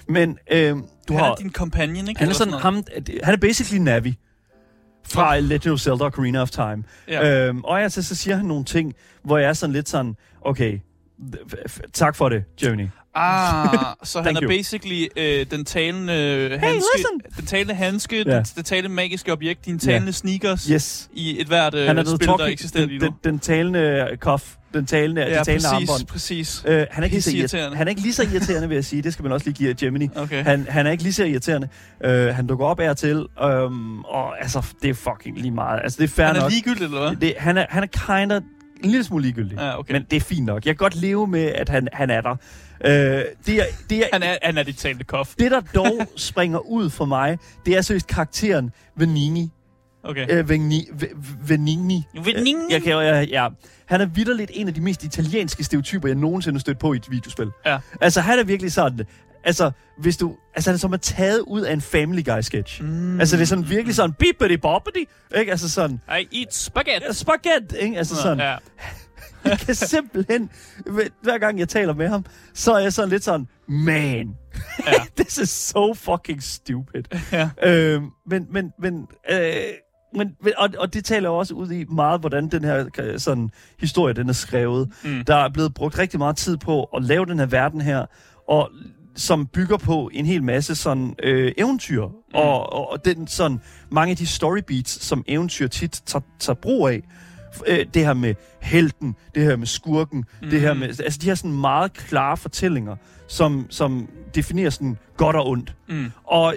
Men 0.08 0.38
øhm, 0.52 0.84
du 1.08 1.12
Han 1.12 1.24
har... 1.24 1.30
er 1.30 1.34
din 1.34 1.52
companion, 1.52 2.08
ikke? 2.08 2.18
Han 2.18 2.28
er 2.28 2.32
sådan, 2.32 2.54
ham, 2.54 2.84
han 3.22 3.34
er 3.34 3.38
basically 3.38 3.84
Navi 3.84 4.18
fra 5.09 5.38
Legend 5.38 5.72
of 5.72 5.80
Zelda 5.80 6.05
Ocarina 6.05 6.42
of 6.42 6.51
Time. 6.51 6.84
Ja. 7.09 7.46
Øhm, 7.48 7.64
og 7.64 7.82
altså, 7.82 8.03
så 8.03 8.14
siger 8.14 8.36
han 8.36 8.46
nogle 8.46 8.64
ting, 8.64 8.94
hvor 9.24 9.38
jeg 9.38 9.48
er 9.48 9.53
sådan 9.53 9.72
lidt 9.72 9.88
sådan, 9.88 10.16
okay, 10.42 10.78
tak 11.92 12.16
for 12.16 12.28
det, 12.28 12.44
Joni. 12.62 12.88
Ah, 13.14 13.68
så 14.05 14.22
han 14.22 14.36
er 14.36 14.42
you. 14.42 14.48
basically 14.48 15.07
øh, 15.16 15.46
den 15.51 15.64
talende 15.64 16.12
handske, 16.61 16.70
listen! 16.96 17.20
den 17.36 17.46
talende 17.46 17.74
handske, 17.74 18.16
Ja. 18.26 18.36
den, 18.36 18.44
det 18.57 18.64
talende 18.66 18.88
magiske 18.94 19.32
objekt, 19.32 19.64
dine 19.66 19.78
talende 19.78 20.12
sneakers 20.12 20.64
Yes. 20.66 21.11
i 21.12 21.40
et 21.40 21.46
hvert 21.46 21.74
øh, 21.74 21.86
Han 21.86 21.98
er 21.98 22.05
spil, 22.05 22.18
the 22.18 22.26
der 22.26 22.36
talking, 22.36 22.53
eksisterer 22.53 22.86
lige 22.86 23.01
den, 23.01 23.07
nu. 23.11 23.16
den, 23.24 23.32
den 23.32 23.38
talende 23.40 24.09
cuff, 24.16 24.44
den 24.75 24.87
talende, 24.87 25.23
ja, 25.23 25.29
de 25.29 25.35
talende 25.45 25.53
præcis, 25.53 25.64
armbånd. 25.91 26.07
præcis. 26.07 26.62
Øh, 26.66 26.87
han, 26.91 27.03
er 27.03 27.05
ikke 27.05 27.14
lige 27.14 27.23
så 27.23 27.37
irriterende. 27.37 27.77
han 27.77 27.87
er 27.87 27.91
ikke 27.91 28.03
lige 28.03 28.12
så 28.14 28.23
irriterende, 28.23 28.68
vil 28.68 28.75
jeg 28.75 28.85
sige. 28.85 29.03
Det 29.03 29.12
skal 29.12 29.23
man 29.23 29.33
også 29.33 29.47
lige 29.47 29.55
give 29.55 29.75
Gemini. 29.75 30.09
Okay. 30.16 30.43
Han, 30.45 30.66
han 30.68 30.87
er 30.87 30.91
ikke 30.91 31.03
lige 31.03 31.12
så 31.12 31.25
irriterende. 31.25 31.68
Øh, 32.05 32.35
han 32.35 32.47
dukker 32.47 32.66
op 32.66 32.81
af 32.81 32.91
og 32.91 32.97
til, 32.97 33.27
øhm, 33.43 34.01
og 34.03 34.43
altså, 34.43 34.66
det 34.83 34.91
er 34.91 34.95
fucking 34.95 35.39
lige 35.39 35.51
meget. 35.51 35.81
Altså, 35.83 35.97
det 36.03 36.05
er 36.05 36.09
fair 36.14 36.27
Han 36.27 36.37
er 36.37 36.41
nok. 36.41 36.51
ligegyldigt, 36.51 36.85
eller 36.85 37.09
hvad? 37.09 37.16
Det, 37.16 37.35
han, 37.39 37.59
er, 37.59 37.66
han 37.68 37.83
er 37.83 37.87
kinda 37.87 38.37
en 38.85 38.91
lille 38.91 39.05
smule 39.05 39.23
ligegyldig. 39.23 39.59
Ja, 39.59 39.79
okay. 39.79 39.93
Men 39.93 40.07
det 40.11 40.16
er 40.16 40.21
fint 40.21 40.47
nok. 40.47 40.66
Jeg 40.66 40.75
kan 40.77 40.77
godt 40.85 40.95
leve 40.97 41.27
med, 41.27 41.45
at 41.45 41.68
han, 41.68 41.89
han 41.93 42.11
er 42.11 42.21
der. 42.21 42.31
Øh, 42.85 42.91
det, 43.47 43.55
er, 43.55 43.64
det, 43.91 43.99
er, 43.99 44.05
Han 44.12 44.23
er, 44.23 44.37
han 44.43 44.59
er 44.59 44.62
dit 44.62 44.77
talende 44.77 45.05
kof. 45.05 45.35
det, 45.39 45.51
der 45.51 45.61
dog 45.75 46.01
springer 46.16 46.59
ud 46.59 46.91
for 46.91 47.05
mig, 47.05 47.39
det 47.66 47.77
er 47.77 47.81
seriøst 47.81 48.07
karakteren 48.07 48.71
Venini. 48.97 49.51
Okay. 50.03 50.26
Øh, 50.30 50.48
Venini. 50.48 50.88
Venini? 51.46 52.05
Øh, 52.55 52.72
Jeg 52.72 52.82
kan, 52.82 52.92
jeg, 52.92 53.28
ja. 53.30 53.48
Han 53.86 54.01
er 54.01 54.07
vidderligt 54.07 54.51
en 54.55 54.68
af 54.68 54.74
de 54.74 54.80
mest 54.80 55.05
italienske 55.05 55.64
stereotyper, 55.64 56.09
jeg 56.09 56.16
nogensinde 56.16 56.55
har 56.57 56.61
stødt 56.61 56.78
på 56.78 56.92
i 56.92 56.96
et 56.96 57.11
videospil. 57.11 57.51
Ja. 57.66 57.78
Altså, 58.01 58.20
han 58.20 58.38
er 58.38 58.44
virkelig 58.44 58.72
sådan... 58.72 59.01
Altså, 59.44 59.70
hvis 59.98 60.16
du... 60.16 60.36
Altså, 60.55 60.70
han 60.70 60.74
er 60.74 60.78
som 60.78 60.92
er 60.92 60.96
taget 60.96 61.40
ud 61.40 61.61
af 61.61 61.72
en 61.72 61.80
Family 61.80 62.22
Guy-sketch. 62.24 62.82
Mm. 62.82 63.20
Altså, 63.20 63.36
det 63.36 63.42
er 63.42 63.46
sådan 63.46 63.68
virkelig 63.70 63.94
sådan... 63.94 64.12
Bippity 64.12 64.55
boppity, 64.62 65.05
ikke? 65.38 65.51
Altså 65.51 65.68
sådan... 65.68 66.01
I 66.32 66.38
eat 66.40 66.55
spaghetti. 66.55 67.07
Spaghetti, 67.12 67.76
ikke? 67.76 67.98
Altså 67.98 68.16
sådan... 68.16 68.38
Ja. 68.38 68.57
Jeg 69.44 69.59
kan 69.59 69.74
simpelthen, 69.74 70.51
hver 71.22 71.38
gang 71.38 71.59
jeg 71.59 71.68
taler 71.68 71.94
med 71.94 72.09
ham, 72.09 72.24
så 72.55 72.72
er 72.72 72.78
jeg 72.78 72.92
sådan 72.92 73.09
lidt 73.09 73.24
sådan, 73.24 73.48
man, 73.68 74.34
Ja. 74.86 74.92
this 75.22 75.38
is 75.38 75.51
so 75.51 75.94
fucking 75.94 76.42
stupid. 76.42 77.03
Ja. 77.32 77.51
Øh, 77.62 78.03
men, 78.26 78.46
men, 78.51 78.72
men, 78.78 79.07
øh, 79.30 79.38
men, 80.14 80.34
og, 80.58 80.68
og 80.78 80.94
det 80.94 81.04
taler 81.04 81.28
også 81.28 81.54
ud 81.54 81.70
i 81.70 81.84
meget, 81.84 82.20
hvordan 82.20 82.48
den 82.48 82.64
her 82.64 82.88
øh, 82.98 83.18
sådan, 83.18 83.50
historie, 83.80 84.14
den 84.14 84.28
er 84.28 84.32
skrevet. 84.32 84.88
Mm. 85.04 85.24
Der 85.24 85.36
er 85.36 85.48
blevet 85.48 85.74
brugt 85.74 85.98
rigtig 85.98 86.18
meget 86.18 86.36
tid 86.36 86.56
på 86.56 86.84
at 86.84 87.04
lave 87.04 87.26
den 87.26 87.38
her 87.38 87.46
verden 87.46 87.80
her, 87.80 88.06
og 88.48 88.70
som 89.14 89.46
bygger 89.46 89.76
på 89.76 90.11
en 90.12 90.26
hel 90.26 90.42
masse 90.42 90.74
sådan 90.74 91.14
øh, 91.22 91.52
eventyr, 91.58 92.06
mm. 92.06 92.14
og, 92.34 92.72
og, 92.72 92.90
og 92.90 93.04
den 93.04 93.26
sådan 93.26 93.61
mange 93.90 94.11
af 94.11 94.16
de 94.16 94.26
storybeats, 94.26 95.04
som 95.04 95.24
eventyr 95.26 95.68
tit 95.68 96.02
tager, 96.06 96.22
tager 96.38 96.54
brug 96.54 96.88
af. 96.88 97.02
Øh, 97.66 97.86
det 97.94 98.06
her 98.06 98.14
med 98.14 98.34
helten, 98.61 99.16
det 99.34 99.42
her 99.42 99.56
med 99.56 99.66
skurken, 99.66 100.24
mm. 100.42 100.50
det 100.50 100.61
her 100.61 100.74
med, 100.74 100.88
altså 100.88 101.18
de 101.22 101.26
her 101.26 101.34
sådan 101.34 101.52
meget 101.52 101.92
klare 101.92 102.36
fortællinger, 102.36 102.96
som, 103.28 103.66
som 103.70 104.08
definerer 104.34 104.70
sådan 104.70 104.98
godt 105.16 105.36
og 105.36 105.48
ondt. 105.48 105.74
Mm. 105.88 106.12
Og 106.24 106.54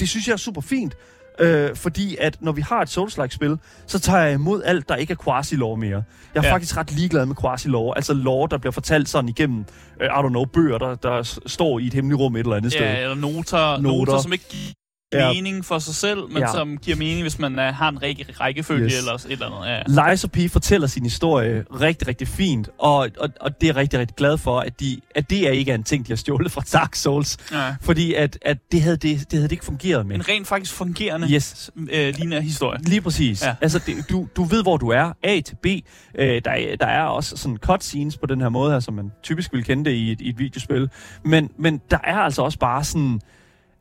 det 0.00 0.08
synes 0.08 0.26
jeg 0.26 0.32
er 0.32 0.36
super 0.36 0.60
fint, 0.60 0.96
øh, 1.38 1.76
fordi 1.76 2.16
at 2.20 2.36
når 2.40 2.52
vi 2.52 2.60
har 2.60 2.82
et 2.82 2.88
Souls-like-spil, 2.88 3.58
så 3.86 3.98
tager 3.98 4.22
jeg 4.22 4.32
imod 4.34 4.62
alt, 4.64 4.88
der 4.88 4.96
ikke 4.96 5.12
er 5.12 5.16
quasi-lore 5.24 5.76
mere. 5.76 5.90
Jeg 5.90 6.00
er 6.40 6.42
Ja. 6.42 6.48
ja. 6.48 6.54
faktisk 6.54 6.76
ret 6.76 6.92
ligeglad 6.92 7.26
med 7.26 7.36
quasi-lore, 7.36 7.96
altså 7.96 8.14
lore, 8.14 8.48
der 8.50 8.58
bliver 8.58 8.72
fortalt 8.72 9.08
sådan 9.08 9.28
igennem, 9.28 9.58
uh, 10.00 10.04
I 10.04 10.08
don't 10.08 10.28
know, 10.28 10.44
bøger, 10.44 10.78
der, 10.78 10.94
der 10.94 11.38
står 11.46 11.78
i 11.78 11.86
et 11.86 11.94
hemmeligt 11.94 12.20
rum 12.20 12.36
et 12.36 12.40
eller 12.40 12.56
andet 12.56 12.72
sted. 12.72 12.82
Ja, 12.86 13.00
eller 13.02 13.14
noter. 13.14 13.80
Noter. 13.80 13.98
noter, 13.98 14.18
som 14.22 14.32
ikke 14.32 14.74
Ja. 15.18 15.32
mening 15.32 15.64
for 15.64 15.78
sig 15.78 15.94
selv, 15.94 16.18
men 16.28 16.38
Ja. 16.42 16.52
som 16.52 16.76
giver 16.78 16.96
mening, 16.96 17.22
hvis 17.22 17.38
man 17.38 17.52
uh, 17.52 17.64
har 17.64 17.88
en 17.88 18.02
række, 18.02 18.26
rækkefølge 18.40 18.84
Yes. 18.84 18.98
eller 18.98 19.12
et 19.12 19.26
eller 19.30 19.46
andet. 19.66 19.94
Ja. 19.96 20.10
Lies 20.10 20.26
P 20.32 20.52
fortæller 20.52 20.86
sin 20.86 21.02
historie 21.02 21.64
rigtig, 21.80 22.08
rigtig 22.08 22.28
fint, 22.28 22.68
og, 22.78 23.08
og, 23.20 23.28
og 23.40 23.60
det 23.60 23.66
er 23.66 23.68
jeg 23.68 23.76
rigtig, 23.76 23.98
rigtig 24.00 24.16
glad 24.16 24.38
for, 24.38 24.60
at, 24.60 24.80
de, 24.80 25.00
at 25.14 25.30
det 25.30 25.48
er 25.48 25.50
ikke 25.50 25.70
er 25.70 25.74
en 25.74 25.84
ting, 25.84 26.06
de 26.06 26.12
har 26.12 26.16
stjålet 26.16 26.52
fra 26.52 26.62
Dark 26.72 26.94
Souls, 26.94 27.36
Ja. 27.52 27.74
fordi 27.80 28.14
at, 28.14 28.38
at 28.42 28.58
det, 28.72 28.82
havde 28.82 28.96
det, 28.96 29.20
det 29.20 29.32
havde 29.32 29.42
det 29.42 29.52
ikke 29.52 29.64
fungeret 29.64 30.06
med. 30.06 30.16
En 30.16 30.28
rent 30.28 30.46
faktisk 30.46 30.72
fungerende 30.74 31.28
Yes. 31.30 31.70
øh, 31.92 32.14
lignende 32.14 32.40
historie. 32.42 32.80
Lige 32.82 33.00
præcis. 33.00 33.42
Ja. 33.42 33.54
Altså, 33.60 33.78
det, 33.86 33.94
du, 34.10 34.28
du 34.36 34.44
ved, 34.44 34.62
hvor 34.62 34.76
du 34.76 34.88
er. 34.88 35.12
A 35.22 35.40
til 35.40 35.56
B. 35.62 35.66
Øh, 36.14 36.42
der, 36.44 36.50
er, 36.50 36.76
der 36.76 36.86
er 36.86 37.02
også 37.02 37.36
sådan 37.36 37.56
cutscenes 37.56 38.16
på 38.16 38.26
den 38.26 38.40
her 38.40 38.48
måde 38.48 38.72
her, 38.72 38.80
som 38.80 38.94
man 38.94 39.12
typisk 39.22 39.52
vil 39.52 39.64
kende 39.64 39.84
det 39.84 39.90
i 39.96 40.12
et, 40.12 40.20
i 40.20 40.28
et 40.28 40.38
videospil. 40.38 40.88
Men, 41.24 41.50
men 41.58 41.80
der 41.90 41.98
er 42.04 42.16
altså 42.16 42.42
også 42.42 42.58
bare 42.58 42.84
sådan... 42.84 43.20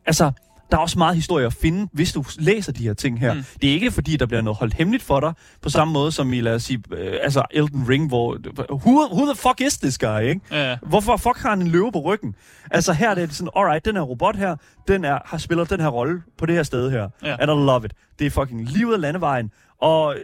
Altså, 0.05 0.31
der 0.73 0.79
er 0.79 0.81
også 0.81 0.97
meget 0.97 1.15
historie 1.15 1.45
at 1.45 1.53
finde, 1.53 1.89
hvis 1.91 2.13
du 2.13 2.23
læser 2.39 2.71
de 2.71 2.83
her 2.83 2.93
ting 2.93 3.19
her. 3.19 3.33
Mm. 3.33 3.43
Det 3.61 3.69
er 3.69 3.73
ikke, 3.73 3.91
fordi 3.91 4.17
der 4.17 4.25
bliver 4.25 4.41
noget 4.41 4.57
holdt 4.57 4.73
hemmeligt 4.73 5.03
for 5.03 5.19
dig, 5.19 5.33
på 5.61 5.69
samme 5.69 5.93
måde 5.93 6.11
som 6.11 6.33
i, 6.33 6.41
lad 6.41 6.55
os 6.55 6.63
sige, 6.63 6.83
øh, 6.91 7.17
altså 7.21 7.43
Elden 7.51 7.89
Ring, 7.89 8.07
hvor... 8.07 8.37
Who, 8.69 9.07
who 9.15 9.25
the 9.25 9.35
fuck 9.35 9.61
is 9.61 9.77
this 9.77 9.97
guy, 9.97 10.19
ikke? 10.21 10.41
Ja. 10.51 10.77
Hvorfor 10.81 11.17
fuck 11.17 11.37
har 11.37 11.49
han 11.49 11.61
en 11.61 11.67
løve 11.67 11.91
på 11.91 11.99
ryggen? 11.99 12.35
Altså 12.71 12.93
her 12.93 13.09
er 13.09 13.15
det 13.15 13.33
sådan, 13.33 13.51
alright, 13.55 13.85
den 13.85 13.95
her 13.95 14.01
robot 14.01 14.35
her, 14.35 14.55
den 14.87 15.05
er, 15.05 15.19
har 15.25 15.37
spiller 15.37 15.63
den 15.63 15.79
her 15.79 15.87
rolle 15.87 16.21
på 16.37 16.45
det 16.45 16.55
her 16.55 16.63
sted 16.63 16.91
her. 16.91 17.09
Ja. 17.23 17.35
And 17.39 17.51
I 17.51 17.65
love 17.65 17.85
it. 17.85 17.93
Det 18.19 18.27
er 18.27 18.31
fucking 18.31 18.69
livet 18.69 18.93
af 18.93 19.01
landevejen, 19.01 19.51
og 19.81 20.15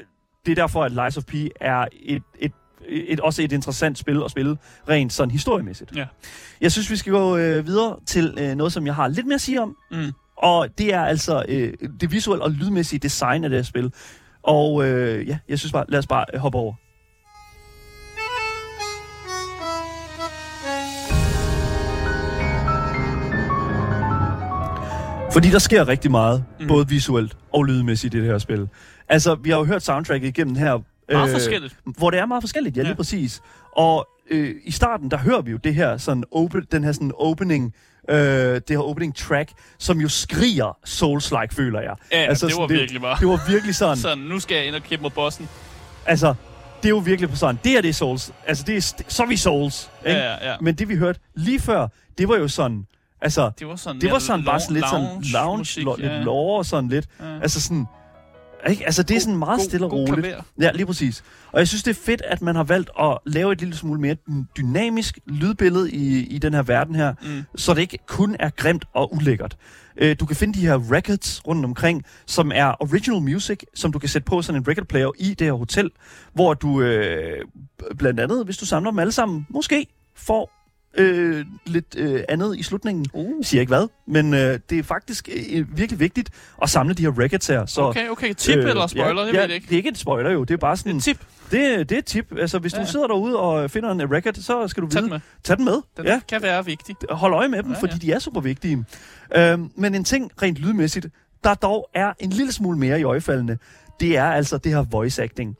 det 0.46 0.52
er 0.52 0.56
derfor, 0.56 0.84
at 0.84 0.92
Lies 0.92 1.18
of 1.18 1.24
P 1.24 1.34
er 1.62 1.86
et, 2.02 2.24
et, 2.40 2.52
et, 2.88 3.20
også 3.20 3.42
et 3.42 3.52
interessant 3.52 3.98
spil 3.98 4.22
at 4.26 4.32
spille, 4.32 4.58
rent 4.90 5.14
sådan 5.14 5.32
historiemæssigt. 5.32 5.96
Ja. 5.96 6.06
Jeg 6.62 6.72
synes, 6.72 6.92
vi 6.92 6.96
skal 6.96 7.14
gå 7.14 7.38
øh, 7.38 7.68
videre 7.68 7.96
til 8.06 8.38
øh, 8.40 8.56
noget, 8.56 8.74
som 8.74 8.86
jeg 8.86 8.96
har 8.96 9.08
lidt 9.08 9.26
mere 9.28 9.36
at 9.36 9.42
sige 9.42 9.62
om, 9.62 9.76
Mm. 9.92 10.12
Og 10.40 10.68
det 10.78 10.94
er 10.94 11.02
altså 11.06 11.44
øh, 11.48 11.74
det 12.02 12.12
visuelle 12.12 12.44
og 12.44 12.52
lydmæssige 12.52 13.00
design 13.00 13.44
af 13.44 13.50
det 13.50 13.58
her 13.58 13.64
spil. 13.64 13.94
Og 14.44 14.86
øh, 14.88 15.28
ja, 15.28 15.38
jeg 15.50 15.60
synes 15.60 15.72
bare, 15.72 15.86
lad 15.90 16.00
os 16.00 16.08
bare 16.08 16.26
øh, 16.34 16.40
hoppe 16.40 16.58
over. 16.58 16.74
Fordi 25.34 25.50
der 25.50 25.60
sker 25.60 25.88
rigtig 25.88 26.12
meget, 26.12 26.44
mm. 26.60 26.68
Både 26.68 26.88
visuelt 26.90 27.38
og 27.54 27.66
lydmæssigt 27.66 28.14
i 28.14 28.18
det 28.18 28.26
her 28.26 28.38
spil. 28.38 28.68
Altså, 29.10 29.36
vi 29.36 29.50
har 29.50 29.58
jo 29.58 29.64
hørt 29.66 29.84
soundtracket 29.84 30.28
igennem 30.28 30.56
her. 30.56 30.80
Meget 31.12 31.32
forskelligt. 31.32 31.78
Hvor 31.98 32.10
det 32.10 32.20
er 32.20 32.26
meget 32.26 32.44
forskelligt, 32.44 32.78
ja, 32.78 32.82
lige 32.82 32.90
Ja. 32.90 32.96
præcis. 32.96 33.42
Og 33.76 34.08
øh, 34.30 34.56
i 34.66 34.72
starten, 34.72 35.12
der 35.12 35.18
hører 35.18 35.42
vi 35.42 35.52
jo 35.52 35.58
det 35.58 35.76
her 35.76 35.98
sådan 35.98 36.24
open, 36.32 36.66
den 36.72 36.84
her 36.84 36.92
sådan 36.92 37.12
opening, 37.18 37.74
øh, 38.10 38.16
det 38.18 38.64
her 38.70 38.80
opening 38.80 39.16
track, 39.16 39.52
som 39.78 40.00
jo 40.02 40.10
skriger 40.10 40.78
Souls-like, 40.88 41.56
føler 41.56 41.82
jeg. 41.82 41.96
Ja, 42.12 42.18
altså, 42.18 42.48
det 42.48 42.56
var 42.56 42.62
sådan, 42.68 42.78
virkelig 42.80 43.02
bare. 43.02 43.18
Det 43.20 43.28
var 43.28 43.42
virkelig 43.52 43.76
sådan, 43.76 43.98
Så 44.08 44.16
nu 44.16 44.40
skal 44.40 44.56
jeg 44.58 44.66
ind 44.66 44.76
og 44.76 44.82
kæmpe 44.84 45.02
mod 45.04 45.12
bossen. 45.12 45.50
altså, 46.06 46.34
det 46.78 46.86
er 46.86 46.90
jo 46.90 46.98
virkelig 46.98 47.30
på 47.30 47.36
sådan, 47.36 47.60
det 47.64 47.72
her 47.72 47.82
det 47.82 47.90
er 47.90 47.94
Souls. 47.94 48.32
Altså, 48.48 48.64
det 48.68 48.78
er, 48.78 49.04
så 49.08 49.24
er 49.24 49.28
vi 49.28 49.38
Souls, 49.38 49.90
ikke? 50.06 50.20
Ja, 50.20 50.32
ja, 50.34 50.50
ja. 50.52 50.56
Men 50.62 50.76
det 50.76 50.90
vi 50.90 50.96
hørte 50.96 51.20
lige 51.36 51.60
før, 51.60 51.88
det 52.18 52.28
var 52.28 52.36
jo 52.38 52.48
sådan, 52.48 52.86
altså, 53.22 53.52
Det 53.60 53.68
var 53.68 53.76
sådan, 53.76 54.02
det 54.02 54.12
var 54.12 54.20
sådan 54.20 54.46
bare 54.46 54.60
sådan 54.60 54.74
lidt 54.74 54.86
sådan 54.90 55.08
lounge, 55.34 55.58
musik, 55.58 55.84
lo- 55.84 55.96
lidt 55.96 56.12
lore 56.24 56.58
og 56.58 56.66
sådan 56.66 56.90
lidt. 56.90 57.06
Ja. 57.20 57.40
Altså 57.42 57.62
sådan, 57.62 57.86
ikke? 58.70 58.86
Altså 58.86 59.04
det 59.04 59.16
er 59.16 59.20
sådan 59.22 59.38
meget 59.38 59.58
God- 59.60 59.66
stille 59.66 59.86
og 59.86 59.92
roligt. 59.94 60.36
Ja, 60.62 60.72
lige 60.72 60.86
præcis. 60.86 61.24
Og 61.52 61.60
jeg 61.60 61.68
synes, 61.68 61.84
det 61.84 61.92
er 61.92 62.02
fedt, 62.06 62.22
at 62.22 62.42
man 62.42 62.56
har 62.56 62.64
valgt 62.64 62.90
at 63.00 63.18
lave 63.26 63.52
et 63.52 63.60
lille 63.60 63.76
smule 63.76 64.02
mere 64.02 64.14
dy- 64.16 64.44
dynamisk 64.58 65.20
lydbillede 65.28 65.92
i, 65.92 66.26
i 66.28 66.38
den 66.38 66.54
her 66.54 66.62
verden 66.64 66.96
her, 66.96 67.14
Mm. 67.22 67.44
så 67.56 67.74
det 67.74 67.82
ikke 67.82 67.98
kun 68.08 68.36
er 68.40 68.50
grimt 68.50 68.86
og 68.94 69.14
ulækkert. 69.16 69.58
Øh, 69.98 70.16
du 70.20 70.26
kan 70.26 70.36
finde 70.36 70.54
de 70.60 70.66
her 70.68 70.92
records 70.92 71.48
rundt 71.48 71.66
omkring, 71.66 72.04
som 72.26 72.52
er 72.56 72.74
original 72.80 73.22
music, 73.22 73.60
som 73.76 73.92
du 73.92 74.00
kan 74.00 74.10
sætte 74.10 74.26
på 74.26 74.42
sådan 74.42 74.62
en 74.62 74.68
record 74.68 74.86
player 74.86 75.12
i 75.20 75.34
det 75.34 75.48
her 75.48 75.54
hotel, 75.54 75.92
hvor 76.34 76.54
du 76.54 76.82
øh, 76.82 77.46
blandt 77.98 78.20
andet, 78.20 78.46
hvis 78.46 78.58
du 78.58 78.66
samler 78.66 78.92
dem 78.92 79.00
alle 79.00 79.12
sammen, 79.12 79.46
måske 79.50 79.88
får 80.16 80.59
øh, 80.98 81.46
lidt 81.66 81.96
øh, 81.98 82.24
andet 82.30 82.58
i 82.58 82.64
slutningen. 82.64 83.06
Uh. 83.14 83.44
Siger 83.46 83.62
ikke 83.62 83.70
hvad, 83.70 83.88
men 84.08 84.34
øh, 84.34 84.60
det 84.70 84.80
er 84.80 84.84
faktisk 84.84 85.30
øh, 85.52 85.78
virkelig 85.78 86.00
vigtigt 86.00 86.30
at 86.62 86.70
samle 86.70 86.94
de 86.94 87.02
her 87.04 87.20
records 87.20 87.48
her. 87.48 87.66
Så, 87.66 87.82
Okay, 87.82 88.10
okay. 88.10 88.34
Tip 88.34 88.58
øh, 88.58 88.70
eller 88.70 88.88
spoiler, 88.88 89.22
ja, 89.22 89.28
det 89.28 89.34
ja, 89.34 89.40
ved 89.40 89.48
jeg 89.48 89.56
ikke. 89.56 89.66
det 89.68 89.74
er 89.74 89.78
ikke 89.78 89.90
et 89.90 89.98
spoiler 89.98 90.32
jo, 90.32 90.44
det 90.44 90.54
er 90.54 90.58
bare 90.58 90.78
sådan... 90.78 90.96
Et 90.96 91.04
tip. 91.04 91.20
Det, 91.52 91.90
det 91.90 91.96
er 91.96 92.00
et 92.00 92.06
tip. 92.06 92.38
Altså, 92.38 92.60
hvis 92.60 92.74
ja. 92.74 92.82
Du 92.82 92.88
sidder 92.88 93.08
derude 93.08 93.40
og 93.40 93.72
finder 93.72 93.92
en 93.92 94.12
record, 94.12 94.34
så 94.34 94.68
skal 94.68 94.84
du 94.84 94.88
Tag 94.88 95.02
vide... 95.02 95.04
den 95.04 95.10
med. 95.10 95.20
Tag 95.44 95.58
den 95.58 95.66
med. 95.66 95.82
Den 95.98 96.06
ja, 96.06 96.22
kan 96.30 96.42
være 96.42 96.66
vigtig. 96.66 96.96
hold 97.10 97.34
øje 97.34 97.48
med 97.48 97.64
dem, 97.64 97.72
ja, 97.72 97.76
Ja, 97.78 97.82
fordi 97.82 97.98
de 97.98 98.12
er 98.12 98.20
super 98.20 98.42
vigtige. 98.42 98.86
Øhm, 99.36 99.72
men 99.76 99.96
en 99.96 100.04
ting 100.04 100.32
rent 100.42 100.58
lydmæssigt, 100.58 101.08
der 101.44 101.54
dog 101.54 101.90
er 101.94 102.14
en 102.20 102.30
lille 102.30 102.52
smule 102.52 102.78
mere 102.78 103.00
i 103.00 103.04
øjefaldene, 103.04 103.58
det 104.00 104.18
er 104.18 104.26
altså 104.26 104.58
det 104.58 104.72
her 104.72 104.86
voice 104.92 105.24
acting. 105.24 105.56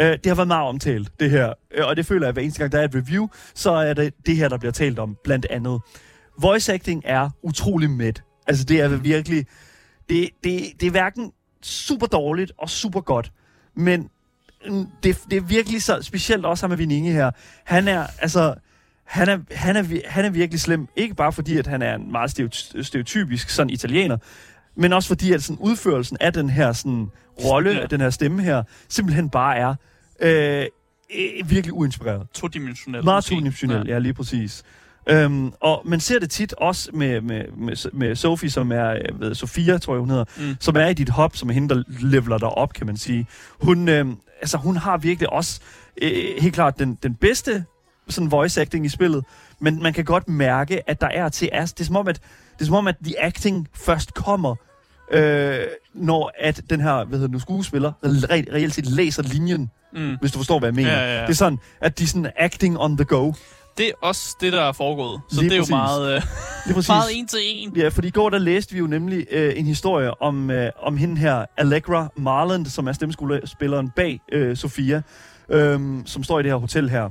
Øh, 0.00 0.10
det 0.10 0.26
har 0.26 0.34
været 0.34 0.48
meget 0.48 0.68
omtalt, 0.68 1.20
det 1.20 1.30
her. 1.30 1.52
Øh, 1.70 1.86
og 1.86 1.96
det 1.96 2.06
føler 2.06 2.22
jeg, 2.22 2.28
at 2.28 2.34
hver 2.34 2.42
eneste 2.42 2.58
gang, 2.58 2.72
der 2.72 2.80
er 2.80 2.84
et 2.84 2.94
review, 2.94 3.28
så 3.54 3.70
er 3.70 3.94
det 3.94 4.14
det 4.26 4.36
her, 4.36 4.48
der 4.48 4.58
bliver 4.58 4.72
talt 4.72 4.98
om, 4.98 5.16
blandt 5.24 5.46
andet. 5.50 5.80
Voice 6.40 6.72
acting 6.72 7.02
er 7.04 7.30
utrolig 7.42 7.90
mæt. 7.90 8.22
Altså, 8.46 8.64
det 8.64 8.80
er 8.80 8.88
virkelig... 8.88 9.46
Det, 10.08 10.28
det, 10.44 10.60
det 10.80 10.86
er 10.86 10.90
hverken 10.90 11.32
super 11.62 12.06
dårligt 12.06 12.52
og 12.58 12.70
super 12.70 13.00
godt, 13.00 13.32
men 13.76 14.10
mm, 14.68 14.86
det, 15.02 15.20
det 15.30 15.36
er 15.36 15.40
virkelig 15.40 15.82
så 15.82 16.02
specielt 16.02 16.46
også 16.46 16.62
ham 16.62 16.70
med 16.70 16.76
Vininge 16.76 17.12
her. 17.12 17.30
Han 17.64 17.88
er, 17.88 18.06
altså, 18.18 18.54
han 19.04 19.28
er, 19.28 19.38
han, 19.54 19.76
er, 19.76 20.00
han 20.06 20.24
er 20.24 20.30
virkelig 20.30 20.60
slem. 20.60 20.88
Ikke 20.96 21.14
bare 21.14 21.32
fordi, 21.32 21.58
at 21.58 21.66
han 21.66 21.82
er 21.82 21.94
en 21.94 22.12
meget 22.12 22.30
stereotypisk 22.82 23.48
sådan 23.48 23.70
italiener, 23.70 24.16
men 24.78 24.92
også 24.92 25.08
fordi, 25.08 25.32
at 25.32 25.42
sådan 25.42 25.56
udførelsen 25.60 26.16
af 26.20 26.32
den 26.32 26.50
her 26.50 26.72
sådan, 26.72 27.10
rolle, 27.44 27.70
Ja. 27.70 27.80
af 27.80 27.88
den 27.88 28.00
her 28.00 28.10
stemme 28.10 28.42
her, 28.42 28.62
simpelthen 28.88 29.30
bare 29.30 29.56
er 29.56 29.74
øh, 30.20 30.66
øh, 31.18 31.50
virkelig 31.50 31.72
uinspireret. 31.74 32.26
Todimensionel. 32.34 33.04
Meget 33.04 33.24
todimensionel, 33.24 33.86
ja. 33.86 33.92
ja, 33.92 33.98
lige 33.98 34.14
præcis. 34.14 34.62
Øhm, 35.10 35.52
og 35.60 35.82
man 35.84 36.00
ser 36.00 36.18
det 36.18 36.30
tit 36.30 36.54
også 36.58 36.90
med, 36.92 37.20
med, 37.20 37.44
med, 37.56 37.92
med 37.92 38.16
Sophie, 38.16 38.50
som 38.50 38.72
er, 38.72 38.94
ved, 39.18 39.34
Sofia, 39.34 39.78
tror 39.78 39.94
jeg, 39.94 40.00
hun 40.00 40.10
hedder, 40.10 40.24
Mm. 40.38 40.56
som 40.60 40.76
er 40.76 40.86
i 40.86 40.94
dit 40.94 41.08
hop, 41.08 41.36
som 41.36 41.48
er 41.50 41.54
hende, 41.54 41.74
der 41.74 41.82
leveler 41.88 42.38
dig 42.38 42.48
op, 42.48 42.72
kan 42.72 42.86
man 42.86 42.96
sige. 42.96 43.26
Hun, 43.60 43.88
øh, 43.88 44.06
altså, 44.40 44.58
hun 44.58 44.76
har 44.76 44.96
virkelig 44.96 45.32
også 45.32 45.60
øh, 46.02 46.12
helt 46.38 46.54
klart 46.54 46.78
den, 46.78 46.98
den 47.02 47.14
bedste 47.14 47.64
sådan 48.08 48.30
voice 48.30 48.60
acting 48.60 48.86
i 48.86 48.88
spillet, 48.88 49.24
men 49.60 49.82
man 49.82 49.92
kan 49.92 50.04
godt 50.04 50.28
mærke, 50.28 50.90
at 50.90 51.00
der 51.00 51.06
er 51.08 51.28
til 51.28 51.48
as. 51.52 51.72
Det 51.72 51.80
er 51.80 51.86
som 51.86 51.96
om, 51.96 52.08
at, 52.08 52.20
det 52.54 52.60
er 52.60 52.64
som 52.64 52.74
om, 52.74 52.86
at 52.86 52.96
the 53.04 53.24
acting 53.24 53.68
først 53.74 54.14
kommer, 54.14 54.54
øh, 55.10 55.58
når 55.94 56.32
at 56.40 56.60
den 56.70 56.80
her, 56.80 57.04
hvad 57.04 57.18
hedder 57.18 57.32
nu, 57.32 57.38
skuespiller, 57.38 57.92
re- 58.04 58.54
reelt 58.54 58.74
set 58.74 58.86
læser 58.86 59.22
linjen, 59.22 59.70
Mm. 59.92 60.16
hvis 60.20 60.32
du 60.32 60.38
forstår, 60.38 60.58
hvad 60.58 60.68
jeg 60.68 60.74
mener. 60.74 60.92
Ja, 60.92 60.98
ja, 61.00 61.14
ja. 61.16 61.22
Det 61.22 61.30
er 61.30 61.34
sådan, 61.34 61.58
at 61.80 61.98
de 61.98 62.04
er 62.04 62.08
sådan 62.08 62.30
acting 62.36 62.78
on 62.78 62.96
the 62.96 63.04
go. 63.04 63.32
Det 63.78 63.86
er 63.86 63.92
også 64.02 64.36
det, 64.40 64.52
der 64.52 64.62
er 64.62 64.72
foregået. 64.72 65.20
Så 65.30 65.40
Lige 65.40 65.50
det 65.50 65.56
er 65.56 65.60
præcis. 65.60 65.70
jo 65.70 65.76
meget, 65.76 66.14
øh, 66.14 66.22
Lige 66.66 66.74
præcis. 66.78 66.88
meget 66.88 67.08
en 67.18 67.26
til 67.26 67.38
en. 67.44 67.76
Ja, 67.76 67.88
fordi 67.88 68.08
i 68.08 68.10
går 68.10 68.30
der 68.30 68.38
læste 68.38 68.72
vi 68.72 68.78
jo 68.78 68.86
nemlig 68.86 69.26
øh, 69.30 69.52
en 69.56 69.66
historie 69.66 70.22
om, 70.22 70.50
øh, 70.50 70.70
om 70.82 70.96
hende 70.96 71.16
her, 71.16 71.44
Allegra 71.56 72.08
Marland, 72.16 72.66
som 72.66 72.88
er 72.88 72.92
stemmeskuespilleren 72.92 73.90
bag 73.96 74.20
øh, 74.32 74.56
Sofia, 74.56 75.02
øh, 75.48 75.80
som 76.06 76.24
står 76.24 76.40
i 76.40 76.42
det 76.42 76.50
her 76.50 76.56
hotel 76.56 76.90
her. 76.90 77.08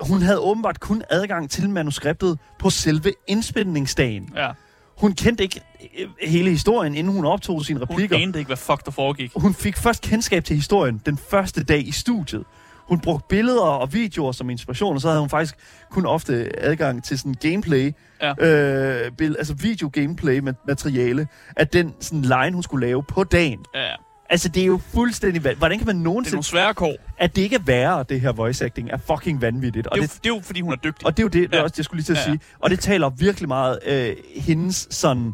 Hun 0.00 0.22
havde 0.22 0.38
åbenbart 0.38 0.80
kun 0.80 1.02
adgang 1.10 1.50
til 1.50 1.70
manuskriptet 1.70 2.38
på 2.58 2.70
selve 2.70 3.12
indspilningsdagen. 3.26 4.32
Ja. 4.36 4.48
Hun 5.00 5.12
kendte 5.12 5.42
ikke 5.44 5.60
øh, 6.00 6.08
hele 6.22 6.50
historien, 6.50 6.94
inden 6.94 7.12
hun 7.12 7.24
optog 7.24 7.64
sine 7.64 7.78
Hun 7.78 7.88
replikker. 7.90 8.16
anede 8.16 8.38
ikke, 8.38 8.46
hvad 8.48 8.56
fuck 8.56 8.84
der 8.84 8.90
foregik. 8.90 9.32
Hun 9.36 9.54
fik 9.54 9.76
først 9.76 10.02
kendskab 10.02 10.44
til 10.44 10.56
historien 10.56 11.00
den 11.06 11.18
første 11.30 11.64
dag 11.64 11.88
i 11.88 11.92
studiet. 11.92 12.44
Hun 12.88 13.00
brugte 13.00 13.26
billeder 13.28 13.62
og 13.62 13.92
videoer 13.94 14.32
som 14.32 14.50
inspiration, 14.50 14.94
og 14.94 15.00
så 15.00 15.08
havde 15.08 15.20
hun 15.20 15.28
faktisk 15.30 15.54
kun 15.90 16.06
ofte 16.06 16.60
adgang 16.60 17.04
til 17.04 17.18
sådan 17.18 17.34
gameplay, 17.40 17.92
Ja. 18.22 18.32
øh, 18.38 19.12
bill- 19.22 19.34
altså 19.38 19.54
video-gameplay-materiale, 19.54 21.26
af 21.56 21.68
den 21.68 21.94
sådan 22.00 22.22
line, 22.22 22.52
hun 22.52 22.62
skulle 22.62 22.86
lave 22.86 23.02
på 23.02 23.24
dagen. 23.24 23.60
Ja, 23.74 23.88
Altså, 24.32 24.48
det 24.48 24.62
er 24.62 24.66
jo 24.66 24.80
fuldstændig... 24.94 25.44
van- 25.44 25.56
Hvordan 25.56 25.78
kan 25.78 25.86
man 25.86 25.96
det 25.96 26.00
er 26.00 26.04
nogensinde... 26.04 26.34
nogle 26.36 26.44
svære 26.44 26.74
kår. 26.74 26.94
At 27.18 27.36
det 27.36 27.42
ikke 27.42 27.56
er 27.56 27.60
værre, 27.66 28.04
det 28.08 28.20
her 28.20 28.32
voice 28.32 28.64
acting, 28.64 28.90
er 28.90 28.96
fucking 28.96 29.40
vanvittigt. 29.40 29.86
Og 29.86 29.96
Det 29.96 30.02
er, 30.04 30.06
det, 30.06 30.14
jo, 30.14 30.18
det 30.24 30.30
er 30.30 30.34
jo, 30.36 30.40
fordi 30.44 30.60
hun 30.60 30.72
er 30.72 30.76
dygtig. 30.76 31.06
og 31.06 31.16
det 31.16 31.22
er 31.22 31.24
jo 31.24 31.28
det, 31.28 31.50
det 31.50 31.56
Ja. 31.56 31.62
også, 31.62 31.72
det, 31.72 31.78
jeg 31.78 31.84
skulle 31.84 31.98
lige 31.98 32.04
til 32.06 32.12
at 32.12 32.16
Ja, 32.18 32.22
ja. 32.22 32.36
sige. 32.36 32.40
Og 32.60 32.70
det 32.70 32.80
taler 32.80 33.10
virkelig 33.10 33.48
meget 33.48 33.78
øh, 33.86 34.16
hendes 34.36 34.86
sådan... 34.90 35.32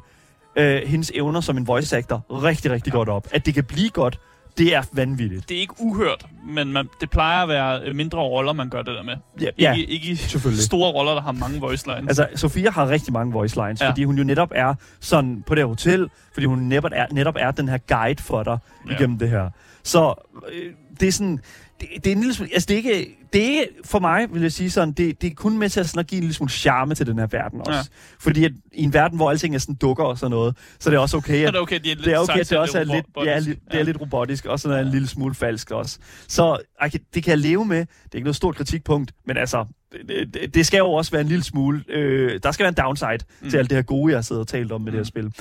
Øh, 0.56 0.82
hendes 0.86 1.12
evner 1.14 1.40
som 1.40 1.56
en 1.56 1.66
voice 1.66 1.96
actor 1.96 2.24
rigtig, 2.44 2.70
rigtig 2.70 2.92
godt 2.92 3.08
op. 3.08 3.26
At 3.32 3.46
det 3.46 3.54
kan 3.54 3.64
blive 3.64 3.88
godt, 3.90 4.20
det 4.58 4.74
er 4.74 4.82
vanvittigt. 4.92 5.48
Det 5.48 5.56
er 5.56 5.60
ikke 5.60 5.74
uhørt, 5.78 6.26
men 6.48 6.72
man, 6.72 6.88
det 7.00 7.10
plejer 7.10 7.42
at 7.42 7.48
være 7.48 7.94
mindre 7.94 8.18
roller, 8.18 8.52
man 8.52 8.68
gør 8.70 8.82
det 8.82 8.94
der 8.94 9.02
med. 9.02 9.14
Ja, 9.40 9.46
Ikke, 9.46 9.62
ja 9.62 9.74
ikke 9.88 10.16
selvfølgelig. 10.16 10.64
store 10.64 10.92
roller, 10.92 11.14
der 11.14 11.20
har 11.20 11.32
mange 11.32 11.60
voice 11.60 11.86
lines. 11.86 12.08
Altså, 12.18 12.26
Sofia 12.40 12.70
har 12.70 12.88
rigtig 12.88 13.12
mange 13.12 13.32
voice 13.32 13.56
lines, 13.56 13.80
ja. 13.80 13.88
Fordi 13.88 14.04
hun 14.04 14.18
jo 14.18 14.24
netop 14.24 14.52
er 14.54 14.74
sådan 15.00 15.42
på 15.46 15.54
det 15.54 15.62
her 15.62 15.66
hotel, 15.68 16.10
fordi 16.32 16.46
hun 16.46 16.58
netop 16.58 16.90
er, 16.92 17.06
netop 17.12 17.36
er 17.38 17.50
den 17.50 17.68
her 17.68 17.78
guide 17.78 18.22
for 18.22 18.42
dig. 18.42 18.58
Ja. 18.88 18.94
igennem 18.94 19.18
det 19.18 19.30
her. 19.30 19.50
Så 19.82 20.14
øh, 20.52 20.72
det 21.00 21.08
er 21.08 21.12
sådan, 21.12 21.40
det, 21.80 21.88
det 22.04 22.06
er 22.06 22.12
en 22.12 22.20
lille 22.20 22.34
smule, 22.34 22.50
altså 22.52 22.66
det 22.66 22.74
er 22.74 22.76
ikke, 22.76 23.16
det 23.32 23.42
er 23.42 23.46
ikke 23.46 23.68
for 23.84 23.98
mig, 23.98 24.32
vil 24.32 24.42
jeg 24.42 24.52
sige 24.52 24.70
sådan, 24.70 24.92
det, 24.92 25.22
det 25.22 25.30
er 25.30 25.34
kun 25.34 25.58
med 25.58 25.68
til 25.68 25.80
at, 25.80 25.88
sådan 25.88 26.00
at 26.00 26.06
give 26.06 26.16
en 26.16 26.22
lille 26.22 26.34
smule 26.34 26.50
charme 26.50 26.94
til 26.94 27.06
den 27.06 27.18
her 27.18 27.26
verden 27.26 27.60
også. 27.60 27.72
Ja. 27.72 27.76
Ja. 27.76 27.82
Fordi 28.20 28.44
at, 28.44 28.52
i 28.72 28.82
en 28.82 28.92
verden, 28.92 29.16
hvor 29.16 29.30
alting 29.30 29.54
er 29.54 29.58
sådan 29.58 29.74
dukker 29.74 30.04
og 30.04 30.18
sådan 30.18 30.30
noget, 30.30 30.56
så 30.78 30.90
det 30.90 30.96
er 30.96 31.00
også 31.00 31.16
okay, 31.16 31.42
Er 31.42 31.48
at 31.48 31.52
det 31.52 31.60
okay, 31.60 31.80
de 31.84 31.90
er 31.90 31.94
det 31.94 32.12
er 32.12 32.18
okay, 32.18 32.40
at 32.40 32.50
det 32.50 32.58
også 32.58 32.78
er 32.78 32.84
lidt, 32.84 33.06
ja, 33.24 33.40
det 33.40 33.80
er 33.80 33.82
lidt 33.82 34.00
robotisk, 34.00 34.46
og 34.46 34.60
sådan 34.60 34.78
er 34.78 34.82
en 34.82 34.90
lille 34.90 35.08
smule 35.08 35.34
falsk 35.34 35.70
også. 35.70 35.98
Så 36.28 36.58
ej, 36.80 36.90
det 37.14 37.24
kan 37.24 37.30
jeg 37.30 37.38
leve 37.38 37.64
med. 37.64 37.78
Det 37.78 37.86
er 38.12 38.16
ikke 38.16 38.24
noget 38.24 38.36
stort 38.36 38.56
kritikpunkt, 38.56 39.12
men 39.26 39.36
altså, 39.36 39.64
det, 40.08 40.34
det, 40.34 40.54
det 40.54 40.66
skal 40.66 40.78
jo 40.78 40.92
også 40.92 41.10
være 41.10 41.20
en 41.20 41.28
lille 41.28 41.44
smule. 41.44 41.84
Øh, 41.88 42.40
der 42.42 42.52
skal 42.52 42.64
være 42.64 42.68
en 42.68 42.74
downside 42.74 43.18
mm. 43.40 43.50
til 43.50 43.58
alt 43.58 43.70
det 43.70 43.76
her 43.76 43.82
gode, 43.82 44.10
jeg 44.10 44.16
har 44.16 44.22
siddet 44.22 44.40
og 44.40 44.48
talt 44.48 44.72
om 44.72 44.80
med 44.80 44.92
mm. 44.92 44.96
det 44.96 44.98
her 44.98 45.04
spil. 45.04 45.32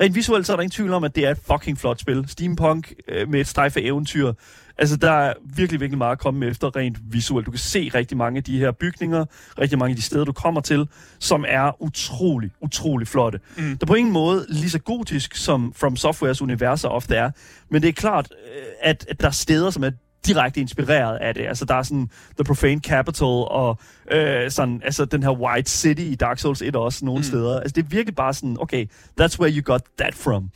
Rent 0.00 0.14
visuelt 0.14 0.46
så 0.46 0.52
er 0.52 0.56
der 0.56 0.62
ingen 0.62 0.70
tvivl 0.70 0.92
om, 0.92 1.04
at 1.04 1.16
det 1.16 1.26
er 1.26 1.30
et 1.30 1.38
fucking 1.52 1.78
flot 1.78 2.00
spil. 2.00 2.24
Steampunk 2.28 2.92
øh, 3.08 3.28
med 3.28 3.40
et 3.40 3.46
strejf 3.46 3.76
af 3.76 3.80
eventyr. 3.84 4.32
Altså, 4.78 4.96
der 4.96 5.10
er 5.10 5.34
virkelig, 5.56 5.80
virkelig 5.80 5.98
meget 5.98 6.12
at 6.12 6.18
komme 6.18 6.46
efter 6.46 6.76
rent 6.76 6.98
visuelt. 7.10 7.46
Du 7.46 7.50
kan 7.50 7.58
se 7.58 7.90
rigtig 7.94 8.16
mange 8.16 8.36
af 8.36 8.44
de 8.44 8.58
her 8.58 8.70
bygninger, 8.70 9.24
rigtig 9.58 9.78
mange 9.78 9.90
af 9.90 9.96
de 9.96 10.02
steder, 10.02 10.24
du 10.24 10.32
kommer 10.32 10.60
til, 10.60 10.88
som 11.18 11.44
er 11.48 11.82
utrolig, 11.82 12.50
utrolig 12.60 13.08
flotte. 13.08 13.40
Mm. 13.56 13.62
Der 13.62 13.76
er 13.82 13.86
på 13.86 13.94
ingen 13.94 14.12
måde 14.12 14.46
lige 14.48 14.70
så 14.70 14.78
gotisk, 14.78 15.34
som 15.34 15.72
From 15.76 15.96
Softwares 15.96 16.42
universer 16.42 16.88
ofte 16.88 17.14
er, 17.14 17.30
men 17.70 17.82
det 17.82 17.88
er 17.88 17.92
klart, 17.92 18.28
øh, 18.56 18.62
at, 18.82 19.06
at 19.08 19.20
der 19.20 19.26
er 19.26 19.30
steder, 19.30 19.70
som 19.70 19.84
er 19.84 19.90
direkte 20.26 20.60
inspireret 20.60 21.16
af 21.16 21.34
det. 21.34 21.46
Altså, 21.46 21.64
der 21.64 21.74
er 21.74 21.82
sådan 21.82 22.10
The 22.36 22.44
Profane 22.44 22.80
Capital 22.80 23.26
og 23.26 23.78
øh, 24.10 24.50
sådan, 24.50 24.80
altså, 24.84 25.04
den 25.04 25.22
her 25.22 25.30
White 25.30 25.70
City 25.70 26.02
i 26.02 26.14
Dark 26.14 26.38
Souls 26.38 26.62
1 26.62 26.76
også 26.76 27.04
nogle 27.04 27.18
mm. 27.18 27.24
steder. 27.24 27.60
Altså, 27.60 27.72
det 27.74 27.84
er 27.84 27.88
virkelig 27.88 28.14
bare 28.14 28.34
sådan, 28.34 28.56
okay, 28.60 28.86
that's 29.20 29.38
where 29.40 29.52
you 29.52 29.62
got 29.62 29.82
that 29.98 30.14
from. 30.14 30.50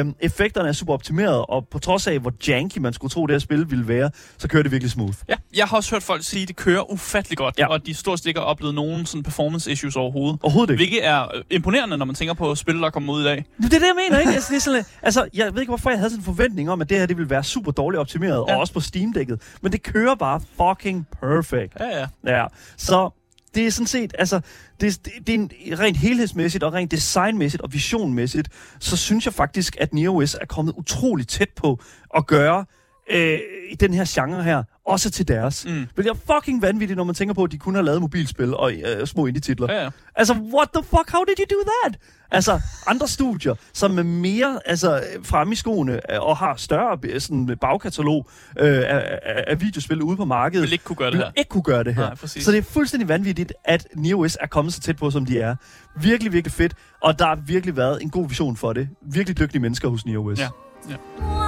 Um, 0.00 0.14
effekterne 0.20 0.68
er 0.68 0.72
super 0.72 0.92
optimeret, 0.92 1.44
og 1.48 1.68
på 1.70 1.78
trods 1.78 2.06
af, 2.06 2.18
hvor 2.18 2.32
janky 2.48 2.78
man 2.78 2.92
skulle 2.92 3.10
tro, 3.10 3.26
det 3.26 3.34
her 3.34 3.38
spil 3.38 3.70
ville 3.70 3.88
være, 3.88 4.10
så 4.38 4.48
kører 4.48 4.62
det 4.62 4.72
virkelig 4.72 4.90
smooth. 4.90 5.14
Ja, 5.28 5.34
jeg 5.56 5.66
har 5.66 5.76
også 5.76 5.90
hørt 5.94 6.02
folk 6.02 6.24
sige, 6.24 6.42
at 6.42 6.48
det 6.48 6.56
kører 6.56 6.92
ufattelig 6.92 7.38
godt, 7.38 7.54
Ja. 7.58 7.66
og 7.66 7.86
de 7.86 7.94
stort 7.94 8.18
set 8.18 8.26
ikke 8.26 8.40
har 8.40 8.44
oplevet 8.46 8.74
nogen 8.74 9.06
sådan 9.06 9.22
performance 9.22 9.72
issues 9.72 9.96
overhovedet. 9.96 10.38
Overhovedet 10.42 10.72
ikke. 10.72 10.78
Hvilket 10.80 11.06
er 11.06 11.22
øh, 11.36 11.42
imponerende, 11.50 11.96
når 11.98 12.06
man 12.06 12.14
tænker 12.14 12.34
på 12.34 12.54
spil, 12.54 12.74
der 12.80 12.90
kommer 12.90 13.12
ud 13.12 13.20
i 13.20 13.24
dag. 13.24 13.44
Det 13.56 13.64
er 13.64 13.68
det, 13.68 13.80
jeg 13.86 13.94
mener, 14.08 14.18
ikke? 14.20 14.32
Altså, 14.32 14.50
det 14.52 14.56
er 14.56 14.60
sådan, 14.60 14.84
altså, 15.02 15.28
jeg 15.34 15.54
ved 15.54 15.60
ikke, 15.60 15.70
hvorfor 15.70 15.90
jeg 15.90 15.98
havde 15.98 16.10
sådan 16.10 16.20
en 16.20 16.24
forventning 16.24 16.70
om, 16.70 16.80
at 16.80 16.88
det 16.90 16.98
her 16.98 17.06
det 17.06 17.16
ville 17.16 17.30
være 17.30 17.44
super 17.44 17.72
dårligt 17.72 18.00
optimeret. 18.00 18.44
Ja. 18.48 18.54
og 18.54 18.60
også 18.60 18.72
på 18.72 18.80
Steam-dækket. 18.80 19.40
Men 19.62 19.72
det 19.72 19.82
kører 19.82 20.14
bare 20.14 20.40
fucking 20.56 21.06
perfect. 21.20 21.72
Ja, 21.80 21.98
ja. 22.00 22.06
Ja, 22.38 22.44
så 22.76 23.10
det 23.54 23.66
er 23.66 23.70
sådan 23.70 23.86
set, 23.86 24.14
altså, 24.18 24.40
det, 24.80 25.04
det, 25.04 25.12
det 25.26 25.34
er 25.34 25.38
en, 25.38 25.50
rent 25.78 25.96
helhedsmæssigt 25.96 26.64
og 26.64 26.72
rent 26.72 26.90
designmæssigt 26.90 27.62
og 27.62 27.72
visionmæssigt, 27.72 28.48
så 28.80 28.96
synes 28.96 29.24
jeg 29.24 29.34
faktisk, 29.34 29.76
at 29.80 29.94
NeoOS 29.94 30.34
er 30.34 30.46
kommet 30.46 30.74
utroligt 30.76 31.28
tæt 31.28 31.50
på 31.56 31.80
at 32.16 32.26
gøre 32.26 32.64
øh, 33.10 33.38
i 33.70 33.74
den 33.74 33.94
her 33.94 34.04
genre 34.08 34.42
her, 34.42 34.62
også 34.86 35.10
til 35.10 35.28
deres. 35.28 35.66
Mm. 35.66 35.86
Hvilket 35.94 36.10
er 36.10 36.34
fucking 36.34 36.62
vanvittigt, 36.62 36.96
når 36.96 37.04
man 37.04 37.14
tænker 37.14 37.34
på, 37.34 37.44
at 37.44 37.52
de 37.52 37.58
kun 37.58 37.74
har 37.74 37.82
lavet 37.82 38.00
mobilspil 38.00 38.54
og 38.54 38.72
øh, 38.72 39.06
små 39.06 39.26
indie-titler. 39.26 39.72
Ja, 39.72 39.82
ja. 39.82 39.90
Altså, 40.16 40.34
what 40.34 40.68
the 40.74 40.82
fuck, 40.82 41.10
how 41.12 41.24
did 41.24 41.34
you 41.38 41.58
do 41.58 41.70
that? 41.84 41.98
Altså, 42.30 42.60
andre 42.86 43.08
studier, 43.08 43.54
som 43.72 43.98
er 43.98 44.02
mere 44.02 44.60
altså, 44.66 45.04
fremme 45.22 45.52
i 45.52 45.56
skoene 45.56 45.92
øh, 45.92 46.20
og 46.20 46.36
har 46.36 46.56
større 46.56 46.98
øh, 47.02 47.20
sådan, 47.20 47.56
bagkatalog 47.60 48.26
øh, 48.58 48.82
af, 48.86 49.18
af, 49.46 49.60
videospil 49.60 50.02
ude 50.02 50.16
på 50.16 50.24
markedet, 50.24 50.62
Vil 50.62 50.72
ikke 50.72 50.84
kunne 50.84 50.96
gøre 50.96 51.10
det 51.10 51.18
her. 51.18 51.30
ikke 51.36 51.48
kunne 51.48 51.62
gøre 51.62 51.84
det 51.84 51.94
her. 51.94 52.02
Nej, 52.02 52.14
præcis. 52.14 52.44
så 52.44 52.52
det 52.52 52.58
er 52.58 52.62
fuldstændig 52.62 53.08
vanvittigt, 53.08 53.52
at 53.64 53.86
NeoOS 53.94 54.36
er 54.40 54.46
kommet 54.46 54.74
så 54.74 54.80
tæt 54.80 54.96
på, 54.96 55.10
som 55.10 55.26
de 55.26 55.40
er. 55.40 55.56
Virkelig, 56.00 56.32
virkelig 56.32 56.52
fedt. 56.52 56.74
Og 57.02 57.18
der 57.18 57.26
har 57.26 57.38
virkelig 57.46 57.76
været 57.76 58.02
en 58.02 58.10
god 58.10 58.28
vision 58.28 58.56
for 58.56 58.72
det. 58.72 58.88
Virkelig 59.12 59.38
dygtige 59.38 59.60
mennesker 59.62 59.88
hos 59.88 60.06
NeoOS. 60.06 60.38
Ja. 60.38 60.48
ja. 60.90 61.45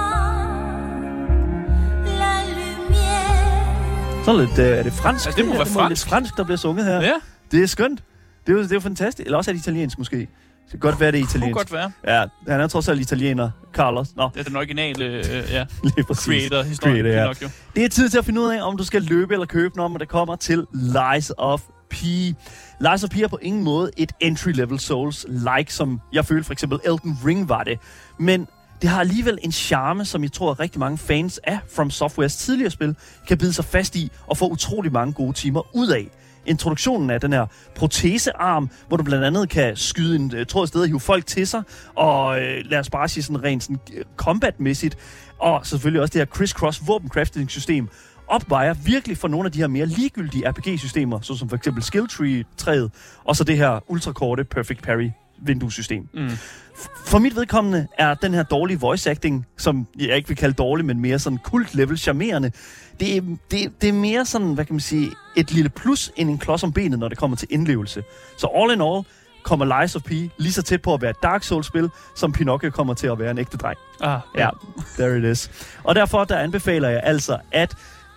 Lumière. 4.33 4.55
Så 4.55 4.61
er, 4.61 4.63
lidt, 4.65 4.71
øh, 4.73 4.77
er 4.79 4.83
det 4.83 4.93
fransk? 4.93 5.25
Altså, 5.25 5.37
det 5.41 5.45
må 5.45 5.51
her? 5.51 5.57
være 5.59 5.65
det 5.67 5.73
må 5.73 5.79
lidt 5.79 5.99
fransk. 5.99 6.07
fransk, 6.09 6.37
der 6.37 6.43
bliver 6.43 6.57
sunget 6.57 6.85
her. 6.85 7.01
Ja, 7.01 7.13
Det 7.51 7.63
er 7.63 7.67
skønt. 7.67 8.03
Det 8.47 8.53
er 8.53 8.57
jo, 8.57 8.63
det 8.63 8.71
er 8.71 8.75
jo 8.75 8.79
fantastisk. 8.79 9.25
Eller 9.25 9.37
også 9.37 9.51
er 9.51 9.53
det 9.53 9.61
italiensk 9.61 9.97
måske. 9.97 10.17
Det 10.17 10.27
kan 10.71 10.79
godt 10.79 10.99
være, 10.99 11.11
det 11.11 11.17
er 11.17 11.21
det 11.21 11.29
kunne 11.31 11.37
italiensk. 11.39 11.57
godt 11.57 11.73
være. 11.73 11.91
Ja, 12.07 12.25
han 12.51 12.61
er 12.61 12.67
trods 12.67 12.87
alt 12.89 13.01
italiener, 13.01 13.49
Carlos. 13.73 14.15
Nå, 14.15 14.29
Det 14.33 14.39
er 14.39 14.43
den 14.43 14.55
originale 14.55 15.05
øh, 15.05 15.23
ja, 15.51 15.65
lige 15.95 16.03
præcis. 16.03 16.49
Creator, 16.49 16.97
ja. 17.07 17.21
Pinocchio. 17.23 17.49
Det 17.75 17.83
er 17.85 17.89
tid 17.89 18.09
til 18.09 18.17
at 18.17 18.25
finde 18.25 18.41
ud 18.41 18.49
af, 18.51 18.61
om 18.67 18.77
du 18.77 18.83
skal 18.83 19.01
løbe 19.03 19.33
eller 19.33 19.45
købe, 19.45 19.77
når 19.77 19.87
det 19.97 20.07
kommer 20.07 20.35
til 20.35 20.65
Lies 20.73 21.31
of 21.37 21.61
P. 21.89 21.93
Lies 22.79 23.03
of 23.03 23.09
P 23.09 23.17
er 23.17 23.27
på 23.27 23.39
ingen 23.41 23.63
måde 23.63 23.91
et 23.97 24.11
entry-level 24.23 24.79
Souls-like, 24.79 25.65
som 25.73 26.01
jeg 26.13 26.25
følte 26.25 26.43
for 26.43 26.53
eksempel 26.53 26.79
Elden 26.85 27.17
Ring 27.25 27.49
var 27.49 27.63
det. 27.63 27.79
Men 28.19 28.47
det 28.81 28.89
har 28.89 28.99
alligevel 28.99 29.37
en 29.41 29.51
charme, 29.51 30.05
som 30.05 30.23
jeg 30.23 30.31
tror, 30.31 30.51
at 30.51 30.59
rigtig 30.59 30.79
mange 30.79 30.97
fans 30.97 31.39
af 31.43 31.59
From 31.75 31.89
Softwares 31.91 32.35
tidligere 32.35 32.71
spil 32.71 32.95
kan 33.27 33.37
bide 33.37 33.53
sig 33.53 33.65
fast 33.65 33.95
i 33.95 34.11
og 34.27 34.37
få 34.37 34.49
utrolig 34.49 34.91
mange 34.91 35.13
gode 35.13 35.33
timer 35.33 35.75
ud 35.75 35.87
af. 35.87 36.07
Introduktionen 36.45 37.09
af 37.09 37.21
den 37.21 37.33
her 37.33 37.45
protesearm, 37.75 38.69
hvor 38.87 38.97
du 38.97 39.03
blandt 39.03 39.25
andet 39.25 39.49
kan 39.49 39.75
skyde 39.75 40.15
en 40.15 40.33
øh, 40.35 40.45
tråd 40.45 40.67
sted 40.67 40.81
og 40.81 40.87
hive 40.87 40.99
folk 40.99 41.25
til 41.25 41.47
sig, 41.47 41.63
og 41.95 42.41
øh, 42.41 42.65
lad 42.65 42.79
os 42.79 42.89
bare 42.89 43.07
sige 43.07 43.23
sådan 43.23 43.43
rent 43.43 43.63
sådan, 43.63 43.79
combatmæssigt, 44.15 44.15
combat-mæssigt, 44.15 44.97
og 45.39 45.67
selvfølgelig 45.67 46.01
også 46.01 46.11
det 46.11 46.21
her 46.21 46.25
criss-cross 46.25 46.85
våbencrafting-system, 46.87 47.89
opvejer 48.27 48.73
virkelig 48.73 49.17
for 49.17 49.27
nogle 49.27 49.45
af 49.45 49.51
de 49.51 49.59
her 49.59 49.67
mere 49.67 49.85
ligegyldige 49.85 50.49
RPG-systemer, 50.49 51.19
såsom 51.21 51.49
for 51.49 51.55
eksempel 51.55 51.83
Skill 51.83 52.07
Tree-træet, 52.07 52.91
og 53.23 53.35
så 53.35 53.43
det 53.43 53.57
her 53.57 53.79
ultrakorte 53.87 54.43
Perfect 54.43 54.83
Parry 54.83 55.09
vinduesystem. 55.41 56.07
Mm. 56.13 56.29
For 57.05 57.19
mit 57.19 57.35
vedkommende 57.35 57.87
er 57.97 58.13
den 58.13 58.33
her 58.33 58.43
dårlige 58.43 58.79
voice 58.79 59.11
acting, 59.11 59.45
som 59.57 59.87
jeg 59.99 60.15
ikke 60.15 60.27
vil 60.27 60.37
kalde 60.37 60.53
dårlig, 60.53 60.85
men 60.85 60.99
mere 60.99 61.19
sådan 61.19 61.39
kult 61.43 61.75
level 61.75 61.97
charmerende, 61.97 62.51
det 62.99 63.17
er, 63.17 63.21
det, 63.51 63.81
det 63.81 63.89
er 63.89 63.93
mere 63.93 64.25
sådan, 64.25 64.53
hvad 64.53 64.65
kan 64.65 64.73
man 64.73 64.79
sige, 64.79 65.11
et 65.35 65.51
lille 65.51 65.69
plus 65.69 66.11
end 66.15 66.29
en 66.29 66.37
klods 66.37 66.63
om 66.63 66.73
benet, 66.73 66.99
når 66.99 67.07
det 67.07 67.17
kommer 67.17 67.37
til 67.37 67.47
indlevelse. 67.51 68.03
Så 68.37 68.47
all 68.55 68.71
in 68.73 68.81
all 68.81 69.03
kommer 69.43 69.81
Lies 69.81 69.95
of 69.95 70.01
P 70.01 70.11
lige 70.37 70.51
så 70.51 70.61
tæt 70.61 70.81
på 70.81 70.93
at 70.93 71.01
være 71.01 71.11
et 71.11 71.23
Dark 71.23 71.43
Souls-spil, 71.43 71.89
som 72.15 72.31
Pinocchio 72.31 72.69
kommer 72.69 72.93
til 72.93 73.07
at 73.07 73.19
være 73.19 73.31
en 73.31 73.37
ægte 73.37 73.57
dreng. 73.57 73.77
Ah, 74.01 74.19
Ja, 74.37 74.49
there 74.97 75.17
it 75.17 75.23
is. 75.23 75.51
Og 75.83 75.95
derfor 75.95 76.23
der 76.23 76.37
anbefaler 76.37 76.89
jeg 76.89 76.99
altså, 77.03 77.37
at 77.51 77.75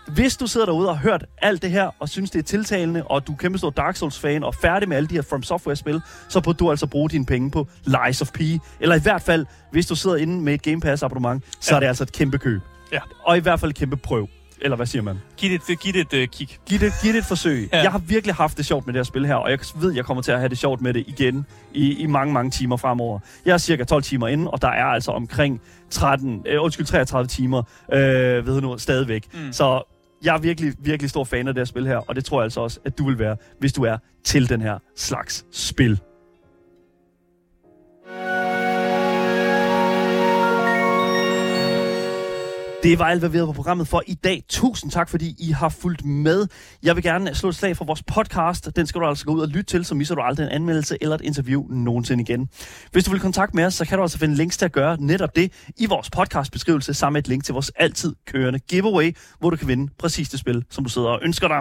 hvis 0.09 0.37
du 0.37 0.47
sidder 0.47 0.67
derude 0.67 0.89
og 0.89 0.97
har 0.99 1.03
hørt 1.11 1.25
alt 1.43 1.63
det 1.63 1.71
her, 1.71 1.91
og 1.99 2.09
synes, 2.09 2.31
det 2.31 2.39
er 2.39 2.43
tiltalende, 2.43 3.03
og 3.05 3.27
du 3.27 3.33
er 3.33 3.37
kæmpe 3.37 3.59
stor 3.59 3.71
Dark 3.71 3.97
Souls-fan, 3.97 4.45
og 4.45 4.55
færdig 4.55 4.89
med 4.89 4.97
alle 4.97 5.07
de 5.09 5.15
her 5.15 5.23
From 5.23 5.43
Software-spil, 5.43 6.01
så 6.29 6.41
burde 6.41 6.59
du 6.59 6.71
altså 6.71 6.87
bruge 6.87 7.11
dine 7.11 7.27
penge 7.27 7.51
på 7.51 7.69
Lies 7.85 8.23
of 8.23 8.29
P. 8.33 8.41
Eller 8.81 8.97
i 8.97 9.01
hvert 9.03 9.23
fald, 9.23 9.47
hvis 9.73 9.87
du 9.87 9.95
sidder 9.95 10.17
inde 10.17 10.41
med 10.43 10.55
et 10.55 10.63
Game 10.63 10.81
Pass-abonnement, 10.81 11.41
så 11.61 11.71
Ja. 11.71 11.77
er 11.77 11.81
det 11.81 11.87
altså 11.87 12.03
et 12.03 12.13
kæmpe 12.13 12.39
køb. 12.39 12.61
Ja. 12.93 12.99
Og 13.25 13.37
i 13.37 13.41
hvert 13.41 13.61
fald 13.61 13.71
et 13.71 13.77
kæmpe 13.77 13.97
prøv. 13.97 14.29
Eller 14.65 14.77
hvad 14.77 14.87
siger 14.87 15.03
man? 15.03 15.19
Giv 15.37 15.51
det, 15.51 15.71
et- 15.71 15.81
giv 15.81 15.93
det 15.93 16.13
et 16.15 16.23
uh, 16.23 16.29
kig. 16.33 16.59
Giv 16.67 16.79
det, 16.79 16.93
giv 17.03 17.13
det 17.13 17.19
et 17.19 17.25
forsøg. 17.25 17.69
Ja. 17.73 17.83
Jeg 17.83 17.91
har 17.93 17.99
virkelig 17.99 18.35
haft 18.35 18.57
det 18.57 18.67
sjovt 18.67 18.87
med 18.87 18.95
det 18.95 18.99
her 18.99 19.05
spil 19.05 19.27
her, 19.27 19.35
og 19.35 19.51
jeg 19.51 19.59
ved, 19.81 19.93
jeg 19.93 20.05
kommer 20.05 20.23
til 20.23 20.33
at 20.33 20.39
have 20.39 20.49
det 20.49 20.59
sjovt 20.59 20.81
med 20.81 20.95
det 20.95 21.05
igen 21.07 21.47
i, 21.73 21.93
i 22.03 22.07
mange, 22.07 22.33
mange 22.33 22.51
timer 22.51 22.77
fremover. 22.77 23.19
Jeg 23.45 23.53
er 23.55 23.59
cirka 23.59 23.85
12 23.85 24.03
timer 24.03 24.29
inde, 24.29 24.51
og 24.51 24.63
der 24.63 24.69
er 24.69 24.85
altså 24.85 25.11
omkring 25.13 25.61
13, 25.91 26.43
øh, 26.49 26.63
undskyld, 26.63 26.87
33 26.87 27.27
timer 27.27 27.63
øh, 27.93 28.47
ved 28.47 28.61
nu, 28.61 28.79
stadigvæk. 28.79 29.25
Mm. 29.35 29.53
Så 29.53 29.83
jeg 30.25 30.35
er 30.35 30.39
virkelig, 30.39 30.73
virkelig 30.79 31.11
stor 31.11 31.25
fan 31.25 31.49
af 31.49 31.55
det 31.55 31.61
her 31.61 31.65
spil 31.65 31.87
her, 31.87 31.97
og 31.97 32.17
det 32.17 32.25
tror 32.25 32.41
jeg 32.41 32.45
altså 32.45 32.61
også, 32.61 32.81
at 32.85 32.99
du 32.99 33.07
vil 33.07 33.19
være, 33.19 33.37
hvis 33.59 33.73
du 33.73 33.83
er 33.85 33.97
til 34.25 34.49
den 34.49 34.61
her 34.61 34.79
slags 34.97 35.45
spil. 35.53 36.01
Det 42.83 42.99
var 42.99 43.05
alt, 43.05 43.21
hvad 43.21 43.29
vi 43.29 43.37
havde 43.37 43.47
på 43.47 43.53
programmet 43.53 43.89
for 43.89 44.03
i 44.07 44.15
dag. 44.15 44.43
Tusind 44.49 44.91
tak, 44.91 45.09
fordi 45.09 45.35
I 45.39 45.51
har 45.51 45.69
fulgt 45.69 46.05
med. 46.05 46.47
Jeg 46.83 46.97
vil 46.97 47.05
gerne 47.05 47.35
slå 47.35 47.49
et 47.49 47.55
slag 47.55 47.77
for 47.77 47.85
vores 47.85 48.03
podcast. 48.03 48.77
Den 48.77 48.87
skal 48.87 49.01
du 49.01 49.07
altså 49.07 49.25
gå 49.25 49.33
ud 49.33 49.41
og 49.41 49.49
lytte 49.49 49.63
til, 49.63 49.85
så 49.85 49.95
misser 49.95 50.15
du 50.15 50.21
aldrig 50.21 50.45
en 50.45 50.53
anmeldelse 50.53 50.99
eller 51.01 51.15
et 51.15 51.21
interview 51.21 51.67
nogensinde 51.71 52.23
igen. 52.23 52.49
Hvis 52.93 53.05
du 53.05 53.11
vil 53.11 53.21
kontakte 53.21 53.57
med 53.57 53.65
os, 53.65 53.75
så 53.75 53.85
kan 53.85 53.99
du 53.99 54.03
altså 54.03 54.19
finde 54.19 54.35
links 54.35 54.57
til 54.57 54.65
at 54.65 54.73
gøre 54.73 54.97
netop 55.01 55.37
det 55.37 55.53
i 55.77 55.87
vores 55.87 56.11
podcastbeskrivelse, 56.11 56.95
sammen 56.95 57.13
med 57.13 57.23
et 57.23 57.29
link 57.29 57.45
til 57.45 57.53
vores 57.53 57.71
altid 57.77 58.15
kørende 58.27 58.59
giveaway, 58.59 59.17
hvor 59.39 59.51
du 59.51 59.57
kan 59.57 59.69
vinde 59.69 59.93
præcis 59.99 60.29
det 60.29 60.41
spil, 60.41 60.65
som 60.71 60.85
du 60.85 60.91
sidder 60.91 61.09
og 61.09 61.21
ønsker 61.23 61.49
dig. 61.49 61.59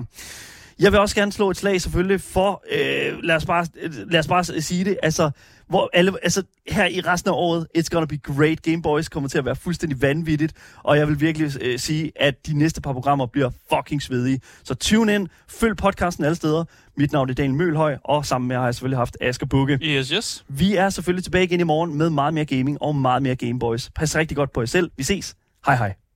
Jeg 0.80 0.92
vil 0.92 1.00
også 1.00 1.16
gerne 1.16 1.32
slå 1.32 1.50
et 1.50 1.58
slag 1.58 1.82
selvfølgelig 1.82 2.22
for, 2.22 2.64
øh, 2.72 3.24
lad, 3.24 3.36
os 3.36 3.46
bare, 3.46 3.68
øh, 3.82 3.92
lad 4.12 4.20
os 4.20 4.28
bare 4.28 4.44
sige 4.44 4.86
det, 4.86 4.98
altså, 5.04 5.32
hvor 5.72 5.90
alle, 5.94 6.14
altså 6.24 6.44
her 6.68 6.86
i 6.86 7.02
resten 7.02 7.30
af 7.30 7.34
året, 7.34 7.68
It's 7.78 7.88
Gonna 7.92 8.06
Be 8.06 8.18
Great, 8.18 8.62
Game 8.62 8.82
Boys 8.82 9.10
kommer 9.10 9.30
til 9.30 9.38
at 9.38 9.46
være 9.46 9.56
fuldstændig 9.56 10.02
vanvittigt, 10.02 10.54
og 10.84 10.98
jeg 10.98 11.08
vil 11.08 11.22
virkelig 11.22 11.52
øh, 11.62 11.80
sige, 11.80 12.12
at 12.16 12.48
de 12.48 12.58
næste 12.58 12.82
par 12.82 12.94
programmer 12.94 13.26
bliver 13.26 13.50
fucking 13.74 14.02
svedige. 14.02 14.42
Så 14.64 14.74
tune 14.76 15.16
ind, 15.16 15.28
følg 15.50 15.78
podcasten 15.78 16.26
alle 16.26 16.36
steder. 16.36 16.64
Mit 16.98 17.12
navn 17.12 17.30
er 17.30 17.34
Daniel 17.34 17.54
Mølhøj, 17.54 17.98
og 18.04 18.26
sammen 18.26 18.48
med 18.48 18.56
har 18.56 18.66
jeg 18.66 18.76
selvfølgelig 18.76 18.98
haft 18.98 19.18
Asger 19.22 19.46
Bukke. 19.46 19.80
Yes, 19.82 20.10
yes. 20.10 20.46
Vi 20.48 20.76
er 20.76 20.90
selvfølgelig 20.90 21.24
tilbage 21.24 21.44
igen 21.44 21.60
i 21.60 21.64
morgen 21.64 21.98
med 21.98 22.10
meget 22.10 22.34
mere 22.34 22.46
gaming 22.46 22.82
og 22.82 22.96
meget 22.96 23.24
mere 23.24 23.36
Game 23.36 23.60
Boys. 23.60 23.90
Pas 23.96 24.16
rigtig 24.16 24.38
godt 24.38 24.54
på 24.54 24.62
jer 24.62 24.68
selv. 24.68 24.92
Vi 24.98 25.04
ses. 25.04 25.36
Hej 25.66 25.76
hej. 25.76 26.01